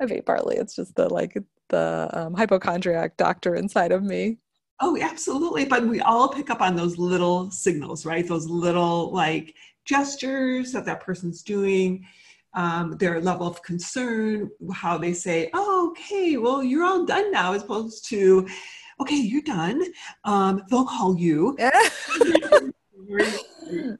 I 0.01 0.07
mean, 0.07 0.23
partly 0.23 0.57
it's 0.57 0.77
just 0.77 0.95
the 0.97 1.09
like 1.09 1.37
the 1.69 2.09
um, 2.13 2.35
hypochondriac 2.35 3.17
doctor 3.17 3.55
inside 3.55 3.93
of 3.93 4.03
me. 4.03 4.39
Oh, 4.81 4.99
absolutely. 5.01 5.67
But 5.67 5.87
we 5.87 6.01
all 6.01 6.29
pick 6.29 6.49
up 6.51 6.63
on 6.63 6.75
those 6.75 6.99
little 6.99 7.51
signals, 7.51 8.07
right? 8.07 8.27
Those 8.27 8.49
little 8.49 9.13
like 9.13 9.55
gestures 9.85 10.73
that 10.73 10.87
that 10.87 11.01
person's 11.01 11.43
doing, 11.43 12.07
um, 12.55 12.97
their 12.97 13.21
level 13.21 13.47
of 13.47 13.63
concern, 13.63 14.51
how 14.73 14.99
they 14.99 15.13
say, 15.13 15.51
oh, 15.55 15.91
okay, 15.91 16.37
well, 16.37 16.65
you're 16.65 16.85
all 16.85 17.05
done 17.05 17.31
now, 17.31 17.53
as 17.53 17.63
opposed 17.63 18.09
to, 18.09 18.49
okay, 19.01 19.17
you're 19.17 19.43
done. 19.43 19.83
Um, 20.25 20.63
they'll 20.71 20.85
call 20.85 21.17
you. 21.17 21.57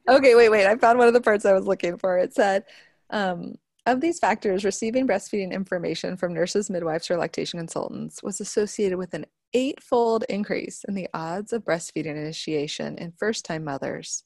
okay, 0.09 0.35
wait, 0.35 0.49
wait. 0.49 0.67
I 0.67 0.75
found 0.77 0.99
one 0.99 1.07
of 1.07 1.13
the 1.13 1.21
parts 1.21 1.45
I 1.45 1.53
was 1.53 1.65
looking 1.65 1.97
for. 1.97 2.17
It 2.17 2.33
said, 2.33 2.65
um, 3.09 3.55
of 3.85 3.99
these 3.99 4.19
factors, 4.19 4.63
receiving 4.63 5.07
breastfeeding 5.07 5.51
information 5.51 6.15
from 6.15 6.33
nurses, 6.33 6.69
midwives, 6.69 7.09
or 7.09 7.17
lactation 7.17 7.59
consultants 7.59 8.21
was 8.21 8.39
associated 8.39 8.97
with 8.97 9.13
an 9.13 9.25
eightfold 9.53 10.23
increase 10.29 10.85
in 10.87 10.93
the 10.93 11.09
odds 11.13 11.51
of 11.51 11.65
breastfeeding 11.65 12.05
initiation 12.05 12.97
in 12.97 13.11
first 13.11 13.43
time 13.43 13.63
mothers 13.63 14.23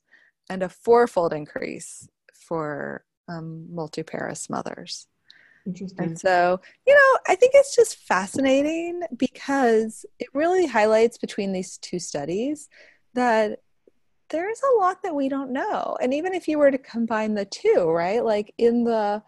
and 0.49 0.61
a 0.61 0.69
fourfold 0.69 1.33
increase 1.33 2.07
for 2.33 3.05
um, 3.27 3.67
multiparous 3.73 4.49
mothers. 4.49 5.07
Interesting. 5.65 6.05
And 6.05 6.19
so, 6.19 6.59
you 6.85 6.93
know, 6.93 7.19
I 7.27 7.35
think 7.35 7.53
it's 7.55 7.75
just 7.75 7.97
fascinating 7.97 9.01
because 9.17 10.05
it 10.19 10.27
really 10.33 10.67
highlights 10.67 11.17
between 11.17 11.53
these 11.53 11.77
two 11.79 11.99
studies 11.99 12.69
that 13.13 13.59
there's 14.29 14.61
a 14.61 14.79
lot 14.79 15.01
that 15.03 15.15
we 15.15 15.29
don't 15.29 15.51
know. 15.51 15.97
And 16.01 16.13
even 16.13 16.33
if 16.33 16.47
you 16.47 16.59
were 16.59 16.71
to 16.71 16.77
combine 16.77 17.33
the 17.33 17.45
two, 17.45 17.89
right? 17.89 18.23
Like 18.23 18.53
in 18.57 18.83
the 18.83 19.23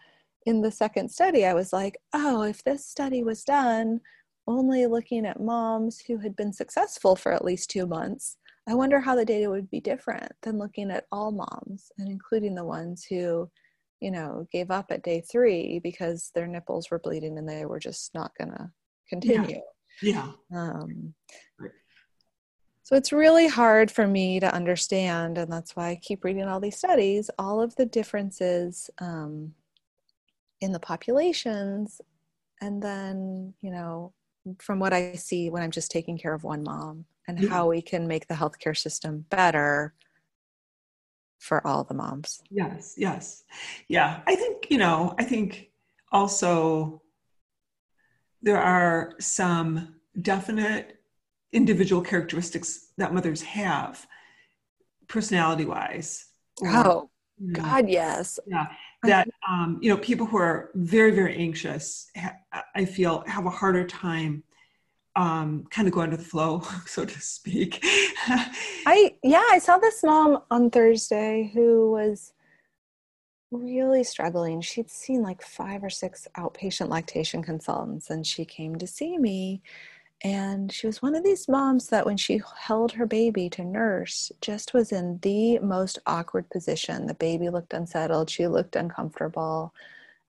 in 0.46 0.62
the 0.62 0.70
second 0.70 1.10
study, 1.10 1.44
I 1.44 1.54
was 1.54 1.72
like, 1.72 1.98
oh, 2.14 2.42
if 2.42 2.64
this 2.64 2.86
study 2.86 3.22
was 3.22 3.44
done 3.44 4.00
only 4.46 4.86
looking 4.86 5.26
at 5.26 5.40
moms 5.40 6.00
who 6.00 6.16
had 6.18 6.34
been 6.34 6.52
successful 6.54 7.14
for 7.14 7.32
at 7.32 7.44
least 7.44 7.70
two 7.70 7.86
months, 7.86 8.38
I 8.66 8.74
wonder 8.74 8.98
how 8.98 9.14
the 9.14 9.24
data 9.24 9.50
would 9.50 9.70
be 9.70 9.80
different 9.80 10.32
than 10.42 10.58
looking 10.58 10.90
at 10.90 11.04
all 11.12 11.32
moms 11.32 11.92
and 11.98 12.08
including 12.08 12.54
the 12.54 12.64
ones 12.64 13.04
who, 13.04 13.50
you 14.00 14.10
know, 14.10 14.46
gave 14.52 14.70
up 14.70 14.86
at 14.90 15.02
day 15.02 15.20
three 15.20 15.80
because 15.80 16.30
their 16.34 16.46
nipples 16.46 16.90
were 16.90 16.98
bleeding 16.98 17.38
and 17.38 17.48
they 17.48 17.66
were 17.66 17.80
just 17.80 18.14
not 18.14 18.32
going 18.38 18.50
to 18.50 18.70
continue. 19.08 19.60
Yeah. 20.02 20.32
yeah. 20.50 20.70
Um, 20.70 21.14
so 22.82 22.96
it's 22.96 23.12
really 23.12 23.48
hard 23.48 23.90
for 23.90 24.06
me 24.06 24.40
to 24.40 24.54
understand, 24.54 25.36
and 25.36 25.52
that's 25.52 25.76
why 25.76 25.90
I 25.90 25.96
keep 25.96 26.24
reading 26.24 26.44
all 26.44 26.60
these 26.60 26.78
studies, 26.78 27.30
all 27.38 27.60
of 27.60 27.76
the 27.76 27.84
differences 27.84 28.88
um, 28.98 29.52
in 30.60 30.72
the 30.72 30.80
populations 30.80 32.00
and 32.60 32.82
then 32.82 33.54
you 33.60 33.70
know 33.70 34.12
from 34.58 34.78
what 34.78 34.92
i 34.92 35.12
see 35.12 35.50
when 35.50 35.62
i'm 35.62 35.70
just 35.70 35.90
taking 35.90 36.18
care 36.18 36.34
of 36.34 36.44
one 36.44 36.62
mom 36.62 37.04
and 37.26 37.38
yeah. 37.40 37.48
how 37.48 37.68
we 37.68 37.82
can 37.82 38.06
make 38.08 38.26
the 38.26 38.34
healthcare 38.34 38.76
system 38.76 39.24
better 39.30 39.94
for 41.38 41.66
all 41.66 41.84
the 41.84 41.94
moms. 41.94 42.42
Yes 42.50 42.94
yes. 42.96 43.44
Yeah 43.88 44.20
i 44.26 44.34
think 44.34 44.66
you 44.70 44.78
know 44.78 45.14
i 45.18 45.24
think 45.24 45.70
also 46.12 47.02
there 48.42 48.60
are 48.60 49.14
some 49.18 49.96
definite 50.22 51.00
individual 51.52 52.02
characteristics 52.02 52.88
that 52.98 53.12
mothers 53.14 53.42
have 53.42 54.06
personality 55.06 55.64
wise 55.64 56.26
oh 56.64 57.08
god 57.52 57.88
yes. 57.88 58.38
Yeah 58.46 58.66
that 59.04 59.28
um, 59.48 59.78
you 59.80 59.88
know 59.88 59.96
people 59.96 60.26
who 60.26 60.36
are 60.38 60.70
very 60.74 61.12
very 61.12 61.36
anxious 61.36 62.10
i 62.74 62.84
feel 62.84 63.22
have 63.26 63.46
a 63.46 63.50
harder 63.50 63.86
time 63.86 64.42
um, 65.18 65.66
kind 65.70 65.88
of 65.88 65.92
going 65.92 66.10
to 66.10 66.16
the 66.16 66.22
flow 66.22 66.62
so 66.86 67.04
to 67.04 67.20
speak 67.20 67.80
i 68.86 69.14
yeah 69.22 69.44
i 69.50 69.58
saw 69.58 69.76
this 69.76 70.02
mom 70.02 70.38
on 70.50 70.70
thursday 70.70 71.50
who 71.52 71.90
was 71.90 72.32
really 73.50 74.04
struggling 74.04 74.60
she'd 74.60 74.90
seen 74.90 75.22
like 75.22 75.42
five 75.42 75.82
or 75.82 75.90
six 75.90 76.28
outpatient 76.36 76.88
lactation 76.88 77.42
consultants 77.42 78.10
and 78.10 78.26
she 78.26 78.44
came 78.44 78.76
to 78.76 78.86
see 78.86 79.18
me 79.18 79.60
and 80.22 80.72
she 80.72 80.86
was 80.86 81.00
one 81.00 81.14
of 81.14 81.22
these 81.22 81.48
moms 81.48 81.88
that 81.88 82.04
when 82.04 82.16
she 82.16 82.40
held 82.58 82.92
her 82.92 83.06
baby 83.06 83.48
to 83.50 83.64
nurse, 83.64 84.32
just 84.40 84.74
was 84.74 84.90
in 84.90 85.18
the 85.22 85.60
most 85.60 86.00
awkward 86.06 86.50
position. 86.50 87.06
The 87.06 87.14
baby 87.14 87.50
looked 87.50 87.72
unsettled, 87.72 88.28
she 88.28 88.48
looked 88.48 88.74
uncomfortable. 88.74 89.72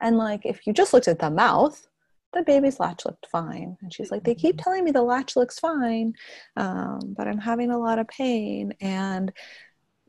And 0.00 0.16
like, 0.16 0.46
if 0.46 0.66
you 0.66 0.72
just 0.72 0.92
looked 0.92 1.08
at 1.08 1.18
the 1.18 1.30
mouth, 1.30 1.88
the 2.32 2.42
baby's 2.42 2.80
latch 2.80 3.04
looked 3.04 3.26
fine. 3.26 3.76
And 3.82 3.92
she's 3.92 4.10
like, 4.10 4.24
they 4.24 4.34
keep 4.34 4.56
mm-hmm. 4.56 4.62
telling 4.62 4.84
me 4.84 4.90
the 4.92 5.02
latch 5.02 5.36
looks 5.36 5.58
fine, 5.58 6.14
um, 6.56 7.00
but 7.16 7.26
I'm 7.26 7.38
having 7.38 7.70
a 7.70 7.78
lot 7.78 7.98
of 7.98 8.08
pain. 8.08 8.72
And, 8.80 9.32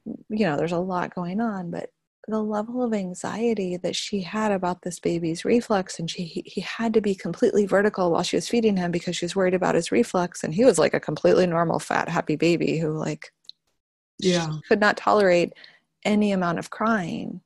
you 0.05 0.45
know, 0.45 0.57
there's 0.57 0.71
a 0.71 0.77
lot 0.77 1.15
going 1.15 1.41
on, 1.41 1.71
but 1.71 1.89
the 2.27 2.41
level 2.41 2.83
of 2.83 2.93
anxiety 2.93 3.77
that 3.77 3.95
she 3.95 4.21
had 4.21 4.51
about 4.51 4.83
this 4.83 4.99
baby's 4.99 5.43
reflux 5.43 5.97
and 5.97 6.09
she 6.09 6.43
he 6.45 6.61
had 6.61 6.93
to 6.93 7.01
be 7.01 7.15
completely 7.15 7.65
vertical 7.65 8.11
while 8.11 8.21
she 8.21 8.37
was 8.37 8.47
feeding 8.47 8.77
him 8.77 8.91
because 8.91 9.15
she 9.15 9.25
was 9.25 9.35
worried 9.35 9.55
about 9.55 9.75
his 9.75 9.91
reflux 9.91 10.43
and 10.43 10.53
he 10.53 10.63
was 10.63 10.77
like 10.77 10.93
a 10.93 10.99
completely 10.99 11.47
normal 11.47 11.79
fat 11.79 12.07
happy 12.07 12.35
baby 12.35 12.77
who 12.77 12.91
like 12.91 13.31
yeah 14.19 14.51
could 14.67 14.79
not 14.79 14.97
tolerate 14.97 15.53
any 16.05 16.31
amount 16.31 16.59
of 16.59 16.69
crying 16.69 17.41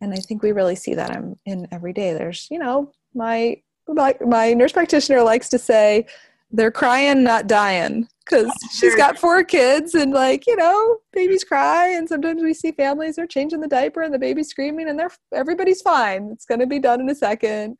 and 0.00 0.14
i 0.14 0.16
think 0.16 0.42
we 0.42 0.50
really 0.50 0.76
see 0.76 0.94
that 0.94 1.14
in, 1.14 1.38
in 1.44 1.68
every 1.70 1.92
day 1.92 2.14
there's 2.14 2.48
you 2.50 2.58
know 2.58 2.90
my 3.14 3.54
my, 3.88 4.16
my 4.26 4.52
nurse 4.54 4.72
practitioner 4.72 5.22
likes 5.22 5.48
to 5.50 5.58
say 5.58 6.06
they're 6.50 6.70
crying 6.70 7.22
not 7.22 7.46
dying 7.46 8.08
because 8.24 8.50
she's 8.72 8.94
got 8.96 9.18
four 9.18 9.44
kids 9.44 9.94
and 9.94 10.12
like 10.12 10.46
you 10.46 10.56
know 10.56 10.98
babies 11.12 11.44
cry 11.44 11.88
and 11.88 12.08
sometimes 12.08 12.42
we 12.42 12.54
see 12.54 12.72
families 12.72 13.18
are 13.18 13.26
changing 13.26 13.60
the 13.60 13.68
diaper 13.68 14.02
and 14.02 14.12
the 14.12 14.18
baby's 14.18 14.48
screaming 14.48 14.88
and 14.88 14.98
they're 14.98 15.10
everybody's 15.32 15.82
fine. 15.82 16.30
It's 16.32 16.44
going 16.44 16.60
to 16.60 16.66
be 16.66 16.78
done 16.78 17.00
in 17.00 17.08
a 17.08 17.14
second. 17.14 17.76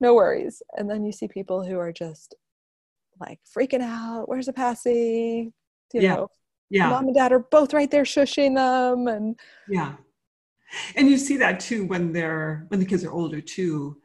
No 0.00 0.14
worries. 0.14 0.62
And 0.76 0.90
then 0.90 1.04
you 1.04 1.12
see 1.12 1.28
people 1.28 1.64
who 1.64 1.78
are 1.78 1.92
just 1.92 2.34
like 3.18 3.40
freaking 3.56 3.82
out. 3.82 4.28
Where's 4.28 4.46
the 4.46 4.52
passy? 4.52 5.52
You 5.92 6.00
yeah. 6.00 6.14
know 6.16 6.28
yeah. 6.70 6.88
Mom 6.88 7.06
and 7.06 7.14
dad 7.14 7.32
are 7.32 7.38
both 7.38 7.72
right 7.72 7.90
there 7.90 8.04
shushing 8.04 8.56
them 8.56 9.06
and 9.06 9.38
yeah. 9.68 9.94
And 10.96 11.08
you 11.08 11.16
see 11.16 11.36
that 11.36 11.60
too 11.60 11.84
when 11.86 12.12
they're 12.12 12.66
when 12.68 12.80
the 12.80 12.86
kids 12.86 13.04
are 13.04 13.12
older 13.12 13.40
too 13.40 13.98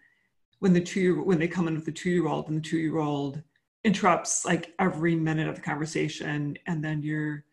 when 0.61 0.73
the 0.73 0.81
two 0.81 1.23
when 1.23 1.39
they 1.39 1.47
come 1.47 1.67
in 1.67 1.75
with 1.75 1.85
the 1.85 1.91
two 1.91 2.11
year 2.11 2.27
old 2.27 2.47
and 2.47 2.57
the 2.57 2.69
two 2.69 2.77
year 2.77 2.99
old 2.99 3.41
interrupts 3.83 4.45
like 4.45 4.73
every 4.79 5.15
minute 5.15 5.47
of 5.47 5.55
the 5.55 5.61
conversation 5.61 6.55
and 6.67 6.83
then 6.83 7.01
you're 7.01 7.43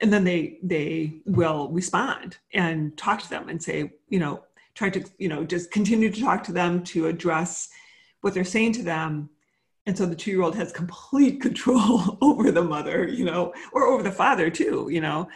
and 0.00 0.12
then 0.12 0.22
they 0.24 0.58
they 0.62 1.20
will 1.26 1.68
respond 1.70 2.38
and 2.54 2.96
talk 2.96 3.20
to 3.20 3.28
them 3.28 3.48
and 3.48 3.60
say 3.60 3.92
you 4.08 4.18
know 4.18 4.42
try 4.74 4.88
to 4.88 5.04
you 5.18 5.28
know 5.28 5.44
just 5.44 5.72
continue 5.72 6.10
to 6.10 6.20
talk 6.20 6.44
to 6.44 6.52
them 6.52 6.82
to 6.84 7.08
address 7.08 7.68
what 8.20 8.32
they're 8.32 8.44
saying 8.44 8.72
to 8.72 8.82
them. 8.82 9.28
And 9.86 9.98
so 9.98 10.06
the 10.06 10.14
two 10.14 10.30
year 10.30 10.42
old 10.42 10.54
has 10.54 10.70
complete 10.70 11.40
control 11.46 12.16
over 12.22 12.52
the 12.52 12.62
mother 12.62 13.08
you 13.08 13.24
know 13.24 13.52
or 13.72 13.86
over 13.88 14.04
the 14.04 14.12
father 14.12 14.50
too 14.50 14.88
you 14.90 15.00
know. 15.00 15.28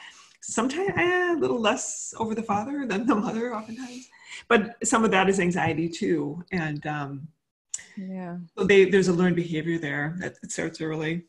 Sometimes 0.43 0.93
eh, 0.97 1.33
a 1.33 1.37
little 1.37 1.61
less 1.61 2.14
over 2.18 2.33
the 2.33 2.43
father 2.43 2.87
than 2.87 3.05
the 3.05 3.16
mother 3.16 3.53
oftentimes 3.53 4.09
but 4.49 4.76
some 4.84 5.05
of 5.05 5.11
that 5.11 5.28
is 5.28 5.41
anxiety 5.41 5.89
too 5.89 6.43
and 6.53 6.87
um, 6.87 7.28
yeah. 7.97 8.37
So 8.57 8.64
they 8.64 8.84
there's 8.84 9.09
a 9.09 9.12
learned 9.12 9.37
behavior 9.37 9.78
there 9.78 10.16
that 10.18 10.51
starts 10.51 10.80
early. 10.80 11.24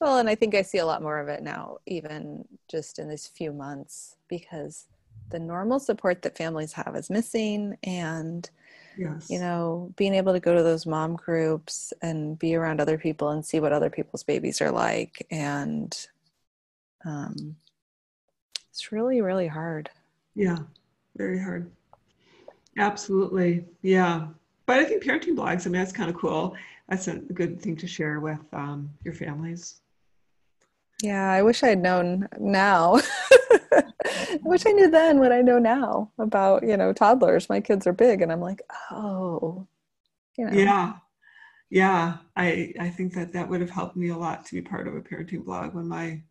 Well, 0.00 0.18
and 0.18 0.28
I 0.28 0.34
think 0.34 0.54
I 0.54 0.62
see 0.62 0.78
a 0.78 0.86
lot 0.86 1.02
more 1.02 1.18
of 1.18 1.28
it 1.28 1.42
now, 1.42 1.78
even 1.86 2.46
just 2.68 2.98
in 2.98 3.08
these 3.08 3.28
few 3.28 3.52
months, 3.52 4.16
because 4.28 4.86
the 5.30 5.38
normal 5.38 5.78
support 5.78 6.22
that 6.22 6.36
families 6.36 6.72
have 6.72 6.94
is 6.96 7.08
missing 7.08 7.76
and 7.82 8.48
yes. 8.96 9.28
you 9.28 9.40
know 9.40 9.92
being 9.96 10.14
able 10.14 10.32
to 10.32 10.38
go 10.38 10.54
to 10.54 10.62
those 10.62 10.86
mom 10.86 11.16
groups 11.16 11.92
and 12.02 12.38
be 12.38 12.54
around 12.54 12.80
other 12.80 12.96
people 12.96 13.30
and 13.30 13.44
see 13.44 13.58
what 13.58 13.72
other 13.72 13.90
people's 13.90 14.22
babies 14.22 14.60
are 14.60 14.70
like 14.70 15.26
and 15.32 16.06
um, 17.04 17.56
it's 18.70 18.92
really 18.92 19.20
really 19.20 19.48
hard 19.48 19.90
yeah 20.36 20.58
very 21.16 21.40
hard 21.40 21.68
absolutely 22.76 23.64
yeah 23.82 24.28
but 24.66 24.80
I 24.80 24.84
think 24.84 25.04
parenting 25.04 25.36
blogs, 25.36 25.66
I 25.66 25.70
mean, 25.70 25.80
that's 25.80 25.92
kind 25.92 26.10
of 26.10 26.16
cool. 26.16 26.56
That's 26.88 27.08
a 27.08 27.16
good 27.16 27.60
thing 27.60 27.76
to 27.76 27.86
share 27.86 28.20
with 28.20 28.42
um, 28.52 28.90
your 29.04 29.14
families. 29.14 29.80
Yeah, 31.02 31.30
I 31.30 31.42
wish 31.42 31.62
I 31.62 31.68
had 31.68 31.82
known 31.82 32.28
now. 32.38 33.00
I 33.72 34.38
wish 34.42 34.66
I 34.66 34.72
knew 34.72 34.90
then 34.90 35.18
what 35.18 35.32
I 35.32 35.42
know 35.42 35.58
now 35.58 36.10
about, 36.18 36.66
you 36.66 36.76
know, 36.76 36.92
toddlers. 36.92 37.48
My 37.48 37.60
kids 37.60 37.86
are 37.86 37.92
big 37.92 38.22
and 38.22 38.32
I'm 38.32 38.40
like, 38.40 38.62
oh, 38.90 39.66
you 40.36 40.46
know. 40.46 40.56
Yeah. 40.56 40.94
Yeah. 41.70 42.16
I, 42.34 42.72
I 42.80 42.88
think 42.88 43.14
that 43.14 43.32
that 43.34 43.48
would 43.48 43.60
have 43.60 43.70
helped 43.70 43.96
me 43.96 44.08
a 44.08 44.16
lot 44.16 44.46
to 44.46 44.54
be 44.54 44.62
part 44.62 44.88
of 44.88 44.94
a 44.94 45.00
parenting 45.00 45.44
blog 45.44 45.74
when 45.74 45.86
my 45.86 46.22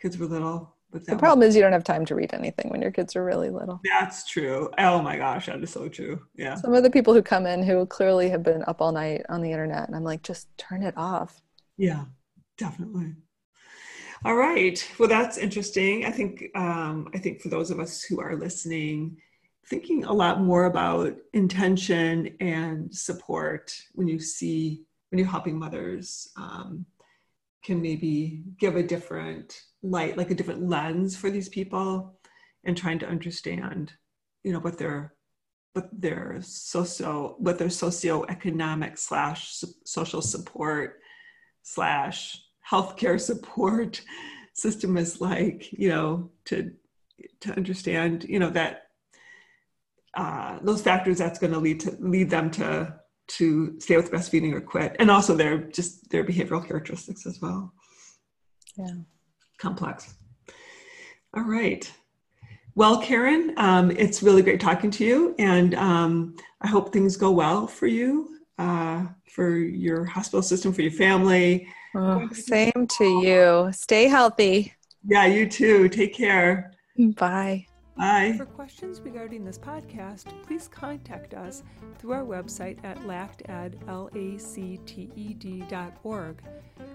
kids 0.00 0.18
were 0.18 0.26
little. 0.26 0.74
The 0.92 1.16
problem 1.16 1.46
is 1.46 1.56
you 1.56 1.62
don't 1.62 1.72
have 1.72 1.84
time 1.84 2.04
to 2.06 2.14
read 2.14 2.34
anything 2.34 2.70
when 2.70 2.82
your 2.82 2.90
kids 2.90 3.16
are 3.16 3.24
really 3.24 3.48
little. 3.48 3.80
That's 3.84 4.28
true. 4.28 4.70
Oh 4.76 5.00
my 5.00 5.16
gosh, 5.16 5.46
that 5.46 5.62
is 5.62 5.70
so 5.70 5.88
true. 5.88 6.20
Yeah. 6.36 6.54
Some 6.56 6.74
of 6.74 6.82
the 6.82 6.90
people 6.90 7.14
who 7.14 7.22
come 7.22 7.46
in 7.46 7.62
who 7.62 7.86
clearly 7.86 8.28
have 8.28 8.42
been 8.42 8.62
up 8.66 8.82
all 8.82 8.92
night 8.92 9.22
on 9.28 9.40
the 9.40 9.50
internet, 9.50 9.86
and 9.86 9.96
I'm 9.96 10.04
like, 10.04 10.22
just 10.22 10.48
turn 10.58 10.82
it 10.82 10.94
off. 10.96 11.40
Yeah, 11.78 12.04
definitely. 12.58 13.14
All 14.24 14.36
right. 14.36 14.86
Well, 14.98 15.08
that's 15.08 15.38
interesting. 15.38 16.04
I 16.04 16.10
think 16.10 16.50
um, 16.54 17.08
I 17.14 17.18
think 17.18 17.40
for 17.40 17.48
those 17.48 17.70
of 17.70 17.80
us 17.80 18.02
who 18.02 18.20
are 18.20 18.36
listening, 18.36 19.16
thinking 19.66 20.04
a 20.04 20.12
lot 20.12 20.40
more 20.40 20.66
about 20.66 21.16
intention 21.32 22.36
and 22.40 22.94
support 22.94 23.74
when 23.94 24.06
you 24.06 24.20
see 24.20 24.82
when 25.10 25.18
you're 25.18 25.28
helping 25.28 25.58
mothers 25.58 26.28
um, 26.36 26.86
can 27.64 27.80
maybe 27.80 28.42
give 28.58 28.76
a 28.76 28.82
different 28.82 29.60
light, 29.82 30.16
like 30.16 30.30
a 30.30 30.34
different 30.34 30.68
lens 30.68 31.16
for 31.16 31.30
these 31.30 31.48
people, 31.48 32.18
and 32.64 32.76
trying 32.76 32.98
to 33.00 33.08
understand, 33.08 33.92
you 34.44 34.52
know, 34.52 34.60
what 34.60 34.78
their 34.78 35.14
what 35.72 35.88
their 35.92 36.38
socio 36.42 37.36
what 37.38 37.58
their 37.58 37.68
socioeconomic 37.68 38.98
slash 38.98 39.62
social 39.84 40.20
support 40.20 41.00
slash 41.62 42.42
healthcare 42.68 43.20
support 43.30 44.02
system 44.54 44.96
is 44.96 45.20
like, 45.20 45.72
you 45.72 45.88
know, 45.88 46.30
to 46.46 46.72
to 47.40 47.52
understand, 47.56 48.24
you 48.24 48.38
know, 48.38 48.50
that 48.50 48.88
uh, 50.14 50.58
those 50.62 50.82
factors 50.82 51.18
that's 51.18 51.38
going 51.38 51.52
to 51.52 51.58
lead 51.58 51.80
to 51.80 51.96
lead 52.00 52.30
them 52.30 52.50
to 52.50 52.94
to 53.28 53.80
stay 53.80 53.96
with 53.96 54.10
breastfeeding 54.10 54.52
or 54.52 54.60
quit, 54.60 54.96
and 54.98 55.10
also 55.10 55.34
their 55.34 55.58
just 55.58 56.10
their 56.10 56.24
behavioral 56.24 56.66
characteristics 56.66 57.24
as 57.26 57.40
well. 57.40 57.72
Yeah, 58.76 58.94
complex. 59.62 60.14
All 61.34 61.44
right. 61.44 61.90
Well, 62.74 63.00
Karen, 63.00 63.54
um, 63.56 63.90
it's 63.90 64.22
really 64.22 64.42
great 64.42 64.60
talking 64.60 64.90
to 64.92 65.04
you, 65.04 65.34
and 65.38 65.74
um, 65.74 66.36
I 66.60 66.68
hope 66.68 66.92
things 66.92 67.16
go 67.16 67.30
well 67.30 67.66
for 67.66 67.86
you, 67.86 68.38
uh, 68.58 69.06
for 69.30 69.56
your 69.56 70.04
hospital 70.04 70.42
system, 70.42 70.72
for 70.72 70.82
your 70.82 70.92
family, 70.92 71.68
Oh, 71.94 72.26
same 72.32 72.86
to 72.98 73.04
you. 73.04 73.70
Stay 73.72 74.08
healthy. 74.08 74.72
Yeah, 75.06 75.26
you 75.26 75.46
too. 75.46 75.88
Take 75.88 76.14
care. 76.14 76.72
Bye. 76.96 77.66
For 78.36 78.46
questions 78.46 79.00
regarding 79.00 79.44
this 79.44 79.58
podcast, 79.58 80.24
please 80.44 80.66
contact 80.66 81.34
us 81.34 81.62
through 82.00 82.10
our 82.10 82.24
website 82.24 82.82
at 82.82 83.06
lacted.org. 83.06 83.62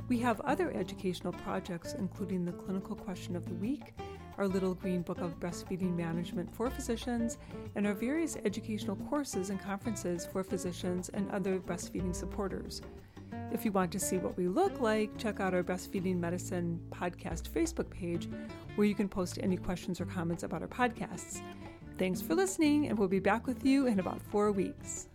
We 0.10 0.20
have 0.20 0.42
other 0.42 0.72
educational 0.74 1.32
projects, 1.32 1.94
including 1.94 2.44
the 2.44 2.52
Clinical 2.52 2.94
Question 2.98 3.38
of 3.38 3.48
the 3.48 3.56
Week, 3.56 3.94
our 4.38 4.50
Little 4.50 4.76
Green 4.76 5.02
Book 5.02 5.22
of 5.22 5.40
Breastfeeding 5.40 5.96
Management 5.96 6.54
for 6.54 6.70
Physicians, 6.70 7.38
and 7.76 7.88
our 7.88 7.94
various 7.94 8.36
educational 8.44 8.98
courses 8.98 9.50
and 9.50 9.62
conferences 9.62 10.26
for 10.26 10.44
physicians 10.44 11.08
and 11.08 11.32
other 11.32 11.58
breastfeeding 11.58 12.14
supporters. 12.14 12.82
If 13.52 13.64
you 13.64 13.72
want 13.72 13.92
to 13.94 14.00
see 14.00 14.18
what 14.18 14.36
we 14.38 14.48
look 14.48 14.82
like, 14.82 15.18
check 15.18 15.40
out 15.40 15.54
our 15.54 15.64
Breastfeeding 15.64 16.20
Medicine 16.20 16.80
podcast 16.90 17.50
Facebook 17.50 17.90
page, 17.90 18.30
where 18.76 18.86
you 18.86 18.94
can 18.94 19.08
post 19.08 19.40
any 19.42 19.56
questions 19.56 20.02
or 20.02 20.06
comments 20.06 20.44
about 20.44 20.62
our 20.62 20.68
podcasts. 20.68 21.42
Thanks 21.98 22.22
for 22.22 22.36
listening, 22.36 22.88
and 22.88 23.00
we'll 23.00 23.08
be 23.08 23.20
back 23.20 23.48
with 23.48 23.66
you 23.66 23.88
in 23.88 24.00
about 24.00 24.22
four 24.22 24.52
weeks. 24.52 25.08